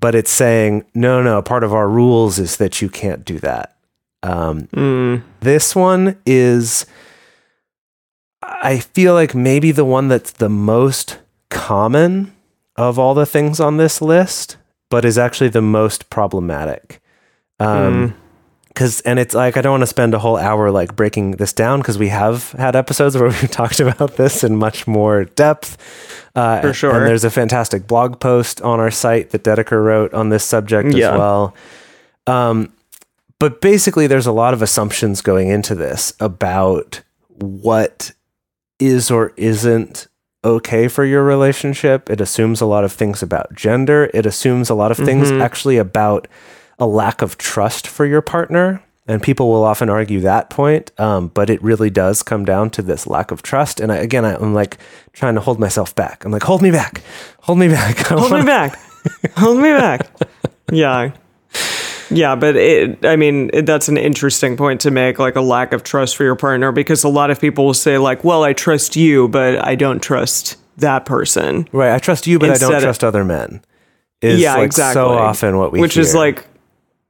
But 0.00 0.14
it's 0.16 0.30
saying, 0.32 0.84
no, 0.94 1.22
no, 1.22 1.40
part 1.42 1.62
of 1.62 1.72
our 1.72 1.88
rules 1.88 2.38
is 2.40 2.56
that 2.56 2.82
you 2.82 2.88
can't 2.88 3.24
do 3.24 3.38
that. 3.38 3.76
Um, 4.24 4.62
Mm. 4.74 5.22
this 5.40 5.74
one 5.76 6.16
is, 6.26 6.86
I 8.42 8.78
feel 8.80 9.14
like 9.14 9.34
maybe 9.34 9.70
the 9.72 9.84
one 9.84 10.08
that's 10.08 10.32
the 10.32 10.48
most 10.48 11.18
common 11.50 12.32
of 12.76 12.98
all 12.98 13.14
the 13.14 13.26
things 13.26 13.60
on 13.60 13.76
this 13.76 14.02
list, 14.02 14.56
but 14.92 15.06
is 15.06 15.16
actually 15.16 15.48
the 15.48 15.62
most 15.62 16.10
problematic. 16.10 17.00
Um, 17.58 18.14
because 18.68 19.00
and 19.02 19.18
it's 19.18 19.34
like 19.34 19.56
I 19.56 19.62
don't 19.62 19.72
want 19.72 19.80
to 19.82 19.86
spend 19.86 20.12
a 20.12 20.18
whole 20.18 20.36
hour 20.36 20.70
like 20.70 20.94
breaking 20.94 21.32
this 21.32 21.54
down 21.54 21.80
because 21.80 21.96
we 21.98 22.08
have 22.08 22.52
had 22.52 22.76
episodes 22.76 23.16
where 23.16 23.28
we've 23.28 23.50
talked 23.50 23.80
about 23.80 24.16
this 24.16 24.44
in 24.44 24.56
much 24.56 24.86
more 24.86 25.24
depth. 25.24 25.78
Uh, 26.34 26.60
For 26.60 26.74
sure. 26.74 26.94
And 26.94 27.06
there's 27.06 27.24
a 27.24 27.30
fantastic 27.30 27.86
blog 27.86 28.20
post 28.20 28.60
on 28.60 28.80
our 28.80 28.90
site 28.90 29.30
that 29.30 29.44
Dedeker 29.44 29.82
wrote 29.82 30.12
on 30.12 30.28
this 30.28 30.44
subject 30.44 30.92
Yeah. 30.94 31.12
as 31.12 31.18
well. 31.18 31.54
Um, 32.26 32.70
but 33.38 33.62
basically, 33.62 34.06
there's 34.06 34.26
a 34.26 34.32
lot 34.32 34.52
of 34.52 34.60
assumptions 34.60 35.22
going 35.22 35.48
into 35.48 35.74
this 35.74 36.12
about 36.20 37.00
what 37.28 38.12
is 38.78 39.10
or 39.10 39.32
isn't 39.38 40.06
okay 40.44 40.88
for 40.88 41.04
your 41.04 41.22
relationship. 41.24 42.10
It 42.10 42.20
assumes 42.20 42.60
a 42.60 42.66
lot 42.66 42.84
of 42.84 42.92
things 42.92 43.22
about 43.22 43.54
gender. 43.54 44.10
It 44.14 44.26
assumes 44.26 44.70
a 44.70 44.74
lot 44.74 44.90
of 44.90 44.96
things 44.96 45.30
actually 45.30 45.76
about 45.78 46.26
a 46.78 46.86
lack 46.86 47.22
of 47.22 47.38
trust 47.38 47.86
for 47.86 48.04
your 48.06 48.22
partner. 48.22 48.82
And 49.06 49.20
people 49.20 49.50
will 49.50 49.64
often 49.64 49.88
argue 49.90 50.20
that 50.20 50.48
point, 50.48 50.92
um, 50.98 51.26
but 51.28 51.50
it 51.50 51.60
really 51.62 51.90
does 51.90 52.22
come 52.22 52.44
down 52.44 52.70
to 52.70 52.82
this 52.82 53.04
lack 53.06 53.32
of 53.32 53.42
trust. 53.42 53.80
And 53.80 53.90
I, 53.90 53.96
again, 53.96 54.24
I, 54.24 54.36
I'm 54.36 54.54
like 54.54 54.78
trying 55.12 55.34
to 55.34 55.40
hold 55.40 55.58
myself 55.58 55.92
back. 55.96 56.24
I'm 56.24 56.30
like, 56.30 56.44
hold 56.44 56.62
me 56.62 56.70
back, 56.70 57.02
hold 57.40 57.58
me 57.58 57.66
back. 57.68 57.98
Hold 58.06 58.22
me 58.30 58.30
wanna- 58.30 58.44
back. 58.44 58.78
Hold 59.36 59.56
me 59.58 59.70
back. 59.70 60.08
Yeah. 60.72 61.10
Yeah, 62.10 62.34
but 62.34 62.56
it, 62.56 63.04
I 63.04 63.16
mean, 63.16 63.50
it, 63.52 63.66
that's 63.66 63.88
an 63.88 63.96
interesting 63.96 64.56
point 64.56 64.80
to 64.82 64.90
make, 64.90 65.18
like 65.18 65.36
a 65.36 65.40
lack 65.40 65.72
of 65.72 65.82
trust 65.82 66.16
for 66.16 66.24
your 66.24 66.36
partner, 66.36 66.72
because 66.72 67.04
a 67.04 67.08
lot 67.08 67.30
of 67.30 67.40
people 67.40 67.66
will 67.66 67.74
say, 67.74 67.98
like, 67.98 68.24
well, 68.24 68.44
I 68.44 68.52
trust 68.52 68.96
you, 68.96 69.28
but 69.28 69.64
I 69.64 69.74
don't 69.74 70.02
trust 70.02 70.56
that 70.78 71.04
person. 71.04 71.68
Right. 71.72 71.94
I 71.94 71.98
trust 71.98 72.26
you, 72.26 72.38
but 72.38 72.50
I 72.50 72.58
don't 72.58 72.74
of- 72.74 72.82
trust 72.82 73.04
other 73.04 73.24
men. 73.24 73.62
Is 74.20 74.40
yeah, 74.40 74.54
like 74.54 74.66
exactly. 74.66 75.00
so 75.00 75.08
often 75.08 75.58
what 75.58 75.72
we 75.72 75.80
Which 75.80 75.96
is 75.96 76.14
like, 76.14 76.46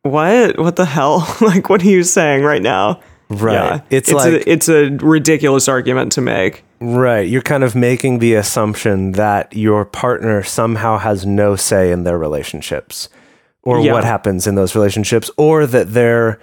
what? 0.03 0.59
What 0.59 0.77
the 0.77 0.87
hell? 0.87 1.19
like, 1.43 1.69
what 1.69 1.83
are 1.83 1.89
you 1.89 2.05
saying 2.05 2.43
right 2.43 2.63
now? 2.63 3.01
Right. 3.29 3.53
Yeah. 3.53 3.81
It's 3.91 4.09
it's 4.09 4.15
like- 4.15 4.33
a, 4.33 4.51
it's 4.51 4.69
a 4.69 4.91
ridiculous 4.91 5.69
argument 5.69 6.13
to 6.13 6.21
make. 6.21 6.65
Right. 6.81 7.29
You're 7.29 7.43
kind 7.43 7.65
of 7.65 7.75
making 7.75 8.19
the 8.19 8.35
assumption 8.35 9.13
that 9.13 9.55
your 9.55 9.85
partner 9.85 10.43
somehow 10.43 10.99
has 10.99 11.25
no 11.25 11.55
say 11.55 11.93
in 11.93 12.05
their 12.05 12.19
relationships 12.19 13.09
or 13.63 13.81
Yeah. 13.81 13.93
what 13.93 14.05
happens 14.05 14.47
in 14.47 14.55
those 14.55 14.75
relationships 14.75 15.31
or 15.37 15.67
that 15.67 15.93
they're 15.95 16.39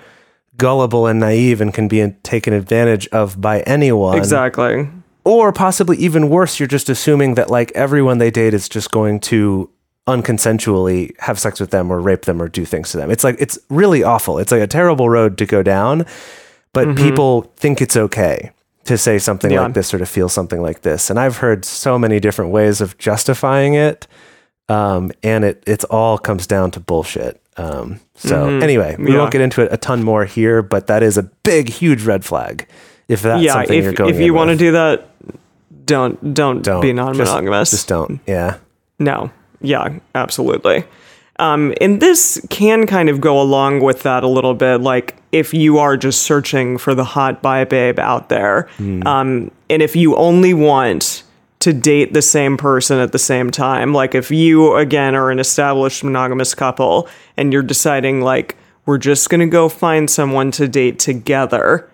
gullible 0.58 1.08
and 1.08 1.20
naive 1.20 1.62
and 1.62 1.74
can 1.74 1.88
be 1.88 2.06
taken 2.24 2.54
advantage 2.54 3.08
of 3.10 3.40
by 3.40 3.62
anyone. 3.62 4.18
Exactly. 4.18 4.90
Or 5.24 5.52
possibly 5.52 5.98
even 5.98 6.30
worse, 6.30 6.60
you're 6.60 6.68
just 6.68 6.90
assuming 6.90 7.36
that 7.36 7.50
like 7.50 7.72
everyone 7.76 8.18
they 8.18 8.32
date 8.32 8.54
is 8.54 8.68
just 8.70 8.92
going 8.92 9.20
to 9.22 9.70
unconsensually 10.08 11.12
have 11.20 11.40
sex 11.40 11.60
with 11.60 11.70
them 11.72 11.92
or 11.92 12.00
rape 12.00 12.24
them 12.24 12.42
or 12.42 12.48
do 12.48 12.66
things 12.66 12.92
to 12.92 12.98
them. 12.98 13.12
It's 13.12 13.24
like 13.24 13.36
it's 13.40 13.60
really 13.70 14.04
awful. 14.04 14.38
It's 14.40 14.52
like 14.52 14.62
a 14.62 14.68
terrible 14.68 15.10
road 15.10 15.38
to 15.38 15.46
go 15.46 15.62
down, 15.64 16.06
but 16.74 16.88
mm-hmm. 16.88 17.04
people 17.04 17.52
think 17.58 17.82
it's 17.82 17.96
okay 17.96 18.52
to 18.86 18.98
say 18.98 19.20
something 19.20 19.52
Yeah. 19.52 19.62
like 19.62 19.74
this 19.74 19.94
or 19.94 20.00
to 20.00 20.06
feel 20.06 20.30
something 20.30 20.62
like 20.62 20.82
this. 20.82 21.10
And 21.10 21.20
I've 21.20 21.38
heard 21.38 21.64
so 21.64 22.00
many 22.00 22.20
different 22.20 22.52
ways 22.52 22.82
of 22.82 22.98
justifying 22.98 23.76
it. 23.76 24.08
Um, 24.70 25.12
and 25.24 25.44
it 25.44 25.64
it's 25.68 25.84
all 25.86 26.18
comes 26.18 26.46
down 26.48 26.72
to 26.72 26.80
bullshit. 26.80 27.42
Um, 27.58 28.00
so 28.16 28.48
anyway, 28.60 28.96
we 28.98 29.12
Yeah. 29.12 29.18
won't 29.18 29.32
get 29.32 29.42
into 29.42 29.62
it 29.64 29.70
a 29.72 29.78
ton 29.78 30.04
more 30.04 30.24
here, 30.26 30.62
but 30.62 30.88
that 30.88 31.04
is 31.04 31.18
a 31.18 31.24
big, 31.44 31.70
huge 31.70 32.06
red 32.06 32.24
flag. 32.24 32.66
If 33.08 33.24
that's 33.24 33.42
yeah, 33.44 33.54
something 33.54 33.82
you're 33.82 33.92
if, 33.92 33.96
going 33.98 34.14
if 34.16 34.22
you 34.22 34.34
want 34.34 34.52
to 34.52 34.56
do 34.56 34.72
that, 34.74 35.08
don't, 35.86 36.34
don't 36.34 36.62
don't 36.64 36.82
be 36.82 36.90
Just- 36.90 36.96
non-monogamous. 36.96 37.72
Just, 37.72 37.88
don't. 37.88 38.20
Yeah. 38.28 38.58
No. 39.00 39.32
Yeah, 39.62 39.98
absolutely. 40.16 40.86
Um, 41.40 41.74
and 41.82 42.02
this 42.02 42.40
can 42.50 42.86
kind 42.86 43.10
of 43.10 43.20
go 43.20 43.42
along 43.42 43.80
with 43.82 44.04
that 44.04 44.24
a 44.24 44.28
little 44.28 44.54
bit. 44.54 44.82
Like, 44.82 45.16
if 45.32 45.54
you 45.54 45.78
are 45.80 45.98
just 45.98 46.22
searching 46.24 46.78
for 46.78 46.94
the 46.94 47.04
hot 47.04 47.42
bi 47.42 47.64
babe 47.64 47.98
out 47.98 48.30
there, 48.30 48.68
um, 48.80 49.50
and 49.70 49.82
if 49.82 49.96
you 49.96 50.16
only 50.18 50.54
want 50.54 51.19
to 51.60 51.74
date 51.74 52.14
the 52.14 52.22
same 52.22 52.56
person 52.58 53.00
at 53.00 53.12
the 53.12 53.20
same 53.20 53.52
time, 53.52 53.94
like 53.94 54.16
if 54.16 54.32
you, 54.32 54.76
again, 54.76 55.16
are 55.16 55.30
an 55.30 55.40
established 55.40 56.04
monogamous 56.04 56.56
couple 56.56 57.08
and 57.36 57.52
you're 57.52 57.64
deciding, 57.64 58.22
like, 58.22 58.56
we're 58.86 58.98
just 58.98 59.30
going 59.30 59.42
to 59.42 59.46
go 59.46 59.70
find 59.70 60.10
someone 60.10 60.52
to 60.52 60.68
date 60.68 60.98
together, 61.00 61.90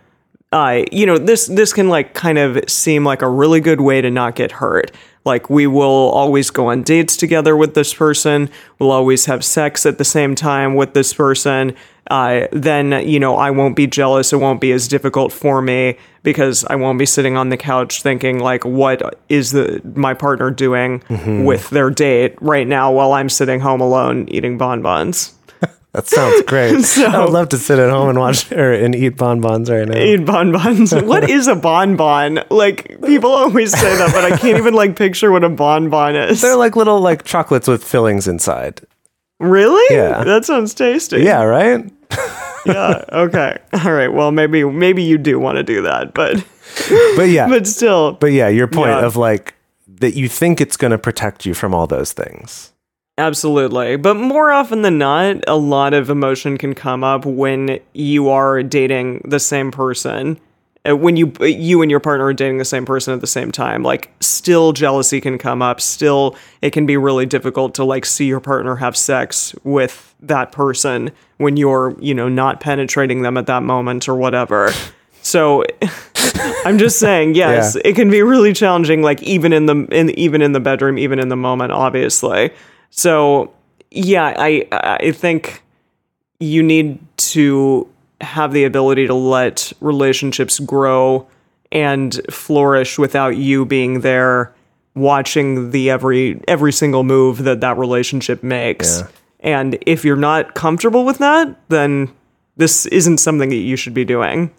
uh, 0.56 0.84
you 0.90 1.06
know, 1.06 1.18
this 1.18 1.48
this 1.48 1.74
can 1.74 1.90
like 1.90 2.14
kind 2.14 2.38
of 2.38 2.70
seem 2.70 3.04
like 3.04 3.22
a 3.22 3.28
really 3.28 3.60
good 3.60 3.82
way 3.82 4.00
to 4.00 4.10
not 4.10 4.36
get 4.36 4.54
hurt. 4.54 4.90
Like 5.26 5.50
we 5.50 5.68
will 5.68 5.84
always 6.12 6.50
go 6.50 6.68
on 6.68 6.84
dates 6.84 7.18
together 7.18 7.58
with 7.58 7.74
this 7.74 7.94
person. 7.94 8.50
We'll 8.80 8.92
always 8.92 9.26
have 9.26 9.44
sex 9.44 9.86
at 9.86 9.98
the 9.98 10.06
same 10.06 10.34
time 10.34 10.76
with 10.76 10.94
this 10.94 11.14
person. 11.14 11.76
Uh, 12.10 12.48
then 12.54 13.06
you 13.06 13.20
know 13.20 13.36
I 13.36 13.52
won't 13.52 13.76
be 13.76 13.86
jealous. 13.86 14.32
It 14.32 14.38
won't 14.38 14.62
be 14.62 14.72
as 14.72 14.88
difficult 14.88 15.34
for 15.34 15.62
me 15.62 15.98
because 16.26 16.66
I 16.66 16.76
won't 16.76 17.00
be 17.00 17.06
sitting 17.06 17.38
on 17.38 17.50
the 17.50 17.58
couch 17.58 18.02
thinking 18.02 18.40
like, 18.40 18.66
what 18.66 19.18
is 19.30 19.52
the 19.52 19.82
my 19.96 20.14
partner 20.14 20.52
doing 20.52 21.00
mm-hmm. 21.02 21.46
with 21.46 21.70
their 21.70 21.90
date 21.90 22.36
right 22.42 22.68
now 22.68 22.92
while 22.92 23.14
I'm 23.14 23.30
sitting 23.30 23.62
home 23.62 23.80
alone 23.80 24.28
eating 24.30 24.58
bonbons. 24.58 25.32
That 25.94 26.08
sounds 26.10 26.42
great. 26.42 26.82
So- 26.84 27.06
I 27.06 27.24
would 27.24 27.32
love 27.32 27.48
to 27.50 27.58
sit 27.58 27.80
at 27.80 27.90
home 27.90 28.10
and 28.10 28.20
watch 28.20 28.52
or 28.62 28.74
and 28.74 28.94
eat 28.94 29.16
bonbons 29.16 29.70
right 29.70 29.88
now. 29.88 29.98
eat 29.98 30.26
bonbons. 30.26 30.94
what 30.94 31.30
is 31.30 31.48
a 31.48 31.56
bonbon? 31.56 32.42
Like 32.50 33.02
people 33.02 33.32
always 33.32 33.72
say 33.72 33.96
that, 33.96 34.12
but 34.12 34.26
I 34.26 34.36
can't 34.36 34.58
even 34.58 34.74
like 34.74 34.98
picture 34.98 35.32
what 35.32 35.46
a 35.46 35.50
bonbon 35.50 36.18
is. 36.18 36.42
They're 36.42 36.58
like 36.58 36.76
little 36.76 37.00
like 37.00 37.24
chocolates 37.24 37.70
with 37.70 37.82
fillings 37.82 38.28
inside. 38.28 38.82
really? 39.40 39.96
Yeah. 39.96 40.26
That 40.26 40.44
sounds 40.44 40.74
tasty. 40.74 41.22
Yeah, 41.22 41.44
right? 41.44 41.90
Yeah. 42.66 43.04
Okay. 43.12 43.58
All 43.74 43.92
right. 43.94 44.12
Well, 44.12 44.32
maybe 44.32 44.64
maybe 44.64 45.04
you 45.04 45.18
do 45.18 45.40
want 45.40 45.58
to 45.58 45.64
do 45.64 45.82
that, 45.84 46.14
but 46.14 46.44
But 47.16 47.30
yeah. 47.30 47.48
but 47.50 47.68
still. 47.68 48.14
but 48.14 48.28
yeah, 48.28 48.48
your 48.48 48.68
point 48.68 48.90
Yeah. 48.92 49.06
of 49.06 49.16
like 49.16 49.54
that 50.00 50.16
you 50.16 50.28
think 50.28 50.60
it's 50.62 50.78
going 50.78 50.92
to 50.92 50.98
protect 50.98 51.46
you 51.46 51.54
from 51.54 51.74
all 51.74 51.88
those 51.88 52.12
things. 52.14 52.72
Absolutely. 53.18 53.96
But 53.96 54.16
more 54.16 54.52
often 54.52 54.82
than 54.82 54.98
not, 54.98 55.38
a 55.48 55.56
lot 55.56 55.94
of 55.94 56.10
emotion 56.10 56.58
can 56.58 56.74
come 56.76 57.02
up 57.04 57.26
when 57.26 57.80
you 57.94 58.28
are 58.30 58.62
dating 58.62 59.22
the 59.24 59.40
same 59.40 59.72
person. 59.72 60.38
Uh, 60.88 60.96
When 60.96 61.16
you 61.18 61.32
you 61.42 61.82
and 61.82 61.90
your 61.92 62.00
partner 62.00 62.26
are 62.26 62.34
dating 62.34 62.58
the 62.58 62.66
same 62.66 62.86
person 62.86 63.14
at 63.14 63.22
the 63.22 63.28
same 63.28 63.52
time, 63.52 63.84
like 63.84 64.12
still 64.20 64.74
jealousy 64.74 65.20
can 65.22 65.38
come 65.38 65.62
up. 65.62 65.82
Still, 65.82 66.36
it 66.62 66.72
can 66.72 66.86
be 66.86 66.98
really 66.98 67.26
difficult 67.26 67.74
to 67.76 67.84
like 67.84 68.06
see 68.06 68.26
your 68.26 68.40
partner 68.40 68.76
have 68.76 68.96
sex 68.96 69.56
with 69.64 70.14
that 70.22 70.52
person 70.52 71.12
when 71.38 71.58
you're 71.58 71.96
you 72.00 72.14
know 72.14 72.30
not 72.30 72.60
penetrating 72.60 73.22
them 73.22 73.38
at 73.38 73.46
that 73.48 73.64
moment 73.64 74.08
or 74.08 74.16
whatever. 74.16 74.72
So 75.22 75.64
I'm 76.66 76.78
just 76.78 77.00
saying, 77.00 77.36
yes, 77.36 77.76
Yeah. 77.76 77.82
it 77.90 77.96
can 77.96 78.10
be 78.12 78.22
really 78.22 78.54
challenging, 78.54 79.02
like 79.02 79.24
even 79.24 79.54
in 79.54 79.66
the 79.66 79.88
in 79.92 80.12
even 80.12 80.42
in 80.42 80.52
the 80.52 80.60
bedroom, 80.60 80.98
even 81.00 81.20
in 81.20 81.30
the 81.30 81.36
moment, 81.36 81.72
obviously. 81.72 82.52
So 82.92 83.52
yeah, 83.92 84.34
I 84.38 84.68
I 84.72 85.12
think 85.12 85.64
you 86.40 86.62
need 86.62 87.00
to 87.18 87.88
have 88.22 88.54
the 88.54 88.64
ability 88.64 89.08
to 89.08 89.14
let 89.14 89.74
relationships 89.82 90.60
grow 90.60 91.28
and 91.72 92.20
flourish 92.30 92.98
without 92.98 93.38
you 93.38 93.66
being 93.66 94.02
there 94.02 94.54
watching 94.96 95.72
the 95.72 95.90
every 95.90 96.42
every 96.48 96.72
single 96.72 97.04
move 97.04 97.44
that 97.44 97.62
that 97.62 97.78
relationship 97.78 98.44
makes. 98.44 99.02
Yeah. 99.02 99.08
And 99.42 99.78
if 99.86 100.04
you're 100.04 100.16
not 100.16 100.56
comfortable 100.56 101.06
with 101.06 101.20
that, 101.20 101.56
then 101.70 102.12
this 102.58 102.86
isn't 102.88 103.18
something 103.20 103.50
that 103.50 103.56
you 103.56 103.76
should 103.76 103.94
be 103.94 104.06
doing. 104.06 104.52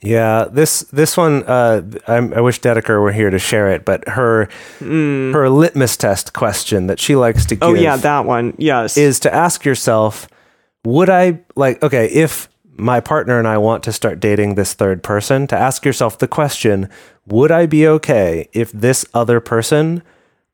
Yeah, 0.00 0.46
this 0.48 0.82
this 0.92 1.16
one, 1.16 1.42
uh, 1.44 1.82
I'm, 2.06 2.32
I 2.32 2.40
wish 2.40 2.60
Dedeker 2.60 3.00
were 3.00 3.10
here 3.10 3.30
to 3.30 3.38
share 3.38 3.72
it, 3.72 3.84
but 3.84 4.06
her 4.08 4.48
her 4.78 5.50
litmus 5.50 5.96
test 5.96 6.34
question 6.34 6.86
that 6.86 7.00
she 7.00 7.16
likes 7.16 7.46
to 7.46 7.56
give. 7.56 7.68
Oh 7.68 7.74
yeah, 7.74 7.96
that 7.96 8.24
one. 8.24 8.54
Yes. 8.58 8.96
is 8.96 9.18
to 9.20 9.34
ask 9.34 9.64
yourself, 9.64 10.28
would 10.84 11.10
I 11.10 11.40
like 11.56 11.82
okay, 11.82 12.06
if 12.06 12.48
my 12.78 13.00
partner 13.00 13.38
and 13.38 13.48
I 13.48 13.58
want 13.58 13.82
to 13.84 13.92
start 13.92 14.20
dating 14.20 14.54
this 14.54 14.72
third 14.74 15.02
person, 15.02 15.46
to 15.48 15.56
ask 15.56 15.84
yourself 15.84 16.18
the 16.18 16.28
question, 16.28 16.88
would 17.26 17.50
I 17.50 17.66
be 17.66 17.86
okay 17.86 18.48
if 18.52 18.72
this 18.72 19.04
other 19.14 19.40
person 19.40 20.02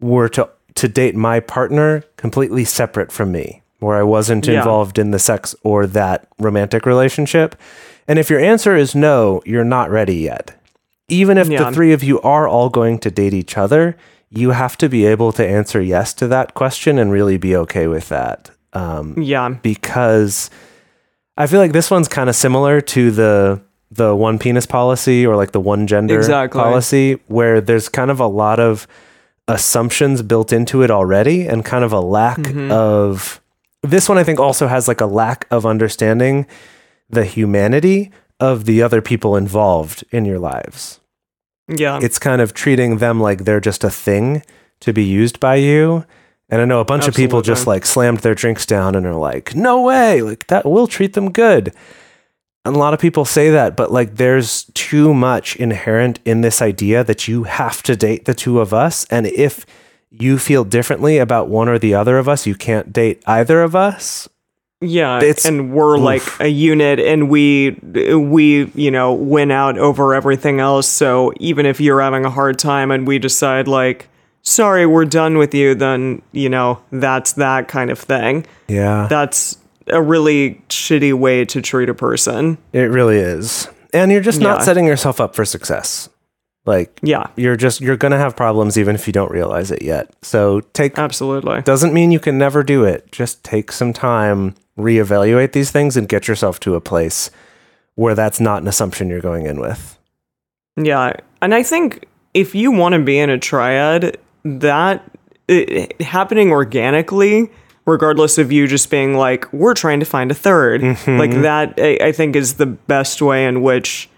were 0.01 0.29
to 0.31 0.49
to 0.77 0.89
date 0.89 1.15
my 1.15 1.39
partner 1.39 2.03
completely 2.17 2.65
separate 2.65 3.13
from 3.13 3.31
me, 3.31 3.63
where 3.79 3.97
I 3.97 4.03
wasn't 4.03 4.45
Yeah. 4.49 4.59
involved 4.59 4.99
in 4.99 5.13
the 5.13 5.21
sex 5.21 5.55
or 5.63 5.87
that 5.87 6.27
romantic 6.41 6.85
relationship? 6.85 7.55
And 8.09 8.19
if 8.19 8.29
your 8.29 8.41
answer 8.41 8.75
is 8.75 8.93
no, 8.93 9.41
you're 9.47 9.63
not 9.63 9.89
ready 9.89 10.17
yet. 10.17 10.51
Even 11.09 11.39
if 11.39 11.47
Yeah. 11.49 11.63
the 11.65 11.71
three 11.73 11.93
of 11.93 12.03
you 12.03 12.21
are 12.23 12.49
all 12.49 12.71
going 12.71 12.99
to 13.01 13.11
date 13.11 13.33
each 13.35 13.57
other, 13.57 13.97
you 14.31 14.51
have 14.51 14.77
to 14.79 14.89
be 14.89 15.07
able 15.07 15.31
to 15.33 15.47
answer 15.47 15.81
yes 15.81 16.13
to 16.15 16.27
that 16.27 16.55
question 16.55 16.99
and 16.99 17.13
really 17.13 17.37
be 17.37 17.55
okay 17.55 17.87
with 17.87 18.09
that. 18.09 18.51
Um, 18.73 19.15
yeah. 19.17 19.51
because 19.63 20.51
I 21.37 21.47
feel 21.47 21.61
like 21.61 21.73
this 21.73 21.91
one's 21.91 22.09
kind 22.09 22.29
of 22.31 22.37
similar 22.37 22.81
to 22.81 23.11
the 23.11 23.61
the 23.91 24.15
one 24.17 24.39
penis 24.39 24.67
policy 24.67 25.25
or 25.27 25.37
like 25.37 25.53
the 25.53 25.61
one 25.61 25.87
gender 25.87 26.17
Exactly. 26.17 26.61
policy 26.61 27.19
where 27.29 27.61
there's 27.61 27.89
kind 27.89 28.11
of 28.11 28.19
a 28.19 28.27
lot 28.27 28.59
of 28.59 28.89
assumptions 29.47 30.23
built 30.23 30.53
into 30.53 30.83
it 30.83 30.91
already 30.91 31.47
and 31.47 31.65
kind 31.65 31.85
of 31.85 31.93
a 31.93 32.01
lack 32.01 32.39
Mm-hmm. 32.39 32.73
of 32.73 33.41
this 33.83 34.09
one 34.09 34.17
I 34.19 34.25
think 34.25 34.41
also 34.41 34.67
has 34.67 34.89
like 34.89 35.01
a 35.01 35.07
lack 35.07 35.47
of 35.51 35.67
understanding 35.67 36.47
the 37.11 37.25
humanity 37.25 38.11
of 38.41 38.65
the 38.65 38.83
other 38.83 39.03
people 39.03 39.37
involved 39.37 40.03
in 40.11 40.25
your 40.25 40.39
lives. 40.39 41.01
Yeah. 41.69 42.01
It's 42.03 42.19
kind 42.19 42.41
of 42.41 42.55
treating 42.55 42.97
them 42.99 43.21
like 43.21 43.45
they're 43.45 43.61
just 43.61 43.85
a 43.85 43.91
thing 43.91 44.43
to 44.81 44.93
be 44.93 45.05
used 45.05 45.39
by 45.39 45.57
you. 45.57 46.05
And 46.55 46.63
I 46.63 46.67
know 46.67 46.79
a 46.79 46.85
bunch 46.85 47.09
of 47.09 47.17
people 47.17 47.43
just 47.43 47.67
like 47.67 47.85
slammed 47.85 48.21
their 48.21 48.37
drinks 48.37 48.65
down 48.65 48.95
and 48.95 49.05
are 49.07 49.15
like, 49.17 49.57
no 49.57 49.83
way, 49.83 50.23
like 50.23 50.47
that 50.47 50.65
will 50.65 50.87
treat 50.87 51.15
them 51.15 51.33
good. 51.33 51.75
And 52.65 52.77
a 52.77 52.79
lot 52.79 52.95
of 52.95 53.01
people 53.01 53.25
say 53.25 53.51
that, 53.51 53.75
but 53.77 53.91
like 53.91 54.15
there's 54.15 54.63
too 54.75 55.13
much 55.13 55.57
inherent 55.57 56.21
in 56.25 56.43
this 56.43 56.63
idea 56.63 57.03
that 57.03 57.27
you 57.27 57.43
have 57.43 57.83
to 57.83 57.97
date 57.97 58.25
the 58.27 58.35
two 58.35 58.61
of 58.61 58.73
us. 58.73 59.05
And 59.11 59.27
if 59.27 59.67
you 60.11 60.39
feel 60.39 60.63
differently 60.63 61.19
about 61.19 61.49
one 61.49 61.69
or 61.69 61.77
the 61.77 61.93
other 61.97 62.19
of 62.19 62.29
us, 62.29 62.47
you 62.47 62.55
can't 62.55 62.93
date 62.93 63.21
either 63.27 63.61
of 63.61 63.75
us. 63.75 64.29
Yeah, 64.81 65.17
It's- 65.19 65.45
and 65.45 65.73
we're 65.73 65.99
like 65.99 66.23
a 66.39 66.47
unit, 66.47 67.01
and 67.01 67.29
we 67.29 67.71
we 68.15 68.71
you 68.77 68.93
know 68.93 69.13
win 69.13 69.51
out 69.51 69.77
over 69.77 70.15
everything 70.15 70.61
else. 70.61 70.87
So 70.87 71.33
even 71.41 71.67
if 71.67 71.81
you're 71.81 72.01
having 72.01 72.25
a 72.25 72.31
hard 72.31 72.61
time, 72.61 72.93
and 72.93 73.09
we 73.09 73.19
decide 73.19 73.67
like, 73.67 74.09
sorry, 74.45 74.87
we're 74.87 75.05
done 75.05 75.39
with 75.39 75.55
you, 75.55 75.75
then 75.75 76.23
you 76.33 76.49
know 76.49 76.81
that's 76.93 77.33
that 77.35 77.69
kind 77.69 77.91
of 77.91 77.99
thing. 77.99 78.47
Yeah. 78.69 79.07
That's 79.11 79.59
a 79.89 80.01
really 80.03 80.63
shitty 80.69 81.13
way 81.15 81.45
to 81.47 81.61
treat 81.61 81.89
a 81.89 81.95
person. 81.95 82.57
It 82.73 82.91
really 82.91 83.19
is. 83.19 83.69
And 83.93 84.11
you're 84.11 84.21
just 84.23 84.41
not 84.41 84.61
Yeah. 84.61 84.65
setting 84.65 84.87
yourself 84.87 85.21
up 85.21 85.35
for 85.35 85.45
success. 85.45 86.09
Like, 86.67 86.99
Yeah, 87.03 87.27
you're 87.37 87.57
just, 87.57 87.83
you're 87.83 87.99
going 87.99 88.13
to 88.13 88.19
have 88.19 88.35
problems 88.35 88.79
even 88.79 88.95
if 88.95 89.07
you 89.07 89.13
don't 89.13 89.31
realize 89.31 89.71
it 89.71 89.83
yet. 89.83 90.09
So 90.23 90.61
take, 90.73 90.99
absolutely. 90.99 91.61
doesn't 91.61 91.93
mean 91.93 92.11
you 92.11 92.19
can 92.21 92.39
never 92.39 92.63
do 92.63 92.85
it. 92.85 93.13
Just 93.13 93.45
take 93.45 93.71
some 93.71 93.93
time, 93.93 94.55
reevaluate 94.79 95.53
these 95.53 95.71
things, 95.71 95.95
and 95.99 96.09
get 96.09 96.27
yourself 96.27 96.59
to 96.61 96.75
a 96.75 96.81
place 96.81 97.31
where 97.97 98.15
that's 98.15 98.41
not 98.41 98.63
an 98.63 98.69
assumption 98.69 99.11
you're 99.11 99.21
going 99.21 99.45
in 99.45 99.61
with. 99.61 99.99
Yeah, 100.77 101.13
and 101.43 101.55
I 101.55 101.63
think 101.63 102.07
if 102.33 102.55
you 102.55 102.73
want 102.73 102.95
to 102.95 102.99
be 103.03 103.19
in 103.19 103.29
a 103.29 103.39
triad, 103.39 104.17
that 104.45 105.03
it, 105.49 106.01
happening 106.03 106.51
organically, 106.51 107.51
regardless 107.87 108.39
of 108.39 108.51
you 108.53 108.67
just 108.67 108.91
being 108.91 109.15
like, 109.17 109.51
"We're 109.53 109.75
trying 109.75 110.01
to 110.01 110.07
find 110.07 110.31
a 110.31 110.35
3rd 110.35 110.81
Mm-hmm. 110.81 111.19
like 111.19 111.31
that, 111.43 111.75
I, 111.79 111.99
I 112.09 112.13
think 112.13 112.37
is 112.37 112.55
the 112.55 112.67
best 112.67 113.21
way 113.23 113.47
in 113.47 113.63
which 113.63 114.09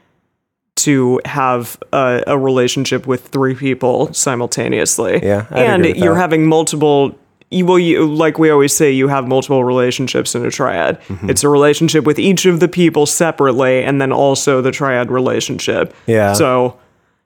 to 0.77 1.21
have 1.25 1.79
a, 1.93 2.23
a 2.27 2.39
relationship 2.39 3.07
with 3.07 3.29
three 3.29 3.55
people 3.55 4.13
simultaneously. 4.13 5.21
Yeah, 5.23 5.47
I'd 5.51 5.59
and 5.83 5.97
you're 5.97 6.15
that. 6.15 6.21
having 6.21 6.47
multiple. 6.47 7.19
You, 7.51 7.65
well, 7.65 7.79
you, 7.79 8.05
like 8.05 8.39
we 8.41 8.51
always 8.51 8.75
say, 8.75 8.91
you 8.91 9.07
have 9.07 9.29
multiple 9.29 9.63
relationships 9.65 10.35
in 10.35 10.45
a 10.45 10.51
triad. 10.51 11.01
Mm-hmm. 11.03 11.31
It's 11.31 11.45
a 11.45 11.49
relationship 11.49 12.05
with 12.05 12.19
each 12.19 12.45
of 12.45 12.59
the 12.59 12.67
people 12.69 13.07
separately, 13.07 13.85
and 13.85 14.01
then 14.01 14.11
also 14.13 14.61
the 14.61 14.73
triad 14.73 15.11
relationship. 15.13 15.95
Yeah. 16.07 16.33
So 16.33 16.77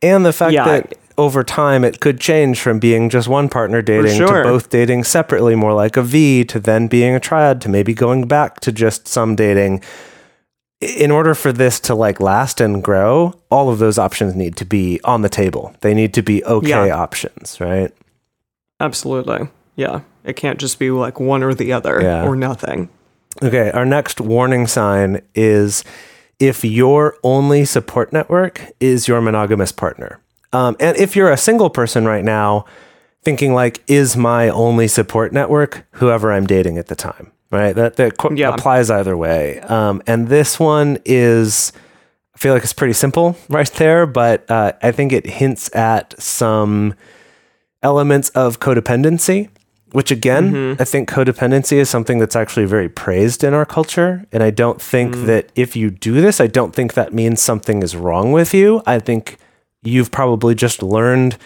And 0.03 0.25
the 0.25 0.33
fact 0.35 0.53
Yeah. 0.53 0.65
that 0.67 0.95
over 1.21 1.45
time 1.45 1.85
it 1.85 2.01
could 2.01 2.19
change 2.19 2.63
from 2.63 2.79
being 2.79 3.11
just 3.11 3.29
one 3.29 3.51
partner 3.51 3.83
dating 3.83 4.17
sure. 4.17 4.43
to 4.43 4.49
both 4.49 4.71
dating 4.71 5.05
separately, 5.05 5.55
more 5.55 5.75
like 5.75 5.99
a 5.99 6.03
V, 6.03 6.45
to 6.47 6.59
then 6.59 6.89
being 6.89 7.15
a 7.15 7.21
triad, 7.21 7.61
to 7.61 7.69
maybe 7.69 7.93
going 7.93 8.27
back 8.27 8.59
to 8.61 8.73
just 8.73 9.07
some 9.07 9.37
dating. 9.37 9.83
In 10.81 11.11
order 11.11 11.35
for 11.35 11.53
this 11.53 11.79
to 11.81 11.95
like 11.95 12.21
last 12.21 12.59
and 12.59 12.83
grow, 12.83 13.35
all 13.51 13.69
of 13.69 13.79
those 13.79 13.99
options 13.99 14.35
need 14.35 14.57
to 14.57 14.65
be 14.65 14.99
on 15.05 15.21
the 15.21 15.29
table. 15.29 15.75
They 15.83 15.93
need 15.93 16.15
to 16.15 16.23
be 16.23 16.43
okay 16.45 16.87
Yeah. 16.87 16.97
options, 16.97 17.61
right? 17.61 17.93
Absolutely. 18.81 19.49
Yeah. 19.77 20.01
It 20.25 20.37
can't 20.37 20.59
just 20.59 20.79
be 20.79 20.91
like 20.91 21.21
one 21.21 21.43
or 21.43 21.53
the 21.53 21.75
other 21.75 22.01
Yeah. 22.01 22.25
or 22.25 22.35
nothing. 22.35 22.89
Okay, 23.43 23.71
our 23.73 23.85
next 23.85 24.23
warning 24.23 24.67
sign 24.67 25.21
is 25.35 25.85
if 26.39 26.65
your 26.65 27.17
only 27.23 27.67
support 27.67 28.11
network 28.11 28.63
is 28.81 29.07
your 29.07 29.21
monogamous 29.21 29.71
partner. 29.73 30.19
Um, 30.53 30.77
and 30.81 30.97
if 30.97 31.15
you're 31.17 31.31
a 31.31 31.37
single 31.37 31.71
person 31.71 32.05
right 32.07 32.25
now, 32.25 32.65
thinking 33.23 33.55
like, 33.55 33.83
is 33.87 34.17
my 34.17 34.49
only 34.49 34.89
support 34.89 35.33
network 35.33 35.87
whoever 35.93 36.33
I'm 36.33 36.47
dating 36.47 36.79
at 36.79 36.87
the 36.89 36.97
time, 36.97 37.31
right? 37.51 37.75
That 37.75 37.97
that 37.97 38.17
qu- 38.19 38.35
Yeah. 38.35 38.55
applies 38.55 38.91
either 38.91 39.17
way. 39.17 39.61
Um, 39.61 40.03
and 40.07 40.29
this 40.29 40.59
one 40.59 40.99
is, 41.05 41.73
I 42.35 42.39
feel 42.39 42.55
like 42.55 42.63
it's 42.65 42.73
pretty 42.73 42.95
simple 42.95 43.37
right 43.49 43.71
there, 43.73 44.07
but 44.07 44.51
uh, 44.51 44.73
I 44.83 44.91
think 44.93 45.13
it 45.13 45.27
hints 45.27 45.75
at 45.77 46.21
some 46.21 46.95
elements 47.83 48.31
of 48.31 48.59
codependency, 48.61 49.49
which 49.93 50.11
again, 50.11 50.77
I 50.79 50.85
think 50.85 51.09
codependency 51.09 51.77
is 51.79 51.91
something 51.91 52.19
that's 52.19 52.37
actually 52.37 52.67
very 52.67 52.89
praised 52.89 53.43
in 53.45 53.55
our 53.55 53.65
culture. 53.67 54.25
And 54.33 54.43
I 54.43 54.51
don't 54.51 54.81
think 54.81 55.15
that 55.27 55.51
if 55.55 55.75
you 55.77 55.91
do 55.91 56.21
this, 56.21 56.41
I 56.41 56.47
don't 56.47 56.75
think 56.75 56.95
that 56.95 57.13
means 57.13 57.41
something 57.43 57.83
is 57.83 57.97
wrong 57.97 58.33
with 58.33 58.55
you. 58.55 58.83
I 58.87 58.99
think 58.99 59.37
you've 59.83 60.11
probably 60.11 60.55
just 60.55 60.83
learned 60.83 61.37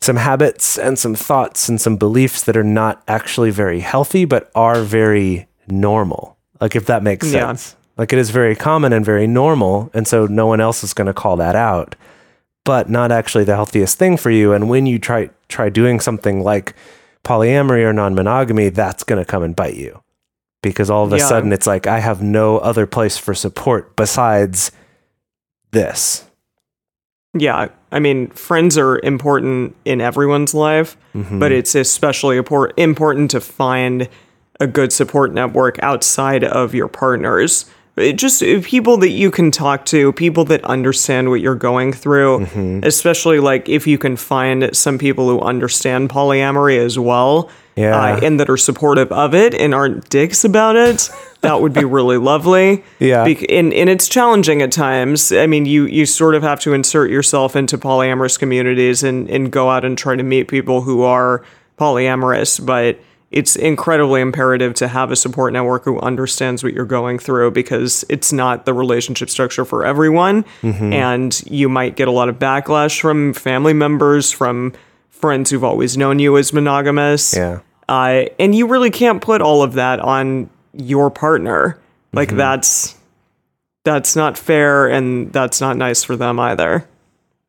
some 0.00 0.16
habits 0.16 0.78
and 0.78 0.98
some 0.98 1.14
thoughts 1.14 1.68
and 1.68 1.80
some 1.80 1.96
beliefs 1.96 2.42
that 2.44 2.56
are 2.56 2.64
not 2.64 3.02
actually 3.06 3.50
very 3.50 3.80
healthy, 3.80 4.24
but 4.24 4.50
are 4.54 4.80
very 4.82 5.46
normal. 5.68 6.36
Like, 6.60 6.74
if 6.74 6.86
that 6.86 7.02
makes 7.02 7.30
Yeah. 7.32 7.46
sense. 7.48 7.76
Like, 7.98 8.12
it 8.12 8.18
is 8.18 8.30
very 8.30 8.56
common 8.56 8.92
and 8.94 9.04
very 9.04 9.26
normal. 9.26 9.90
And 9.92 10.08
so 10.08 10.26
no 10.26 10.46
one 10.46 10.60
else 10.60 10.82
is 10.82 10.94
going 10.94 11.06
to 11.06 11.12
call 11.14 11.36
that 11.36 11.54
out 11.56 11.94
but 12.66 12.90
not 12.90 13.10
actually 13.10 13.42
the 13.42 13.54
healthiest 13.54 13.98
thing 13.98 14.18
for 14.18 14.30
you. 14.30 14.52
And 14.52 14.68
when 14.68 14.84
you 14.84 14.98
try 14.98 15.30
try 15.48 15.70
doing 15.70 15.98
something 15.98 16.42
like 16.44 16.74
polyamory 17.24 17.82
or 17.84 17.92
non-monogamy, 17.92 18.68
that's 18.68 19.02
going 19.02 19.18
to 19.18 19.24
come 19.24 19.42
and 19.42 19.56
bite 19.56 19.76
you. 19.76 20.02
Because 20.62 20.90
all 20.90 21.04
of 21.04 21.12
a 21.12 21.18
Yeah. 21.18 21.26
sudden 21.26 21.52
it's 21.54 21.66
like 21.66 21.86
I 21.86 22.00
have 22.00 22.22
no 22.22 22.58
other 22.58 22.86
place 22.86 23.16
for 23.16 23.32
support 23.34 23.96
besides 23.96 24.70
this. 25.72 26.24
Yeah. 27.34 27.68
I 27.92 27.98
mean, 28.00 28.28
friends 28.30 28.76
are 28.78 28.98
important 29.00 29.76
in 29.84 30.00
everyone's 30.00 30.54
life, 30.54 30.96
Mm-hmm. 31.14 31.38
but 31.40 31.50
it's 31.50 31.74
especially 31.74 32.36
important 32.36 33.30
to 33.32 33.40
find 33.40 34.08
a 34.60 34.66
good 34.68 34.92
support 34.92 35.32
network 35.32 35.82
outside 35.82 36.44
of 36.44 36.72
your 36.74 36.86
partners. 36.86 37.64
Just 37.96 38.40
people 38.64 38.96
that 38.98 39.10
you 39.10 39.30
can 39.30 39.50
talk 39.50 39.84
to, 39.86 40.12
people 40.12 40.44
that 40.46 40.64
understand 40.64 41.28
what 41.28 41.40
you're 41.40 41.54
going 41.54 41.92
through, 41.92 42.40
Mm-hmm. 42.46 42.80
especially 42.84 43.40
like 43.40 43.68
if 43.68 43.86
you 43.86 43.98
can 43.98 44.16
find 44.16 44.74
some 44.74 44.96
people 44.96 45.28
who 45.28 45.40
understand 45.40 46.08
polyamory 46.08 46.78
as 46.78 46.98
well. 46.98 47.50
Yeah. 47.76 47.96
uh, 47.96 48.20
and 48.22 48.38
that 48.40 48.50
are 48.50 48.58
supportive 48.58 49.10
of 49.10 49.34
it 49.34 49.54
and 49.54 49.74
aren't 49.74 50.08
dicks 50.10 50.44
about 50.44 50.76
it. 50.76 51.08
That 51.40 51.62
would 51.62 51.72
be 51.72 51.86
really 51.86 52.18
lovely. 52.18 52.84
Yeah. 52.98 53.24
Bec- 53.24 53.46
and, 53.50 53.72
and 53.72 53.88
it's 53.88 54.06
challenging 54.10 54.60
at 54.60 54.70
times. 54.72 55.32
I 55.32 55.46
mean, 55.46 55.64
you 55.64 55.86
you 55.86 56.04
sort 56.04 56.34
of 56.34 56.42
have 56.42 56.60
to 56.60 56.74
insert 56.74 57.10
yourself 57.10 57.56
into 57.56 57.78
polyamorous 57.78 58.38
communities 58.38 59.02
and, 59.02 59.26
and 59.30 59.50
go 59.50 59.70
out 59.70 59.82
and 59.86 59.96
try 59.96 60.16
to 60.16 60.22
meet 60.22 60.48
people 60.48 60.82
who 60.82 61.00
are 61.02 61.42
polyamorous. 61.78 62.64
But 62.64 62.98
it's 63.30 63.54
incredibly 63.54 64.20
imperative 64.20 64.74
to 64.74 64.88
have 64.88 65.12
a 65.12 65.16
support 65.16 65.52
network 65.52 65.84
who 65.84 66.00
understands 66.00 66.64
what 66.64 66.72
you're 66.72 66.84
going 66.84 67.18
through 67.18 67.52
because 67.52 68.04
it's 68.08 68.32
not 68.32 68.64
the 68.64 68.74
relationship 68.74 69.30
structure 69.30 69.64
for 69.64 69.84
everyone. 69.84 70.44
Mm-hmm. 70.62 70.92
And 70.92 71.42
you 71.46 71.68
might 71.68 71.94
get 71.94 72.08
a 72.08 72.10
lot 72.10 72.28
of 72.28 72.38
backlash 72.38 73.00
from 73.00 73.32
family 73.32 73.72
members, 73.72 74.32
from 74.32 74.72
friends 75.10 75.50
who've 75.50 75.62
always 75.62 75.96
known 75.96 76.18
you 76.18 76.36
as 76.38 76.52
monogamous. 76.52 77.34
Yeah. 77.36 77.60
Uh, 77.88 78.24
and 78.38 78.54
you 78.54 78.66
really 78.66 78.90
can't 78.90 79.22
put 79.22 79.42
all 79.42 79.62
of 79.62 79.74
that 79.74 80.00
on 80.00 80.50
your 80.72 81.10
partner. 81.10 81.78
Like 82.12 82.30
that's 82.30 82.96
that's 83.84 84.16
not 84.16 84.36
fair 84.36 84.88
and 84.88 85.32
that's 85.32 85.60
not 85.60 85.76
nice 85.76 86.02
for 86.02 86.16
them 86.16 86.40
either. 86.40 86.88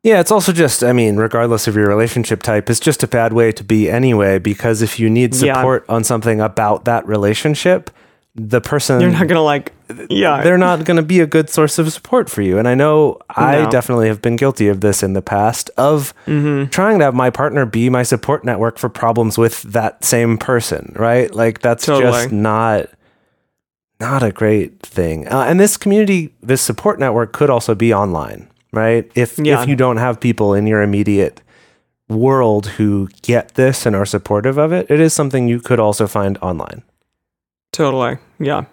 Yeah, 0.03 0.19
it's 0.19 0.31
also 0.31 0.51
just, 0.51 0.83
I 0.83 0.93
mean, 0.93 1.17
regardless 1.17 1.67
of 1.67 1.75
your 1.75 1.87
relationship 1.87 2.41
type, 2.41 2.69
it's 2.71 2.79
just 2.79 3.03
a 3.03 3.07
bad 3.07 3.33
way 3.33 3.51
to 3.51 3.63
be 3.63 3.87
anyway, 3.89 4.39
because 4.39 4.81
if 4.81 4.99
you 4.99 5.09
need 5.09 5.35
Yeah. 5.35 5.55
support 5.55 5.85
on 5.87 6.03
something 6.03 6.41
about 6.41 6.85
that 6.85 7.07
relationship, 7.07 7.91
the 8.33 8.61
person 8.61 9.01
You're 9.01 9.11
not 9.11 9.27
gonna 9.27 9.43
like 9.43 9.73
yeah. 10.09 10.41
they're 10.41 10.57
not 10.57 10.85
going 10.85 10.95
to 10.95 11.03
be 11.03 11.19
a 11.19 11.27
good 11.27 11.49
source 11.49 11.77
of 11.77 11.91
support 11.91 12.29
for 12.29 12.41
you. 12.41 12.57
And 12.57 12.65
I 12.65 12.75
know 12.75 13.17
I 13.29 13.63
No. 13.63 13.69
definitely 13.69 14.07
have 14.07 14.21
been 14.21 14.37
guilty 14.37 14.69
of 14.69 14.79
this 14.79 15.03
in 15.03 15.11
the 15.11 15.21
past 15.21 15.69
of 15.77 16.13
Mm-hmm. 16.27 16.69
trying 16.69 16.99
to 16.99 17.05
have 17.05 17.13
my 17.13 17.29
partner 17.29 17.65
be 17.65 17.89
my 17.89 18.03
support 18.03 18.45
network 18.45 18.77
for 18.79 18.87
problems 18.87 19.37
with 19.37 19.61
that 19.63 20.05
same 20.05 20.37
person, 20.37 20.93
right? 20.97 21.33
Like 21.35 21.59
that's 21.59 21.85
just 21.85 22.01
Totally. 22.01 22.27
not 22.35 22.87
not 23.99 24.23
a 24.23 24.31
great 24.31 24.79
thing. 24.81 25.27
Uh, 25.27 25.41
and 25.47 25.59
this 25.59 25.75
community, 25.77 26.33
this 26.41 26.61
support 26.61 26.99
network 26.99 27.33
could 27.33 27.49
also 27.49 27.75
be 27.75 27.93
online, 27.93 28.47
right? 28.71 29.09
If 29.15 29.37
Yeah. 29.39 29.61
if 29.61 29.69
you 29.69 29.75
don't 29.75 29.97
have 29.97 30.19
people 30.19 30.53
in 30.53 30.67
your 30.67 30.81
immediate 30.81 31.41
world 32.09 32.67
who 32.77 33.07
get 33.21 33.55
this 33.55 33.85
and 33.85 33.95
are 33.95 34.05
supportive 34.05 34.57
of 34.57 34.71
it, 34.73 34.85
it 34.89 34.99
is 34.99 35.13
something 35.13 35.47
you 35.47 35.59
could 35.59 35.79
also 35.79 36.07
find 36.07 36.37
online. 36.41 36.83
Totally. 37.71 38.17
Yeah. 38.39 38.65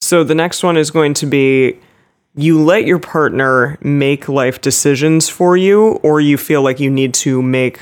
So 0.00 0.24
the 0.24 0.34
next 0.34 0.62
one 0.64 0.76
is 0.76 0.90
going 0.90 1.14
to 1.14 1.26
be 1.26 1.78
you 2.34 2.60
let 2.60 2.84
your 2.86 2.98
partner 2.98 3.78
make 3.82 4.28
life 4.28 4.60
decisions 4.60 5.28
for 5.28 5.56
you, 5.56 6.00
or 6.02 6.20
you 6.20 6.36
feel 6.38 6.62
like 6.62 6.80
you 6.80 6.90
need 6.90 7.14
to 7.14 7.42
make 7.42 7.78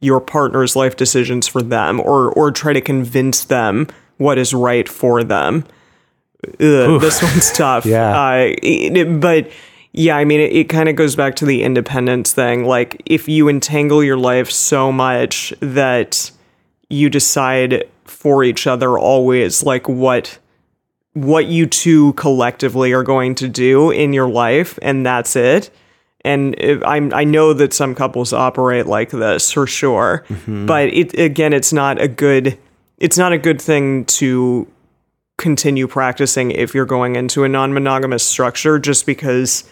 your 0.00 0.20
partner's 0.20 0.76
life 0.76 0.96
decisions 0.96 1.48
for 1.48 1.62
them, 1.62 2.00
or 2.00 2.30
or 2.32 2.52
try 2.52 2.72
to 2.72 2.80
convince 2.80 3.44
them 3.44 3.88
what 4.18 4.38
is 4.38 4.52
right 4.54 4.88
for 4.88 5.24
them. 5.24 5.64
Ugh, 6.60 7.00
this 7.00 7.22
one's 7.22 7.50
tough. 7.56 7.84
Yeah. 7.86 8.12
Uh, 8.16 8.34
it- 8.62 8.96
it- 8.96 9.20
but 9.20 9.50
yeah, 9.92 10.16
I 10.16 10.24
mean, 10.24 10.40
it, 10.40 10.52
it 10.52 10.68
kind 10.68 10.88
of 10.88 10.96
goes 10.96 11.16
back 11.16 11.36
to 11.36 11.46
the 11.46 11.62
independence 11.62 12.32
thing. 12.32 12.64
Like, 12.64 13.02
if 13.06 13.28
you 13.28 13.48
entangle 13.48 14.02
your 14.02 14.18
life 14.18 14.50
so 14.50 14.92
much 14.92 15.54
that 15.60 16.30
you 16.88 17.10
decide 17.10 17.88
for 18.04 18.44
each 18.44 18.66
other 18.66 18.98
always 18.98 19.64
like 19.64 19.88
what 19.88 20.38
what 21.14 21.46
you 21.46 21.66
two 21.66 22.12
collectively 22.12 22.92
are 22.92 23.02
going 23.02 23.34
to 23.34 23.48
do 23.48 23.90
in 23.90 24.12
your 24.12 24.28
life 24.28 24.78
and 24.80 25.04
that's 25.04 25.34
it 25.34 25.70
and 26.26 26.56
if, 26.58 26.82
I'm, 26.82 27.14
I 27.14 27.22
know 27.22 27.52
that 27.52 27.72
some 27.72 27.94
couples 27.94 28.32
operate 28.32 28.86
like 28.86 29.10
this 29.10 29.52
for 29.52 29.64
sure, 29.64 30.24
mm-hmm. 30.28 30.66
but 30.66 30.88
it 30.88 31.16
again, 31.16 31.52
it's 31.52 31.72
not 31.72 32.02
a 32.02 32.08
good, 32.08 32.58
it's 32.98 33.16
not 33.16 33.32
a 33.32 33.38
good 33.38 33.62
thing 33.62 34.06
to 34.06 34.66
continue 35.38 35.86
practicing 35.86 36.50
if 36.50 36.74
you're 36.74 36.84
going 36.84 37.14
into 37.14 37.44
a 37.44 37.48
non-monogamous 37.48 38.24
structure, 38.24 38.80
just 38.80 39.06
because 39.06 39.70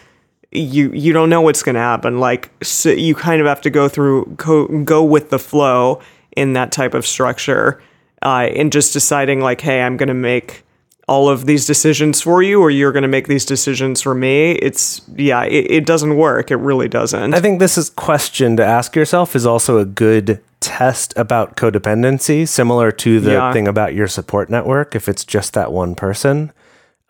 you 0.55 0.91
you 0.91 1.13
don't 1.13 1.29
know 1.29 1.41
what's 1.41 1.63
going 1.63 1.75
to 1.75 1.81
happen. 1.81 2.19
Like 2.19 2.51
so 2.63 2.89
you 2.89 3.15
kind 3.15 3.41
of 3.41 3.47
have 3.47 3.61
to 3.61 3.69
go 3.69 3.87
through 3.87 4.25
go, 4.37 4.67
go 4.83 5.03
with 5.03 5.29
the 5.29 5.39
flow 5.39 6.01
in 6.35 6.53
that 6.53 6.71
type 6.71 6.93
of 6.93 7.05
structure, 7.05 7.81
uh, 8.21 8.49
and 8.55 8.71
just 8.71 8.93
deciding 8.93 9.41
like, 9.41 9.61
hey, 9.61 9.81
I'm 9.81 9.97
going 9.97 10.07
to 10.07 10.13
make 10.13 10.63
all 11.07 11.29
of 11.29 11.45
these 11.45 11.67
decisions 11.67 12.19
for 12.19 12.41
you, 12.41 12.59
or 12.59 12.71
you're 12.71 12.91
going 12.91 13.03
to 13.03 13.07
make 13.07 13.27
these 13.27 13.45
decisions 13.45 14.01
for 14.01 14.15
me. 14.15 14.53
It's 14.53 15.01
yeah, 15.15 15.43
it, 15.43 15.69
it 15.69 15.85
doesn't 15.85 16.17
work. 16.17 16.49
It 16.51 16.55
really 16.57 16.87
doesn't. 16.87 17.33
I 17.35 17.39
think 17.39 17.59
this 17.59 17.77
is 17.77 17.91
question 17.91 18.57
to 18.57 18.65
ask 18.65 18.95
yourself 18.95 19.35
is 19.35 19.45
also 19.45 19.77
a 19.77 19.85
good 19.85 20.41
test 20.61 21.13
about 21.15 21.55
codependency, 21.55 22.47
similar 22.47 22.91
to 22.91 23.19
the 23.19 23.33
Yeah. 23.33 23.53
thing 23.53 23.67
about 23.67 23.93
your 23.93 24.07
support 24.07 24.49
network. 24.49 24.95
If 24.95 25.07
it's 25.07 25.23
just 25.23 25.53
that 25.53 25.71
one 25.71 25.93
person, 25.93 26.51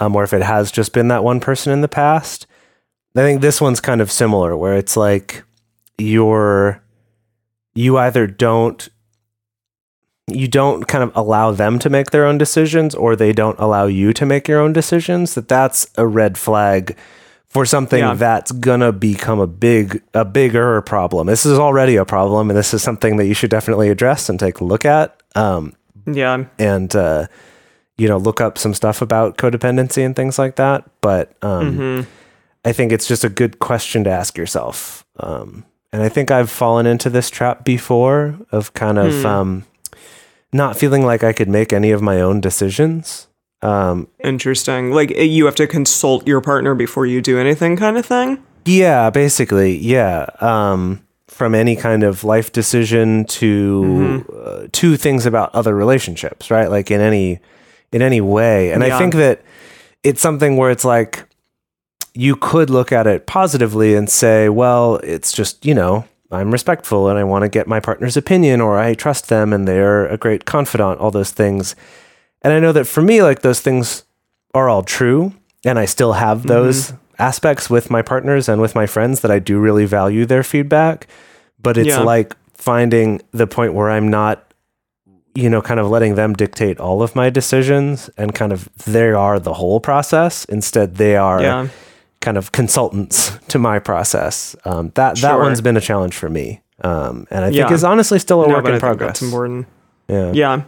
um, 0.01 0.13
or 0.13 0.23
if 0.25 0.33
it 0.33 0.41
has 0.41 0.71
just 0.71 0.91
been 0.91 1.07
that 1.07 1.23
one 1.23 1.39
person 1.39 1.71
in 1.71 1.79
the 1.79 1.87
past, 1.87 2.47
I 3.16 3.20
think 3.22 3.41
this 3.41 3.61
one's 3.61 3.80
kind 3.80 4.01
of 4.01 4.11
similar, 4.11 4.57
where 4.57 4.76
it's 4.76 4.97
like 4.97 5.43
you're 5.97 6.82
you 7.74 7.97
either 7.97 8.28
don't 8.28 8.89
you 10.28 10.47
don't 10.47 10.88
kind 10.88 11.03
of 11.03 11.11
allow 11.16 11.51
them 11.51 11.78
to 11.80 11.89
make 11.89 12.09
their 12.11 12.26
own 12.26 12.38
decisions 12.38 12.95
or 12.95 13.16
they 13.16 13.32
don't 13.32 13.59
allow 13.59 13.86
you 13.86 14.11
to 14.11 14.26
make 14.26 14.47
your 14.47 14.59
own 14.59 14.74
decisions 14.74 15.36
that 15.36 15.47
that's 15.47 15.88
a 15.97 16.07
red 16.07 16.38
flag 16.38 16.97
for 17.47 17.63
something 17.66 17.99
Yeah. 17.99 18.16
that's 18.16 18.51
gonna 18.51 18.91
become 18.91 19.39
a 19.39 19.47
big 19.47 20.01
a 20.13 20.26
bigger 20.26 20.82
problem. 20.82 21.28
This 21.28 21.45
is 21.45 21.59
already 21.59 21.95
a 21.95 22.05
problem 22.05 22.49
and 22.49 22.57
this 22.57 22.74
is 22.74 22.82
something 22.82 23.18
that 23.18 23.28
you 23.28 23.34
should 23.36 23.51
definitely 23.51 23.89
address 23.89 24.28
and 24.30 24.39
take 24.39 24.59
a 24.59 24.63
look 24.63 24.84
at 24.84 25.16
um, 25.36 25.74
yeah, 26.07 26.45
and 26.59 26.93
uh, 26.95 27.28
you 27.97 28.07
know 28.07 28.18
look 28.18 28.41
up 28.41 28.57
some 28.57 28.74
stuff 28.74 29.01
about 29.01 29.38
codependency 29.38 30.03
and 30.05 30.16
things 30.16 30.38
like 30.39 30.55
that 30.55 30.84
but 31.01 31.32
um, 31.43 32.07
i 32.66 32.74
think 32.74 32.91
it's 32.91 33.07
just 33.07 33.24
a 33.24 33.30
good 33.30 33.59
question 33.59 34.03
to 34.03 34.09
ask 34.09 34.38
yourself 34.38 35.05
um, 35.20 35.63
and 35.93 36.03
i 36.03 36.09
think 36.09 36.30
i've 36.32 36.49
fallen 36.49 36.86
into 36.86 37.09
this 37.09 37.30
trap 37.30 37.63
before 37.63 38.38
of 38.51 38.74
kind 38.74 38.97
of 38.97 39.26
um, 39.26 39.63
not 40.51 40.78
feeling 40.78 41.05
like 41.05 41.24
i 41.24 41.32
could 41.32 41.49
make 41.49 41.72
any 41.72 41.91
of 41.91 42.01
my 42.01 42.20
own 42.20 42.41
decisions 42.41 43.28
um, 43.66 44.07
interesting. 44.24 44.91
Like 44.91 45.11
eh, 45.11 45.24
you 45.24 45.45
have 45.45 45.55
to 45.55 45.68
consult 45.68 46.28
your 46.28 46.39
partner 46.39 46.76
before 46.76 47.05
you 47.05 47.22
do 47.22 47.39
anything, 47.39 47.78
kind 47.78 47.97
of 47.97 48.05
thing. 48.05 48.43
Yeah, 48.66 49.09
basically, 49.09 49.78
yeah. 49.78 50.28
Um, 50.39 51.01
from 51.28 51.55
any 51.55 51.76
kind 51.76 52.03
of 52.03 52.24
life 52.24 52.51
decision 52.51 53.26
to 53.26 54.26
uh, 54.34 54.68
to 54.72 54.97
things 54.97 55.26
about 55.26 55.53
other 55.55 55.76
relationships, 55.76 56.51
right? 56.51 56.70
Like 56.70 56.91
in 56.91 57.01
any 57.01 57.39
in 57.91 58.01
any 58.01 58.22
way. 58.22 58.72
And 58.72 58.84
I 58.84 58.97
think 58.99 59.16
that 59.16 59.41
it's 60.03 60.22
something 60.22 60.57
where 60.57 60.70
it's 60.70 60.86
like 60.86 61.24
you 62.16 62.36
could 62.38 62.70
look 62.70 62.91
at 62.91 63.05
it 63.05 63.28
positively 63.28 63.93
and 63.93 64.09
say, 64.09 64.47
well, 64.47 64.95
it's 65.03 65.34
just, 65.34 65.66
you 65.66 65.74
know, 65.74 66.05
I'm 66.32 66.51
respectful 66.51 67.09
and 67.09 67.20
I 67.20 67.24
want 67.24 67.43
to 67.43 67.49
get 67.49 67.68
my 67.68 67.80
partner's 67.80 68.18
opinion 68.18 68.61
or 68.61 68.80
I 68.80 68.93
trust 68.93 69.28
them 69.28 69.51
and 69.51 69.68
they're 69.68 70.07
a 70.07 70.18
great 70.18 70.45
confidant, 70.45 70.99
all 70.99 71.11
those 71.11 71.32
things. 71.32 71.76
And 72.41 72.53
I 72.53 72.59
know 72.59 72.72
that 72.72 72.86
for 72.86 73.01
me, 73.01 73.22
like 73.22 73.41
those 73.41 73.59
things 73.59 74.05
are 74.53 74.70
all 74.70 74.82
true. 74.82 75.34
And 75.66 75.78
I 75.78 75.86
still 75.86 76.13
have 76.13 76.39
mm-hmm. 76.39 76.47
those 76.47 76.93
aspects 77.20 77.70
with 77.70 77.89
my 77.89 78.01
partners 78.01 78.47
and 78.47 78.61
with 78.61 78.76
my 78.76 78.86
friends 78.86 79.20
that 79.22 79.32
I 79.32 79.39
do 79.39 79.59
really 79.59 79.86
value 79.86 80.26
their 80.26 80.43
feedback. 80.43 81.07
But 81.61 81.78
it's 81.78 81.89
Yeah. 81.89 81.99
like 81.99 82.36
finding 82.53 83.22
the 83.32 83.47
point 83.47 83.74
where 83.74 83.91
I'm 83.91 84.09
not, 84.09 84.53
you 85.34 85.49
know, 85.49 85.61
kind 85.61 85.82
of 85.82 85.89
letting 85.89 86.16
them 86.16 86.34
dictate 86.34 86.80
all 86.80 87.03
of 87.03 87.13
my 87.13 87.30
decisions 87.30 88.09
and 88.18 88.34
kind 88.34 88.53
of 88.53 88.70
they 88.86 89.11
are 89.11 89.38
the 89.38 89.53
whole 89.53 89.82
process. 89.82 90.45
Instead, 90.45 90.95
they 90.95 91.18
are 91.18 91.41
Yeah. 91.41 91.68
Kind 92.26 92.38
of 92.38 92.51
consultants 92.51 93.32
to 93.47 93.57
my 93.59 93.80
process. 93.80 94.55
Um, 94.65 94.91
that 94.95 95.17
that 95.19 95.38
one's 95.39 95.61
been 95.61 95.78
a 95.78 95.82
challenge 95.82 96.15
for 96.15 96.28
me, 96.30 96.61
um, 96.84 97.26
and 97.32 97.45
I 97.45 97.49
think 97.51 97.69
Yeah. 97.69 97.73
is 97.73 97.84
honestly 97.84 98.19
still 98.19 98.43
a 98.43 98.47
No, 98.47 98.55
work 98.55 98.65
in 98.67 98.73
I 98.73 98.80
progress. 98.80 99.07
That's 99.09 99.21
important. 99.21 99.67
Yeah. 100.09 100.32
Yeah, 100.34 100.61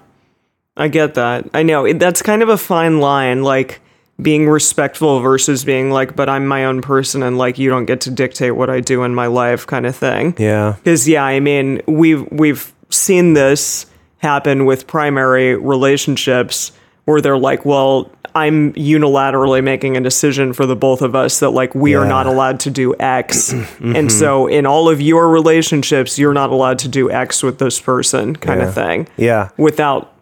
I 0.77 0.87
get 0.87 1.15
that. 1.15 1.49
I 1.53 1.63
know 1.63 1.85
it, 1.85 1.99
that's 1.99 2.21
kind 2.21 2.41
of 2.41 2.49
a 2.49 2.57
fine 2.57 2.99
line, 2.99 3.43
like 3.43 3.81
being 4.21 4.47
respectful 4.49 5.19
versus 5.19 5.63
being 5.63 5.91
like, 5.91 6.15
"But 6.15 6.27
I'm 6.29 6.47
my 6.47 6.65
own 6.65 6.81
person, 6.81 7.21
and 7.23 7.37
like 7.37 7.59
you 7.59 7.69
don't 7.69 7.85
get 7.85 8.01
to 8.01 8.11
dictate 8.11 8.55
what 8.55 8.69
I 8.69 8.79
do 8.79 9.03
in 9.03 9.13
my 9.13 9.27
life," 9.27 9.67
kind 9.67 9.85
of 9.85 9.95
thing. 9.95 10.33
yeah, 10.37 10.73
Because 10.83 11.07
yeah, 11.09 11.23
I 11.23 11.39
mean, 11.39 11.81
we've 11.87 12.25
we've 12.31 12.71
seen 12.89 13.33
this 13.33 13.85
happen 14.19 14.65
with 14.65 14.87
primary 14.87 15.55
relationships 15.55 16.71
where 17.05 17.21
they're 17.21 17.37
like, 17.37 17.63
"Well, 17.65 18.09
I'm 18.37 18.73
unilaterally 18.73 19.63
making 19.63 19.97
a 19.97 20.01
decision 20.01 20.53
for 20.53 20.65
the 20.65 20.75
both 20.75 21.01
of 21.01 21.15
us 21.15 21.39
that 21.39 21.49
like 21.51 21.75
we 21.75 21.95
are 21.95 22.05
not 22.05 22.25
allowed 22.27 22.59
to 22.61 22.69
do 22.71 22.95
X, 22.99 23.53
and 23.81 24.11
so 24.11 24.47
in 24.47 24.65
all 24.65 24.87
of 24.89 25.01
your 25.01 25.29
relationships, 25.29 26.17
you're 26.19 26.33
not 26.33 26.49
allowed 26.51 26.79
to 26.79 26.87
do 26.87 27.11
X 27.11 27.43
with 27.43 27.57
this 27.59 27.79
person, 27.81 28.35
kind 28.35 28.61
Yeah. 28.61 28.67
of 28.67 28.73
thing, 28.73 29.07
yeah, 29.17 29.49
without." 29.57 30.13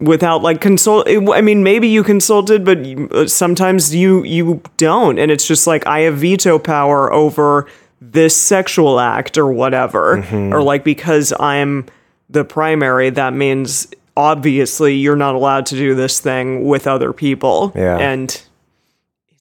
Without 0.00 0.42
like 0.42 0.60
consult, 0.60 1.06
I 1.08 1.40
mean, 1.40 1.62
maybe 1.62 1.86
you 1.86 2.02
consulted, 2.02 2.64
but 2.64 2.78
uh, 3.12 3.26
sometimes 3.28 3.94
you 3.94 4.24
you 4.24 4.60
don't, 4.76 5.18
and 5.20 5.30
it's 5.30 5.46
just 5.46 5.68
like 5.68 5.86
I 5.86 6.00
have 6.00 6.16
veto 6.16 6.58
power 6.58 7.12
over 7.12 7.68
this 8.00 8.36
sexual 8.36 8.98
act 8.98 9.38
or 9.38 9.50
whatever, 9.52 10.18
Mm-hmm. 10.18 10.52
or 10.52 10.62
like 10.62 10.82
because 10.84 11.32
I'm 11.38 11.86
the 12.28 12.44
primary, 12.44 13.08
that 13.10 13.34
means 13.34 13.86
obviously 14.16 14.94
you're 14.94 15.16
not 15.16 15.34
allowed 15.34 15.66
to 15.66 15.74
do 15.76 15.94
this 15.94 16.20
thing 16.20 16.64
with 16.64 16.86
other 16.86 17.12
people, 17.12 17.72
Yeah. 17.74 17.98
and 17.98 18.40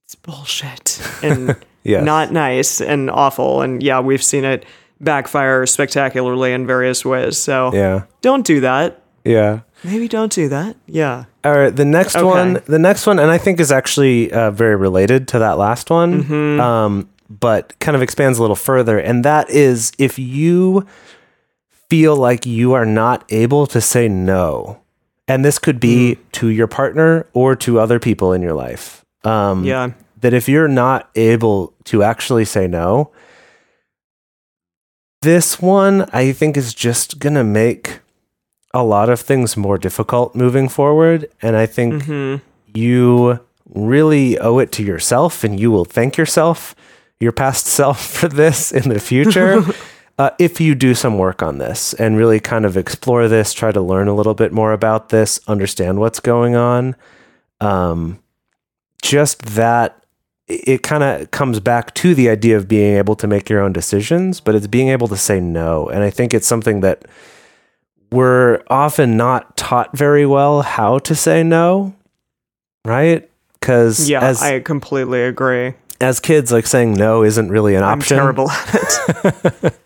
it's 0.04 0.16
bullshit 0.16 1.02
and 1.22 1.56
Yes. 1.84 2.04
not 2.06 2.32
nice 2.32 2.80
and 2.80 3.10
awful, 3.12 3.62
and 3.62 3.84
yeah, 3.84 4.00
we've 4.00 4.24
seen 4.24 4.46
it 4.46 4.66
backfire 5.02 5.66
spectacularly 5.66 6.54
in 6.54 6.66
various 6.66 7.04
ways. 7.04 7.38
So 7.38 7.74
yeah. 7.74 8.04
don't 8.22 8.46
do 8.46 8.62
that. 8.62 9.02
Yeah. 9.26 9.62
Maybe 9.84 10.08
don't 10.08 10.32
do 10.32 10.48
that. 10.48 10.78
Yeah. 10.88 11.26
All 11.44 11.52
right, 11.58 11.76
the 11.76 11.84
next 11.84 12.16
Okay. 12.16 12.24
one, 12.24 12.62
the 12.68 12.80
next 12.80 13.06
one, 13.06 13.20
and 13.20 13.30
I 13.30 13.38
think 13.38 13.60
is 13.60 13.70
actually 13.70 14.32
uh, 14.32 14.52
very 14.52 14.78
related 14.78 15.28
to 15.30 15.40
that 15.40 15.58
last 15.58 15.90
one, 15.90 16.24
Mm-hmm. 16.24 16.60
um, 16.62 17.10
but 17.30 17.78
kind 17.80 17.96
of 17.96 18.02
expands 18.02 18.38
a 18.38 18.42
little 18.42 18.56
further, 18.56 18.98
and 18.98 19.26
that 19.26 19.50
is 19.50 19.92
if 19.98 20.18
you 20.18 20.86
feel 21.94 22.16
like 22.16 22.44
you 22.44 22.74
are 22.74 22.88
not 22.88 23.24
able 23.30 23.68
to 23.68 23.80
say 23.80 24.08
no, 24.08 24.80
and 25.28 25.46
this 25.46 25.60
could 25.60 25.80
be 25.80 26.16
Mm. 26.16 26.18
to 26.32 26.48
your 26.48 26.66
partner 26.66 27.28
or 27.34 27.56
to 27.58 27.80
other 27.80 28.00
people 28.00 28.34
in 28.34 28.42
your 28.42 28.56
life. 28.56 29.06
Um, 29.24 29.64
Yeah. 29.64 29.92
that 30.22 30.34
if 30.34 30.50
you're 30.50 30.68
not 30.68 31.10
able 31.16 31.72
to 31.84 32.02
actually 32.02 32.46
say 32.46 32.66
no, 32.68 33.12
this 35.22 35.62
one 35.62 36.10
I 36.12 36.32
think 36.32 36.58
is 36.58 36.74
just 36.74 37.20
gonna 37.20 37.44
make 37.44 38.00
a 38.74 38.84
lot 38.84 39.08
of 39.10 39.20
things 39.20 39.56
more 39.56 39.78
difficult 39.78 40.34
moving 40.36 40.68
forward. 40.70 41.30
And 41.44 41.56
I 41.56 41.68
think 41.68 42.04
hmm 42.06 42.38
you 42.74 43.40
really 43.70 44.40
owe 44.40 44.58
it 44.58 44.72
to 44.72 44.84
yourself 44.84 45.44
and 45.44 45.60
you 45.60 45.70
will 45.70 45.86
thank 45.86 46.18
yourself, 46.18 46.74
your 47.20 47.32
past 47.32 47.68
self, 47.80 48.04
for 48.04 48.28
this 48.28 48.72
in 48.72 48.90
the 48.90 49.00
future. 49.00 49.62
Uh, 50.20 50.30
if 50.38 50.62
you 50.62 50.76
do 50.76 50.94
some 50.94 51.18
work 51.18 51.42
on 51.42 51.58
this 51.58 51.94
and 51.96 52.16
really 52.18 52.40
kind 52.40 52.66
of 52.66 52.78
explore 52.78 53.28
this, 53.28 53.52
try 53.52 53.72
to 53.72 53.82
learn 53.82 54.08
a 54.08 54.14
little 54.14 54.36
bit 54.36 54.52
more 54.52 54.72
about 54.72 55.10
this, 55.10 55.40
understand 55.48 56.00
what's 56.00 56.20
going 56.20 56.56
on, 56.56 56.96
um, 57.60 58.20
just 59.02 59.42
that 59.44 60.04
it- 60.48 60.84
kind 60.84 61.02
of 61.04 61.32
comes 61.32 61.60
back 61.60 61.94
to 61.96 62.14
the 62.14 62.30
idea 62.30 62.56
of 62.56 62.68
being 62.68 62.96
able 62.98 63.16
to 63.16 63.26
make 63.26 63.50
your 63.50 63.60
own 63.62 63.74
decisions, 63.74 64.40
but 64.40 64.54
it's 64.54 64.68
being 64.68 64.90
able 64.90 65.08
to 65.08 65.18
say 65.18 65.40
no. 65.40 65.88
And 65.90 66.04
I 66.04 66.12
think 66.12 66.34
it's 66.34 66.48
something 66.48 66.82
that 66.82 67.06
we're 68.12 68.62
often 68.70 69.18
not 69.18 69.58
taught 69.58 69.98
very 69.98 70.26
well 70.28 70.62
how 70.62 71.00
to 71.00 71.16
say 71.16 71.42
no, 71.42 71.96
right? 72.86 73.28
Because 73.60 74.08
Yeah, 74.10 74.22
as 74.22 74.44
I 74.44 74.60
completely 74.60 75.24
agree. 75.24 75.74
As 76.04 76.20
kids, 76.20 76.52
like 76.52 76.68
saying 76.68 76.94
no 76.94 77.24
isn't 77.24 77.50
really 77.50 77.76
an 77.76 77.84
I'm 77.84 78.00
option. 78.00 78.18
terrible 78.18 78.50
at 78.52 79.64
it. 79.64 79.80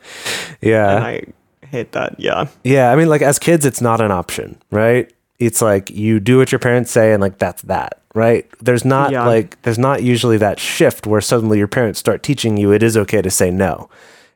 Yeah, 0.61 0.95
and 0.95 1.03
I 1.05 1.23
hate 1.67 1.91
that. 1.93 2.19
Yeah. 2.19 2.47
yeah. 2.63 2.91
I 2.91 2.95
mean, 2.95 3.07
like 3.09 3.21
as 3.21 3.39
kids, 3.39 3.65
it's 3.65 3.81
not 3.81 4.01
an 4.01 4.11
option, 4.11 4.57
right? 4.71 5.11
It's 5.39 5.61
like 5.61 5.89
you 5.91 6.19
do 6.19 6.37
what 6.39 6.51
your 6.51 6.59
parents 6.59 6.91
say, 6.91 7.13
and 7.13 7.21
like 7.21 7.37
that's 7.37 7.61
that, 7.63 8.01
right? 8.15 8.49
There's 8.59 8.83
not 8.83 9.11
Yeah. 9.11 9.25
like 9.27 9.61
there's 9.61 9.77
not 9.79 10.01
usually 10.03 10.37
that 10.37 10.59
shift 10.59 11.05
where 11.05 11.21
suddenly 11.21 11.57
your 11.59 11.67
parents 11.67 11.99
start 11.99 12.23
teaching 12.23 12.57
you 12.57 12.71
it 12.71 12.81
is 12.83 12.97
okay 12.97 13.21
to 13.21 13.29
say 13.29 13.51
no. 13.51 13.89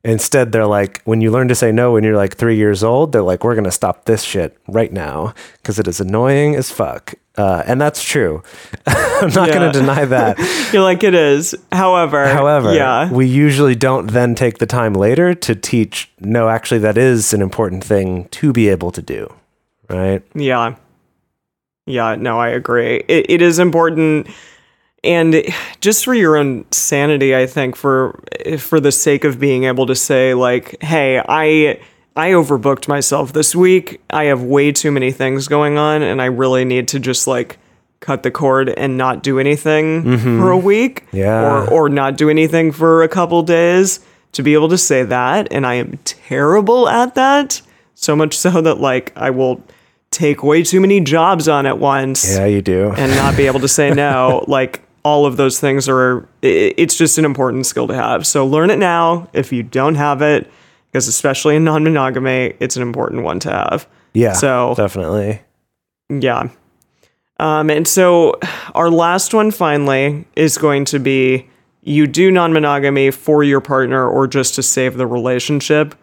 Instead, 0.04 0.52
they're 0.52 0.66
like, 0.66 1.02
when 1.04 1.22
you 1.22 1.30
learn 1.30 1.48
to 1.48 1.54
say 1.56 1.72
no 1.72 1.92
when 1.94 2.04
you're 2.04 2.16
like 2.18 2.36
three 2.36 2.56
years 2.58 2.84
old, 2.84 3.12
they're 3.12 3.22
like, 3.22 3.44
we're 3.44 3.54
going 3.54 3.66
to 3.66 3.72
stop 3.72 4.06
this 4.06 4.24
shit 4.24 4.58
right 4.68 4.92
now 4.92 5.34
because 5.58 5.78
it 5.78 5.88
is 5.88 6.00
annoying 6.02 6.56
as 6.56 6.72
fuck. 6.72 7.14
Uh, 7.38 7.64
and 7.68 7.80
that's 7.80 8.04
true. 8.04 8.42
I'm 8.88 9.30
not 9.34 9.48
Yeah. 9.50 9.54
going 9.60 9.72
to 9.72 9.80
deny 9.80 10.06
that. 10.06 10.70
You're 10.74 10.82
like 10.82 11.04
it 11.04 11.14
is. 11.14 11.54
However, 11.72 12.28
However, 12.28 12.74
yeah. 12.74 13.12
we 13.12 13.28
usually 13.28 13.76
don't 13.76 14.08
then 14.08 14.34
take 14.34 14.58
the 14.58 14.66
time 14.66 14.94
later 14.94 15.36
to 15.36 15.56
teach, 15.56 16.12
no, 16.20 16.50
actually, 16.50 16.80
that 16.80 16.98
is 16.98 17.32
an 17.34 17.42
important 17.44 17.84
thing 17.84 18.26
to 18.30 18.52
be 18.52 18.70
able 18.70 18.92
to 18.92 19.02
do. 19.04 19.32
Right. 19.88 20.24
Yeah. 20.34 20.76
Yeah, 21.86 22.16
no, 22.16 22.40
I 22.40 22.50
agree. 22.50 22.98
It, 23.08 23.26
it 23.30 23.42
is 23.42 23.60
important 23.60 24.28
and 25.04 25.44
just 25.80 26.06
for 26.06 26.14
your 26.14 26.38
own 26.38 26.66
sanity, 26.72 27.36
I 27.36 27.48
think 27.48 27.76
for 27.76 28.20
for 28.60 28.80
the 28.80 28.92
sake 28.92 29.24
of 29.24 29.40
being 29.40 29.64
able 29.64 29.86
to 29.88 29.96
say 29.96 30.34
like, 30.34 30.82
"Hey, 30.82 31.20
I 31.28 31.80
I 32.16 32.32
overbooked 32.32 32.88
myself 32.88 33.34
this 33.34 33.56
week. 33.56 34.02
I 34.10 34.26
have 34.26 34.44
way 34.44 34.72
too 34.72 34.92
many 34.92 35.12
things 35.12 35.48
going 35.48 35.78
on 35.78 36.02
and 36.02 36.22
I 36.22 36.26
really 36.26 36.66
need 36.66 36.88
to 36.90 37.00
just 37.00 37.26
like 37.28 37.58
cut 38.00 38.24
the 38.24 38.32
cord 38.32 38.68
and 38.70 38.98
not 38.98 39.22
do 39.24 39.40
anything 39.40 40.04
mm-hmm. 40.04 40.40
for 40.40 40.52
a 40.52 40.58
week 40.58 41.06
Yeah. 41.12 41.42
or 41.44 41.70
or 41.70 41.90
not 41.90 42.18
do 42.18 42.30
anything 42.30 42.72
for 42.72 43.04
a 43.04 43.08
couple 43.08 43.42
days." 43.44 44.00
To 44.36 44.44
be 44.44 44.54
able 44.54 44.70
to 44.70 44.78
say 44.78 45.04
that 45.04 45.50
and 45.52 45.68
I 45.68 45.74
am 45.74 46.00
terrible 46.06 46.88
at 46.88 47.16
that. 47.16 47.62
So 47.96 48.16
much 48.16 48.38
so 48.38 48.62
that 48.62 48.80
like 48.80 49.12
I 49.18 49.30
will 49.30 49.62
take 50.10 50.42
way 50.42 50.64
too 50.64 50.80
many 50.80 51.02
jobs 51.02 51.50
on 51.50 51.66
at 51.66 51.80
once 51.80 52.38
Yeah, 52.38 52.46
you 52.46 52.62
do. 52.62 52.94
and 52.96 53.12
not 53.16 53.36
be 53.36 53.46
able 53.48 53.60
to 53.60 53.68
say 53.68 53.92
no 53.94 54.46
like 54.48 54.82
all 55.04 55.26
of 55.26 55.38
those 55.38 55.60
things 55.60 55.90
are 55.90 56.28
it's 56.42 56.98
just 56.98 57.18
an 57.18 57.26
important 57.26 57.66
skill 57.66 57.88
to 57.88 57.94
have 57.94 58.26
so 58.26 58.46
learn 58.46 58.70
it 58.70 58.80
now 58.80 59.28
if 59.34 59.52
you 59.52 59.64
don't 59.64 59.96
have 59.96 60.22
it 60.22 60.50
because 60.92 61.08
especially 61.08 61.56
in 61.56 61.64
non-monogamy 61.64 62.54
it's 62.60 62.76
an 62.76 62.82
important 62.82 63.24
one 63.24 63.40
to 63.40 63.50
have 63.50 63.88
yeah. 64.14 64.34
so 64.34 64.74
definitely. 64.76 65.42
yeah 66.10 66.50
um, 67.40 67.70
and 67.70 67.88
so 67.88 68.38
our 68.76 68.90
last 68.90 69.34
one 69.34 69.50
finally 69.50 70.26
is 70.36 70.58
going 70.58 70.86
to 70.86 71.00
be 71.00 71.48
you 71.84 72.06
do 72.06 72.30
non-monogamy 72.30 73.10
for 73.10 73.44
your 73.44 73.62
partner 73.62 74.08
or 74.08 74.28
just 74.28 74.56
to 74.56 74.64
save 74.64 74.98
the 74.98 75.08
relationship 75.08 75.96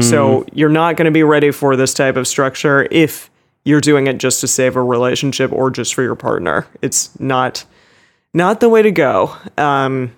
so 0.00 0.46
you're 0.54 0.70
not 0.70 0.96
going 0.96 1.04
to 1.04 1.10
be 1.10 1.22
ready 1.22 1.50
for 1.50 1.76
this 1.76 1.92
type 1.92 2.16
of 2.16 2.26
structure 2.26 2.88
if 2.90 3.28
you're 3.64 3.82
doing 3.82 4.06
it 4.06 4.16
just 4.16 4.40
to 4.40 4.48
save 4.48 4.76
a 4.76 4.82
relationship 4.82 5.52
or 5.52 5.70
just 5.70 5.94
for 5.94 6.02
your 6.02 6.14
partner. 6.14 6.66
It's 6.80 7.18
not 7.20 7.66
not 8.34 8.60
the 8.60 8.68
way 8.68 8.82
to 8.82 8.90
go. 8.90 9.34
Um, 9.56 10.14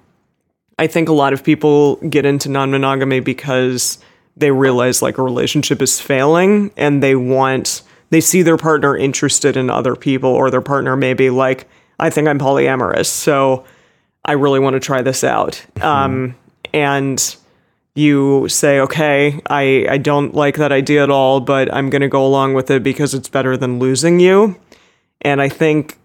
I 0.78 0.86
think 0.86 1.08
a 1.08 1.12
lot 1.12 1.32
of 1.32 1.44
people 1.44 1.96
get 1.96 2.24
into 2.24 2.48
non-monogamy 2.48 3.20
because 3.20 3.98
they 4.36 4.50
realize 4.50 5.02
like 5.02 5.18
a 5.18 5.22
relationship 5.22 5.82
is 5.82 6.00
failing 6.00 6.72
and 6.76 7.02
they 7.02 7.14
want 7.14 7.82
they 8.08 8.20
see 8.20 8.42
their 8.42 8.56
partner 8.56 8.96
interested 8.96 9.56
in 9.56 9.70
other 9.70 9.94
people 9.94 10.30
or 10.30 10.50
their 10.50 10.62
partner 10.62 10.96
may 10.96 11.14
be 11.14 11.30
like 11.30 11.68
I 11.98 12.10
think 12.10 12.28
I'm 12.28 12.38
polyamorous 12.38 13.06
so 13.06 13.64
I 14.24 14.32
really 14.32 14.58
want 14.58 14.74
to 14.74 14.80
try 14.80 15.02
this 15.02 15.22
out 15.22 15.64
um, 15.82 16.34
and 16.72 17.36
you 17.94 18.48
say 18.48 18.80
okay 18.80 19.40
I 19.50 19.86
I 19.90 19.98
don't 19.98 20.34
like 20.34 20.56
that 20.56 20.72
idea 20.72 21.02
at 21.02 21.10
all 21.10 21.40
but 21.40 21.72
I'm 21.74 21.90
going 21.90 22.02
to 22.02 22.08
go 22.08 22.24
along 22.24 22.54
with 22.54 22.70
it 22.70 22.82
because 22.82 23.12
it's 23.12 23.28
better 23.28 23.56
than 23.56 23.78
losing 23.78 24.20
you 24.20 24.58
and 25.20 25.42
I 25.42 25.50
think 25.50 25.98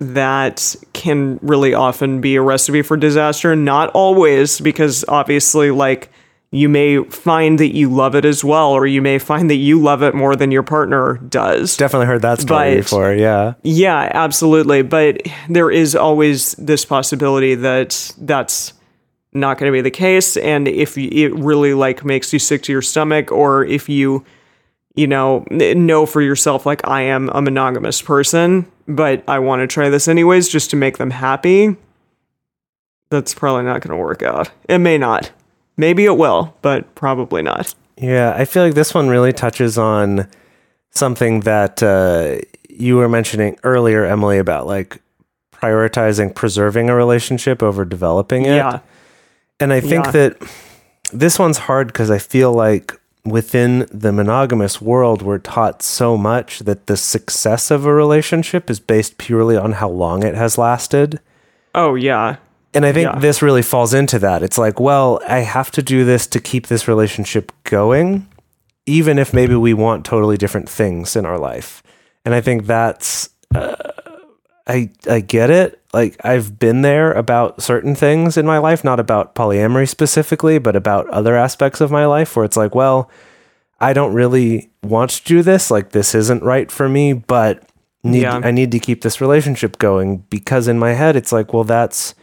that 0.00 0.76
can 0.92 1.38
really 1.42 1.74
often 1.74 2.20
be 2.20 2.36
a 2.36 2.42
recipe 2.42 2.82
for 2.82 2.96
disaster. 2.96 3.56
Not 3.56 3.90
always, 3.90 4.60
because 4.60 5.04
obviously, 5.08 5.70
like, 5.70 6.10
you 6.50 6.68
may 6.68 7.02
find 7.04 7.58
that 7.60 7.74
you 7.74 7.90
love 7.90 8.14
it 8.14 8.24
as 8.24 8.42
well, 8.42 8.70
or 8.70 8.86
you 8.86 9.02
may 9.02 9.18
find 9.18 9.50
that 9.50 9.56
you 9.56 9.78
love 9.78 10.02
it 10.02 10.14
more 10.14 10.34
than 10.34 10.50
your 10.50 10.62
partner 10.62 11.18
does. 11.28 11.76
Definitely 11.76 12.06
heard 12.06 12.22
that 12.22 12.40
story 12.40 12.70
But- 12.70 12.76
before. 12.76 13.12
Yeah. 13.12 13.54
Yeah, 13.62 14.10
absolutely. 14.14 14.80
But 14.82 15.20
there 15.50 15.70
is 15.70 15.94
always 15.94 16.52
this 16.52 16.86
possibility 16.86 17.54
that 17.56 18.12
that's 18.18 18.72
not 19.34 19.58
going 19.58 19.70
to 19.70 19.76
be 19.76 19.82
the 19.82 19.90
case. 19.90 20.38
And 20.38 20.66
if 20.68 20.96
it 20.96 21.34
really 21.34 21.74
like 21.74 22.02
makes 22.02 22.32
you 22.32 22.38
sick 22.38 22.62
to 22.62 22.72
your 22.72 22.80
stomach, 22.82 23.30
or 23.30 23.64
if 23.66 23.88
you, 23.90 24.24
you 24.98 25.06
know, 25.06 25.44
know 25.50 26.06
for 26.06 26.20
yourself, 26.20 26.66
like 26.66 26.86
I 26.88 27.02
am 27.02 27.28
a 27.28 27.40
monogamous 27.40 28.02
person, 28.02 28.66
but 28.88 29.22
I 29.28 29.38
want 29.38 29.60
to 29.60 29.68
try 29.68 29.88
this 29.90 30.08
anyways 30.08 30.48
just 30.48 30.70
to 30.70 30.76
make 30.76 30.98
them 30.98 31.10
happy, 31.10 31.76
that's 33.08 33.32
probably 33.32 33.62
not 33.62 33.80
going 33.80 33.96
to 33.96 34.02
work 34.02 34.24
out. 34.24 34.50
It 34.68 34.78
may 34.78 34.98
not. 34.98 35.30
Maybe 35.76 36.04
it 36.04 36.16
will, 36.18 36.52
but 36.62 36.96
probably 36.96 37.42
not. 37.42 37.76
Yeah, 37.96 38.34
I 38.36 38.44
feel 38.44 38.64
like 38.64 38.74
this 38.74 38.92
one 38.92 39.08
really 39.08 39.32
touches 39.32 39.78
on 39.78 40.28
something 40.90 41.40
that 41.40 41.80
uh, 41.80 42.38
you 42.68 42.96
were 42.96 43.08
mentioning 43.08 43.56
earlier, 43.62 44.04
Emily, 44.04 44.38
about 44.38 44.66
like 44.66 45.00
prioritizing 45.52 46.34
preserving 46.34 46.90
a 46.90 46.94
relationship 46.96 47.62
over 47.62 47.84
developing 47.84 48.46
it. 48.46 48.56
Yeah. 48.56 48.80
And 49.60 49.72
I 49.72 49.80
think 49.80 50.06
Yeah. 50.06 50.10
that 50.10 50.42
this 51.12 51.38
one's 51.38 51.58
hard 51.58 51.86
because 51.86 52.10
I 52.10 52.18
feel 52.18 52.52
like 52.52 52.97
within 53.28 53.86
the 53.92 54.12
monogamous 54.12 54.80
world, 54.80 55.22
we're 55.22 55.38
taught 55.38 55.82
so 55.82 56.16
much 56.16 56.60
that 56.60 56.86
the 56.86 56.96
success 56.96 57.70
of 57.70 57.84
a 57.86 57.92
relationship 57.94 58.70
is 58.70 58.80
based 58.80 59.18
purely 59.18 59.56
on 59.56 59.72
how 59.72 59.88
long 59.88 60.22
it 60.22 60.34
has 60.34 60.58
lasted. 60.58 61.20
Oh, 61.74 61.94
yeah. 61.94 62.36
And 62.74 62.84
I 62.84 62.92
think 62.92 63.10
Yeah. 63.12 63.18
this 63.18 63.40
really 63.42 63.62
falls 63.62 63.94
into 63.94 64.18
that. 64.18 64.42
It's 64.42 64.58
like, 64.58 64.78
well, 64.78 65.20
I 65.26 65.38
have 65.40 65.70
to 65.72 65.82
do 65.82 66.04
this 66.04 66.26
to 66.28 66.40
keep 66.40 66.66
this 66.66 66.86
relationship 66.86 67.52
going, 67.64 68.26
even 68.86 69.18
if 69.18 69.32
maybe 69.32 69.54
we 69.54 69.74
want 69.74 70.04
totally 70.04 70.36
different 70.36 70.68
things 70.68 71.16
in 71.16 71.24
our 71.24 71.38
life. 71.38 71.82
And 72.24 72.34
I 72.34 72.40
think 72.40 72.66
that's, 72.66 73.30
uh, 73.54 73.74
I 74.66 74.90
I 75.08 75.20
get 75.20 75.48
it. 75.50 75.77
Like 75.94 76.16
I've 76.24 76.58
been 76.58 76.82
there 76.82 77.12
about 77.12 77.62
certain 77.62 77.94
things 77.94 78.36
in 78.36 78.44
my 78.46 78.58
life, 78.58 78.84
not 78.84 79.00
about 79.00 79.34
polyamory 79.34 79.88
specifically, 79.88 80.58
but 80.58 80.76
about 80.76 81.08
other 81.08 81.34
aspects 81.34 81.80
of 81.80 81.90
my 81.90 82.04
life 82.04 82.36
where 82.36 82.44
it's 82.44 82.56
like, 82.58 82.74
well, 82.74 83.10
I 83.80 83.92
don't 83.94 84.12
really 84.12 84.70
want 84.82 85.10
to 85.12 85.24
do 85.24 85.42
this. 85.42 85.70
Like 85.70 85.90
this 85.90 86.14
isn't 86.14 86.42
right 86.42 86.70
for 86.70 86.88
me, 86.88 87.14
but 87.14 87.62
need 88.04 88.22
Yeah. 88.22 88.40
I 88.44 88.50
need 88.50 88.70
to 88.72 88.78
keep 88.78 89.00
this 89.02 89.20
relationship 89.20 89.78
going 89.78 90.18
because 90.28 90.68
in 90.68 90.78
my 90.78 90.92
head 90.92 91.16
it's 91.16 91.32
like, 91.32 91.54
well, 91.54 91.64
that's 91.64 92.14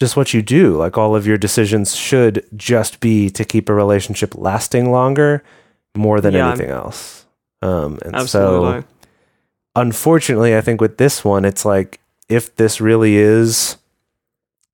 just 0.00 0.16
what 0.16 0.34
you 0.34 0.42
do. 0.42 0.76
Like 0.76 0.98
all 0.98 1.14
of 1.14 1.26
your 1.26 1.38
decisions 1.38 1.94
should 1.94 2.44
just 2.56 2.98
be 3.00 3.30
to 3.30 3.44
keep 3.44 3.68
a 3.68 3.74
relationship 3.74 4.34
lasting 4.34 4.90
longer 4.90 5.44
more 5.96 6.20
than 6.20 6.34
Yeah. 6.34 6.48
anything 6.48 6.70
else. 6.70 7.26
Um, 7.62 7.98
and 8.04 8.16
Absolutely. 8.16 8.80
so, 8.80 8.84
unfortunately, 9.76 10.56
I 10.56 10.60
think 10.60 10.80
with 10.80 10.96
this 10.98 11.24
one, 11.24 11.44
it's 11.44 11.64
like 11.64 12.00
if 12.30 12.54
this 12.56 12.80
really 12.80 13.16
is 13.16 13.76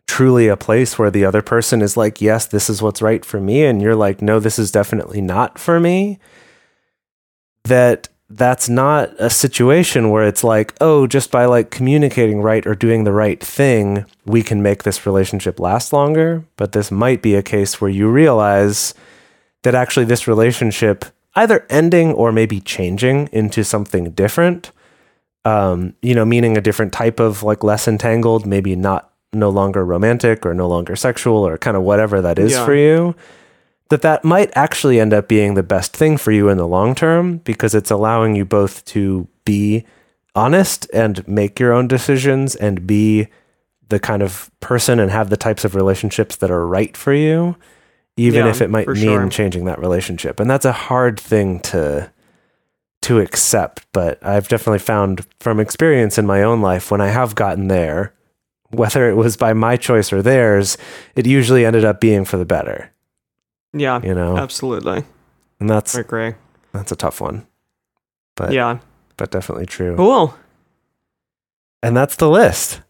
truly 0.07 0.47
a 0.47 0.57
place 0.57 0.99
where 0.99 1.11
the 1.11 1.25
other 1.25 1.43
person 1.43 1.83
is 1.83 1.97
like, 1.97 2.21
yes, 2.21 2.47
this 2.47 2.71
is 2.71 2.81
what's 2.81 3.03
right 3.03 3.25
for 3.25 3.41
me, 3.41 3.65
and 3.65 3.83
you're 3.83 3.97
like, 3.97 4.23
no, 4.23 4.39
this 4.39 4.59
is 4.59 4.71
definitely 4.71 5.21
not 5.21 5.59
for 5.59 5.81
me, 5.81 6.19
that 7.65 8.09
that's 8.29 8.69
not 8.69 9.11
a 9.19 9.31
situation 9.31 10.11
where 10.11 10.27
it's 10.27 10.43
like, 10.43 10.75
oh, 10.81 11.07
just 11.07 11.31
by 11.31 11.45
like 11.45 11.71
communicating 11.71 12.41
right 12.41 12.67
or 12.67 12.75
doing 12.75 13.05
the 13.05 13.13
right 13.13 13.43
thing, 13.43 14.05
we 14.25 14.43
can 14.43 14.63
make 14.63 14.83
this 14.83 15.07
relationship 15.07 15.61
last 15.61 15.93
longer. 15.93 16.45
But 16.57 16.73
this 16.73 16.91
might 16.91 17.23
be 17.23 17.37
a 17.37 17.43
case 17.43 17.81
where 17.81 17.91
you 17.91 18.11
realize 18.11 18.95
that 19.63 19.77
actually 19.77 20.07
this 20.07 20.27
relationship 20.27 21.05
either 21.37 21.67
ending 21.71 22.13
or 22.13 22.33
maybe 22.33 22.61
changing 22.61 23.29
into 23.31 23.63
something 23.63 24.11
different. 24.11 24.73
Um, 25.47 25.95
you 26.03 26.15
know, 26.15 26.25
meaning 26.25 26.57
a 26.57 26.61
different 26.61 26.93
type 26.93 27.21
of 27.21 27.43
like 27.43 27.63
less 27.63 27.87
entangled, 27.87 28.47
maybe 28.47 28.75
not 28.75 29.13
no 29.33 29.49
longer 29.51 29.85
romantic 29.85 30.45
or 30.47 30.55
no 30.55 30.67
longer 30.69 30.97
sexual 30.97 31.47
or 31.47 31.57
kind 31.59 31.77
of 31.77 31.83
whatever 31.85 32.21
that 32.23 32.39
is 32.39 32.53
Yeah. 32.53 32.65
for 32.65 32.75
you 32.75 33.15
that 33.91 34.03
that 34.03 34.25
might 34.25 34.51
actually 34.57 34.99
end 34.99 35.13
up 35.15 35.29
being 35.29 35.55
the 35.55 35.63
best 35.63 35.97
thing 35.97 36.17
for 36.17 36.33
you 36.33 36.49
in 36.49 36.59
the 36.59 36.67
long 36.67 36.95
term 36.95 37.39
because 37.45 37.75
it's 37.75 37.91
allowing 37.91 38.35
you 38.35 38.45
both 38.45 38.85
to 38.87 39.29
be 39.45 39.85
honest 40.35 40.89
and 40.93 41.27
make 41.29 41.61
your 41.61 41.73
own 41.73 41.87
decisions 41.87 42.55
and 42.57 42.87
be 42.87 43.29
the 43.89 43.99
kind 44.01 44.23
of 44.23 44.51
person 44.61 44.99
and 44.99 45.11
have 45.13 45.29
the 45.31 45.37
types 45.37 45.65
of 45.65 45.75
relationships 45.75 46.37
that 46.37 46.51
are 46.51 46.67
right 46.67 46.97
for 46.97 47.13
you 47.13 47.57
even 48.17 48.45
Yeah, 48.47 48.51
if 48.51 48.61
it 48.63 48.71
might 48.71 48.89
mean 48.89 48.97
sure. 49.03 49.29
changing 49.29 49.67
that 49.67 49.79
relationship 49.79 50.41
and 50.41 50.49
that's 50.51 50.65
a 50.65 50.73
hard 50.73 51.21
thing 51.21 51.61
to 51.61 52.11
to 53.03 53.21
accept 53.21 53.87
but 53.93 54.19
i've 54.25 54.49
definitely 54.49 54.79
found 54.79 55.25
from 55.41 55.61
experience 55.61 56.19
in 56.19 56.27
my 56.27 56.43
own 56.43 56.61
life 56.61 56.91
when 56.91 57.01
i 57.01 57.09
have 57.09 57.35
gotten 57.35 57.69
there 57.69 58.13
whether 58.71 59.09
it 59.09 59.15
was 59.15 59.37
by 59.37 59.53
my 59.53 59.77
choice 59.77 60.13
or 60.13 60.23
theirs 60.23 60.77
it 61.15 61.27
usually 61.27 61.65
ended 61.65 61.85
up 61.85 62.01
being 62.01 62.25
for 62.25 62.37
the 62.37 62.45
better 62.45 62.91
Yeah, 63.73 64.01
you 64.03 64.15
know 64.15 64.37
absolutely. 64.37 65.05
and 65.61 65.71
that's 65.71 65.97
I 65.97 66.01
agree. 66.01 66.35
that's 66.73 66.91
a 66.93 66.97
tough 66.97 67.21
one 67.21 67.47
but 68.35 68.53
yeah. 68.53 68.79
but 69.17 69.31
definitely 69.31 69.67
true 69.67 69.95
Cool. 69.97 70.35
and 71.83 71.97
that's 71.97 72.17
the 72.17 72.29
list 72.29 72.81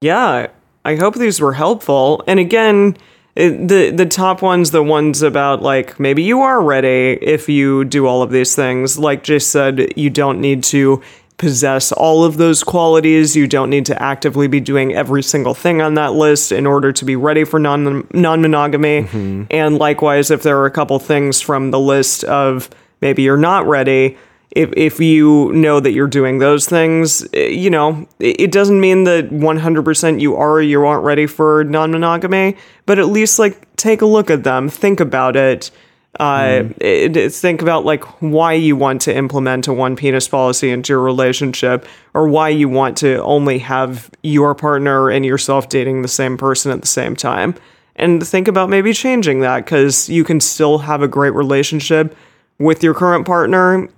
Yeah, 0.00 0.48
I 0.84 0.96
hope 0.96 1.14
these 1.16 1.40
were 1.40 1.52
helpful. 1.54 2.22
And 2.26 2.38
again, 2.40 2.96
the 3.38 3.92
the 3.94 4.06
top 4.06 4.42
ones, 4.42 4.72
the 4.72 4.82
ones 4.82 5.22
about 5.22 5.62
like 5.62 6.00
maybe 6.00 6.22
you 6.22 6.40
are 6.40 6.60
ready 6.60 7.16
if 7.22 7.48
you 7.48 7.84
do 7.84 8.06
all 8.06 8.22
of 8.22 8.30
these 8.30 8.56
things. 8.56 8.98
Like 8.98 9.22
Jase 9.22 9.46
said, 9.46 9.96
you 9.96 10.10
don't 10.10 10.40
need 10.40 10.64
to 10.64 11.00
possess 11.36 11.92
all 11.92 12.24
of 12.24 12.36
those 12.36 12.64
qualities. 12.64 13.36
You 13.36 13.46
don't 13.46 13.70
need 13.70 13.86
to 13.86 14.02
actively 14.02 14.48
be 14.48 14.58
doing 14.58 14.92
every 14.92 15.22
single 15.22 15.54
thing 15.54 15.80
on 15.80 15.94
that 15.94 16.14
list 16.14 16.50
in 16.50 16.66
order 16.66 16.92
to 16.92 17.04
be 17.04 17.14
ready 17.14 17.44
for 17.44 17.60
non 17.60 18.08
non 18.12 18.42
monogamy. 18.42 19.02
Mm-hmm. 19.02 19.44
And 19.50 19.78
likewise, 19.78 20.32
if 20.32 20.42
there 20.42 20.58
are 20.58 20.66
a 20.66 20.70
couple 20.72 20.98
things 20.98 21.40
from 21.40 21.70
the 21.70 21.78
list 21.78 22.24
of 22.24 22.68
maybe 23.00 23.22
you're 23.22 23.36
not 23.36 23.66
ready, 23.66 24.18
if 24.52 24.70
if 24.76 25.00
you 25.00 25.52
know 25.52 25.80
that 25.80 25.92
you're 25.92 26.06
doing 26.06 26.38
those 26.38 26.66
things, 26.66 27.26
eh, 27.34 27.48
you 27.48 27.70
know, 27.70 28.06
it 28.18 28.50
doesn't 28.50 28.80
mean 28.80 29.04
that 29.04 29.30
100% 29.30 30.20
you 30.20 30.36
are 30.36 30.52
or 30.52 30.62
you 30.62 30.84
aren't 30.86 31.04
ready 31.04 31.26
for 31.26 31.64
non-monogamy, 31.64 32.56
but 32.86 32.98
at 32.98 33.06
least 33.08 33.38
like 33.38 33.66
take 33.76 34.00
a 34.02 34.06
look 34.06 34.30
at 34.30 34.44
them, 34.44 34.68
think 34.68 35.00
about 35.00 35.36
it. 35.36 35.70
Uh, 36.18 36.64
it- 36.80 37.16
it- 37.16 37.32
think 37.32 37.60
about 37.62 37.84
like 37.84 38.02
why 38.20 38.52
you 38.54 38.74
want 38.74 39.00
to 39.02 39.14
implement 39.14 39.68
a 39.68 39.72
one 39.72 39.94
penis 39.94 40.26
policy 40.26 40.70
into 40.70 40.92
your 40.94 41.00
relationship 41.00 41.86
or 42.14 42.26
why 42.26 42.48
you 42.48 42.68
want 42.68 42.96
to 42.96 43.22
only 43.22 43.58
have 43.58 44.10
your 44.22 44.54
partner 44.54 45.10
and 45.10 45.24
yourself 45.24 45.68
dating 45.68 46.02
the 46.02 46.08
same 46.08 46.36
person 46.36 46.72
at 46.72 46.80
the 46.80 46.88
same 46.88 47.14
time 47.14 47.54
and 47.94 48.26
think 48.26 48.48
about 48.48 48.68
maybe 48.70 48.92
changing 48.92 49.40
that 49.40 49.64
because 49.64 50.08
you 50.08 50.24
can 50.24 50.40
still 50.40 50.78
have 50.78 51.02
a 51.02 51.08
great 51.08 51.34
relationship 51.34 52.16
with 52.58 52.82
your 52.82 52.94
current 52.94 53.26
partner 53.26 53.88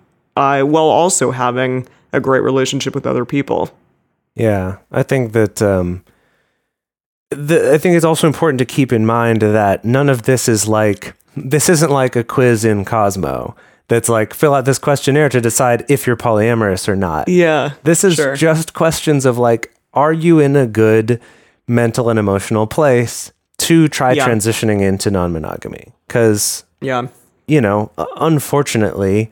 uh, 0.41 0.63
while 0.63 0.85
also 0.85 1.31
having 1.31 1.87
a 2.13 2.21
great 2.21 2.41
relationship 2.41 2.95
with 2.95 3.07
other 3.07 3.25
people. 3.25 3.71
Yeah, 4.35 4.79
I 4.91 5.03
think 5.03 5.33
that 5.33 5.61
um, 5.61 6.03
the, 7.31 7.73
I 7.75 7.79
think 7.79 7.97
it's 7.97 8.05
also 8.05 8.27
important 8.27 8.59
to 8.59 8.65
keep 8.65 8.93
in 8.93 9.07
mind 9.07 9.43
that 9.43 9.85
none 9.85 10.09
of 10.09 10.23
this 10.23 10.49
is 10.49 10.67
like 10.67 11.15
this 11.37 11.69
isn't 11.69 11.91
like 11.91 12.17
a 12.17 12.25
quiz 12.25 12.65
in 12.65 12.85
Cosmo 12.85 13.55
that's 13.89 14.09
like 14.09 14.35
fill 14.35 14.55
out 14.55 14.65
this 14.65 14.79
questionnaire 14.79 15.29
to 15.29 15.41
decide 15.41 15.85
if 15.89 16.07
you're 16.07 16.17
polyamorous 16.17 16.89
or 16.89 16.97
not. 16.97 17.29
Yeah. 17.29 17.73
This 17.83 18.05
is 18.05 18.15
sure. 18.15 18.37
just 18.37 18.73
questions 18.73 19.27
of 19.27 19.37
like, 19.39 19.75
are 19.95 20.13
you 20.13 20.39
in 20.39 20.55
a 20.57 20.67
good 20.67 21.21
mental 21.67 22.09
and 22.09 22.19
emotional 22.19 22.67
place 22.67 23.33
to 23.59 23.89
try 23.89 24.13
Yeah. 24.13 24.27
transitioning 24.29 24.81
into 24.81 25.11
non-monogamy? 25.11 25.93
Because 26.07 26.65
Yeah. 26.81 27.09
you 27.47 27.61
know, 27.61 27.91
uh, 27.99 28.07
unfortunately, 28.17 29.31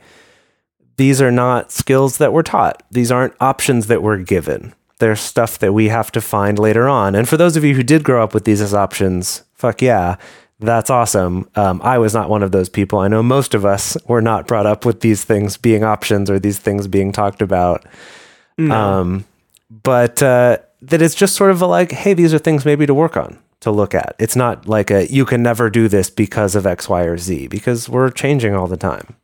these 0.98 1.22
are 1.22 1.30
not 1.30 1.72
skills 1.72 2.18
that 2.18 2.32
we're 2.32 2.42
taught. 2.42 2.82
These 2.90 3.10
aren't 3.10 3.34
options 3.40 3.86
that 3.86 4.02
we're 4.02 4.18
given. 4.18 4.74
They're 4.98 5.16
stuff 5.16 5.58
that 5.60 5.72
we 5.72 5.88
have 5.88 6.10
to 6.12 6.20
find 6.20 6.58
later 6.58 6.88
on. 6.88 7.14
And 7.14 7.28
for 7.28 7.36
those 7.36 7.56
of 7.56 7.64
you 7.64 7.74
who 7.74 7.84
did 7.84 8.02
grow 8.02 8.22
up 8.22 8.34
with 8.34 8.44
these 8.44 8.60
as 8.60 8.74
options, 8.74 9.44
fuck 9.54 9.80
yeah, 9.80 10.16
that's 10.58 10.90
awesome. 10.90 11.48
Um, 11.54 11.80
I 11.84 11.98
was 11.98 12.14
not 12.14 12.28
one 12.28 12.42
of 12.42 12.50
those 12.50 12.68
people. 12.68 12.98
I 12.98 13.06
know 13.06 13.22
most 13.22 13.54
of 13.54 13.64
us 13.64 13.96
were 14.08 14.20
not 14.20 14.48
brought 14.48 14.66
up 14.66 14.84
with 14.84 15.00
these 15.00 15.22
things 15.24 15.56
being 15.56 15.84
options 15.84 16.28
or 16.28 16.40
these 16.40 16.58
things 16.58 16.88
being 16.88 17.12
talked 17.12 17.42
about. 17.42 17.86
Um, 18.72 19.24
but 19.70 20.20
uh, 20.20 20.58
that 20.82 21.00
it's 21.00 21.14
just 21.14 21.36
sort 21.36 21.52
of 21.52 21.62
a 21.62 21.66
like, 21.66 21.92
hey, 21.92 22.12
these 22.12 22.34
are 22.34 22.38
things 22.38 22.64
maybe 22.64 22.86
to 22.86 22.94
work 22.94 23.16
on, 23.16 23.38
to 23.60 23.70
look 23.70 23.94
at. 23.94 24.16
It's 24.18 24.34
not 24.34 24.66
like 24.66 24.90
a 24.90 25.06
you 25.12 25.24
can 25.24 25.44
never 25.44 25.70
do 25.70 25.86
this 25.86 26.10
because 26.10 26.56
of 26.56 26.66
X, 26.66 26.88
Y, 26.88 27.02
or 27.02 27.18
Z, 27.18 27.46
because 27.46 27.88
we're 27.88 28.10
changing 28.10 28.56
all 28.56 28.66
the 28.66 28.76
time. 28.76 29.14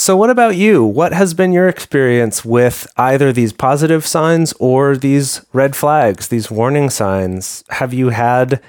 So, 0.00 0.16
what 0.16 0.30
about 0.30 0.54
you? 0.54 0.84
What 0.84 1.12
has 1.12 1.34
been 1.34 1.52
your 1.52 1.68
experience 1.68 2.44
with 2.44 2.86
either 2.96 3.32
these 3.32 3.52
positive 3.52 4.06
signs 4.06 4.54
or 4.60 4.96
these 4.96 5.42
red 5.52 5.74
flags, 5.74 6.28
these 6.28 6.52
warning 6.52 6.88
signs? 6.88 7.64
Have 7.70 7.92
you 7.92 8.10
had 8.10 8.62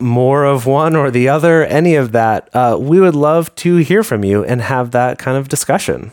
more 0.00 0.44
of 0.44 0.66
one 0.66 0.96
or 0.96 1.08
the 1.12 1.28
other? 1.28 1.64
Any 1.64 1.94
of 1.94 2.10
that? 2.12 2.52
Uh, 2.52 2.76
we 2.80 2.98
would 2.98 3.14
love 3.14 3.54
to 3.56 3.76
hear 3.76 4.02
from 4.02 4.24
you 4.24 4.44
and 4.44 4.60
have 4.62 4.90
that 4.90 5.20
kind 5.20 5.38
of 5.38 5.48
discussion. 5.48 6.10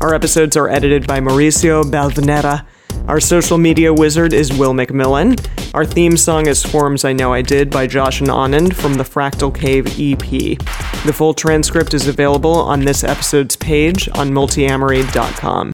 Our 0.00 0.14
episodes 0.14 0.56
are 0.56 0.68
edited 0.68 1.06
by 1.06 1.20
Mauricio 1.20 1.84
Balvanera. 1.84 2.66
Our 3.06 3.20
social 3.20 3.58
media 3.58 3.92
wizard 3.92 4.32
is 4.32 4.50
Will 4.52 4.72
McMillan. 4.72 5.38
Our 5.74 5.84
theme 5.84 6.16
song 6.16 6.46
is 6.46 6.62
Forms 6.62 7.04
I 7.04 7.12
Know 7.12 7.34
I 7.34 7.42
Did 7.42 7.68
by 7.70 7.86
Josh 7.86 8.20
and 8.20 8.30
Anand 8.30 8.72
from 8.72 8.94
the 8.94 9.04
Fractal 9.04 9.54
Cave 9.54 9.86
EP. 10.00 10.58
The 11.04 11.12
full 11.12 11.34
transcript 11.34 11.92
is 11.92 12.08
available 12.08 12.54
on 12.54 12.80
this 12.80 13.04
episode's 13.04 13.56
page 13.56 14.08
on 14.14 14.30
multiamory.com. 14.30 15.73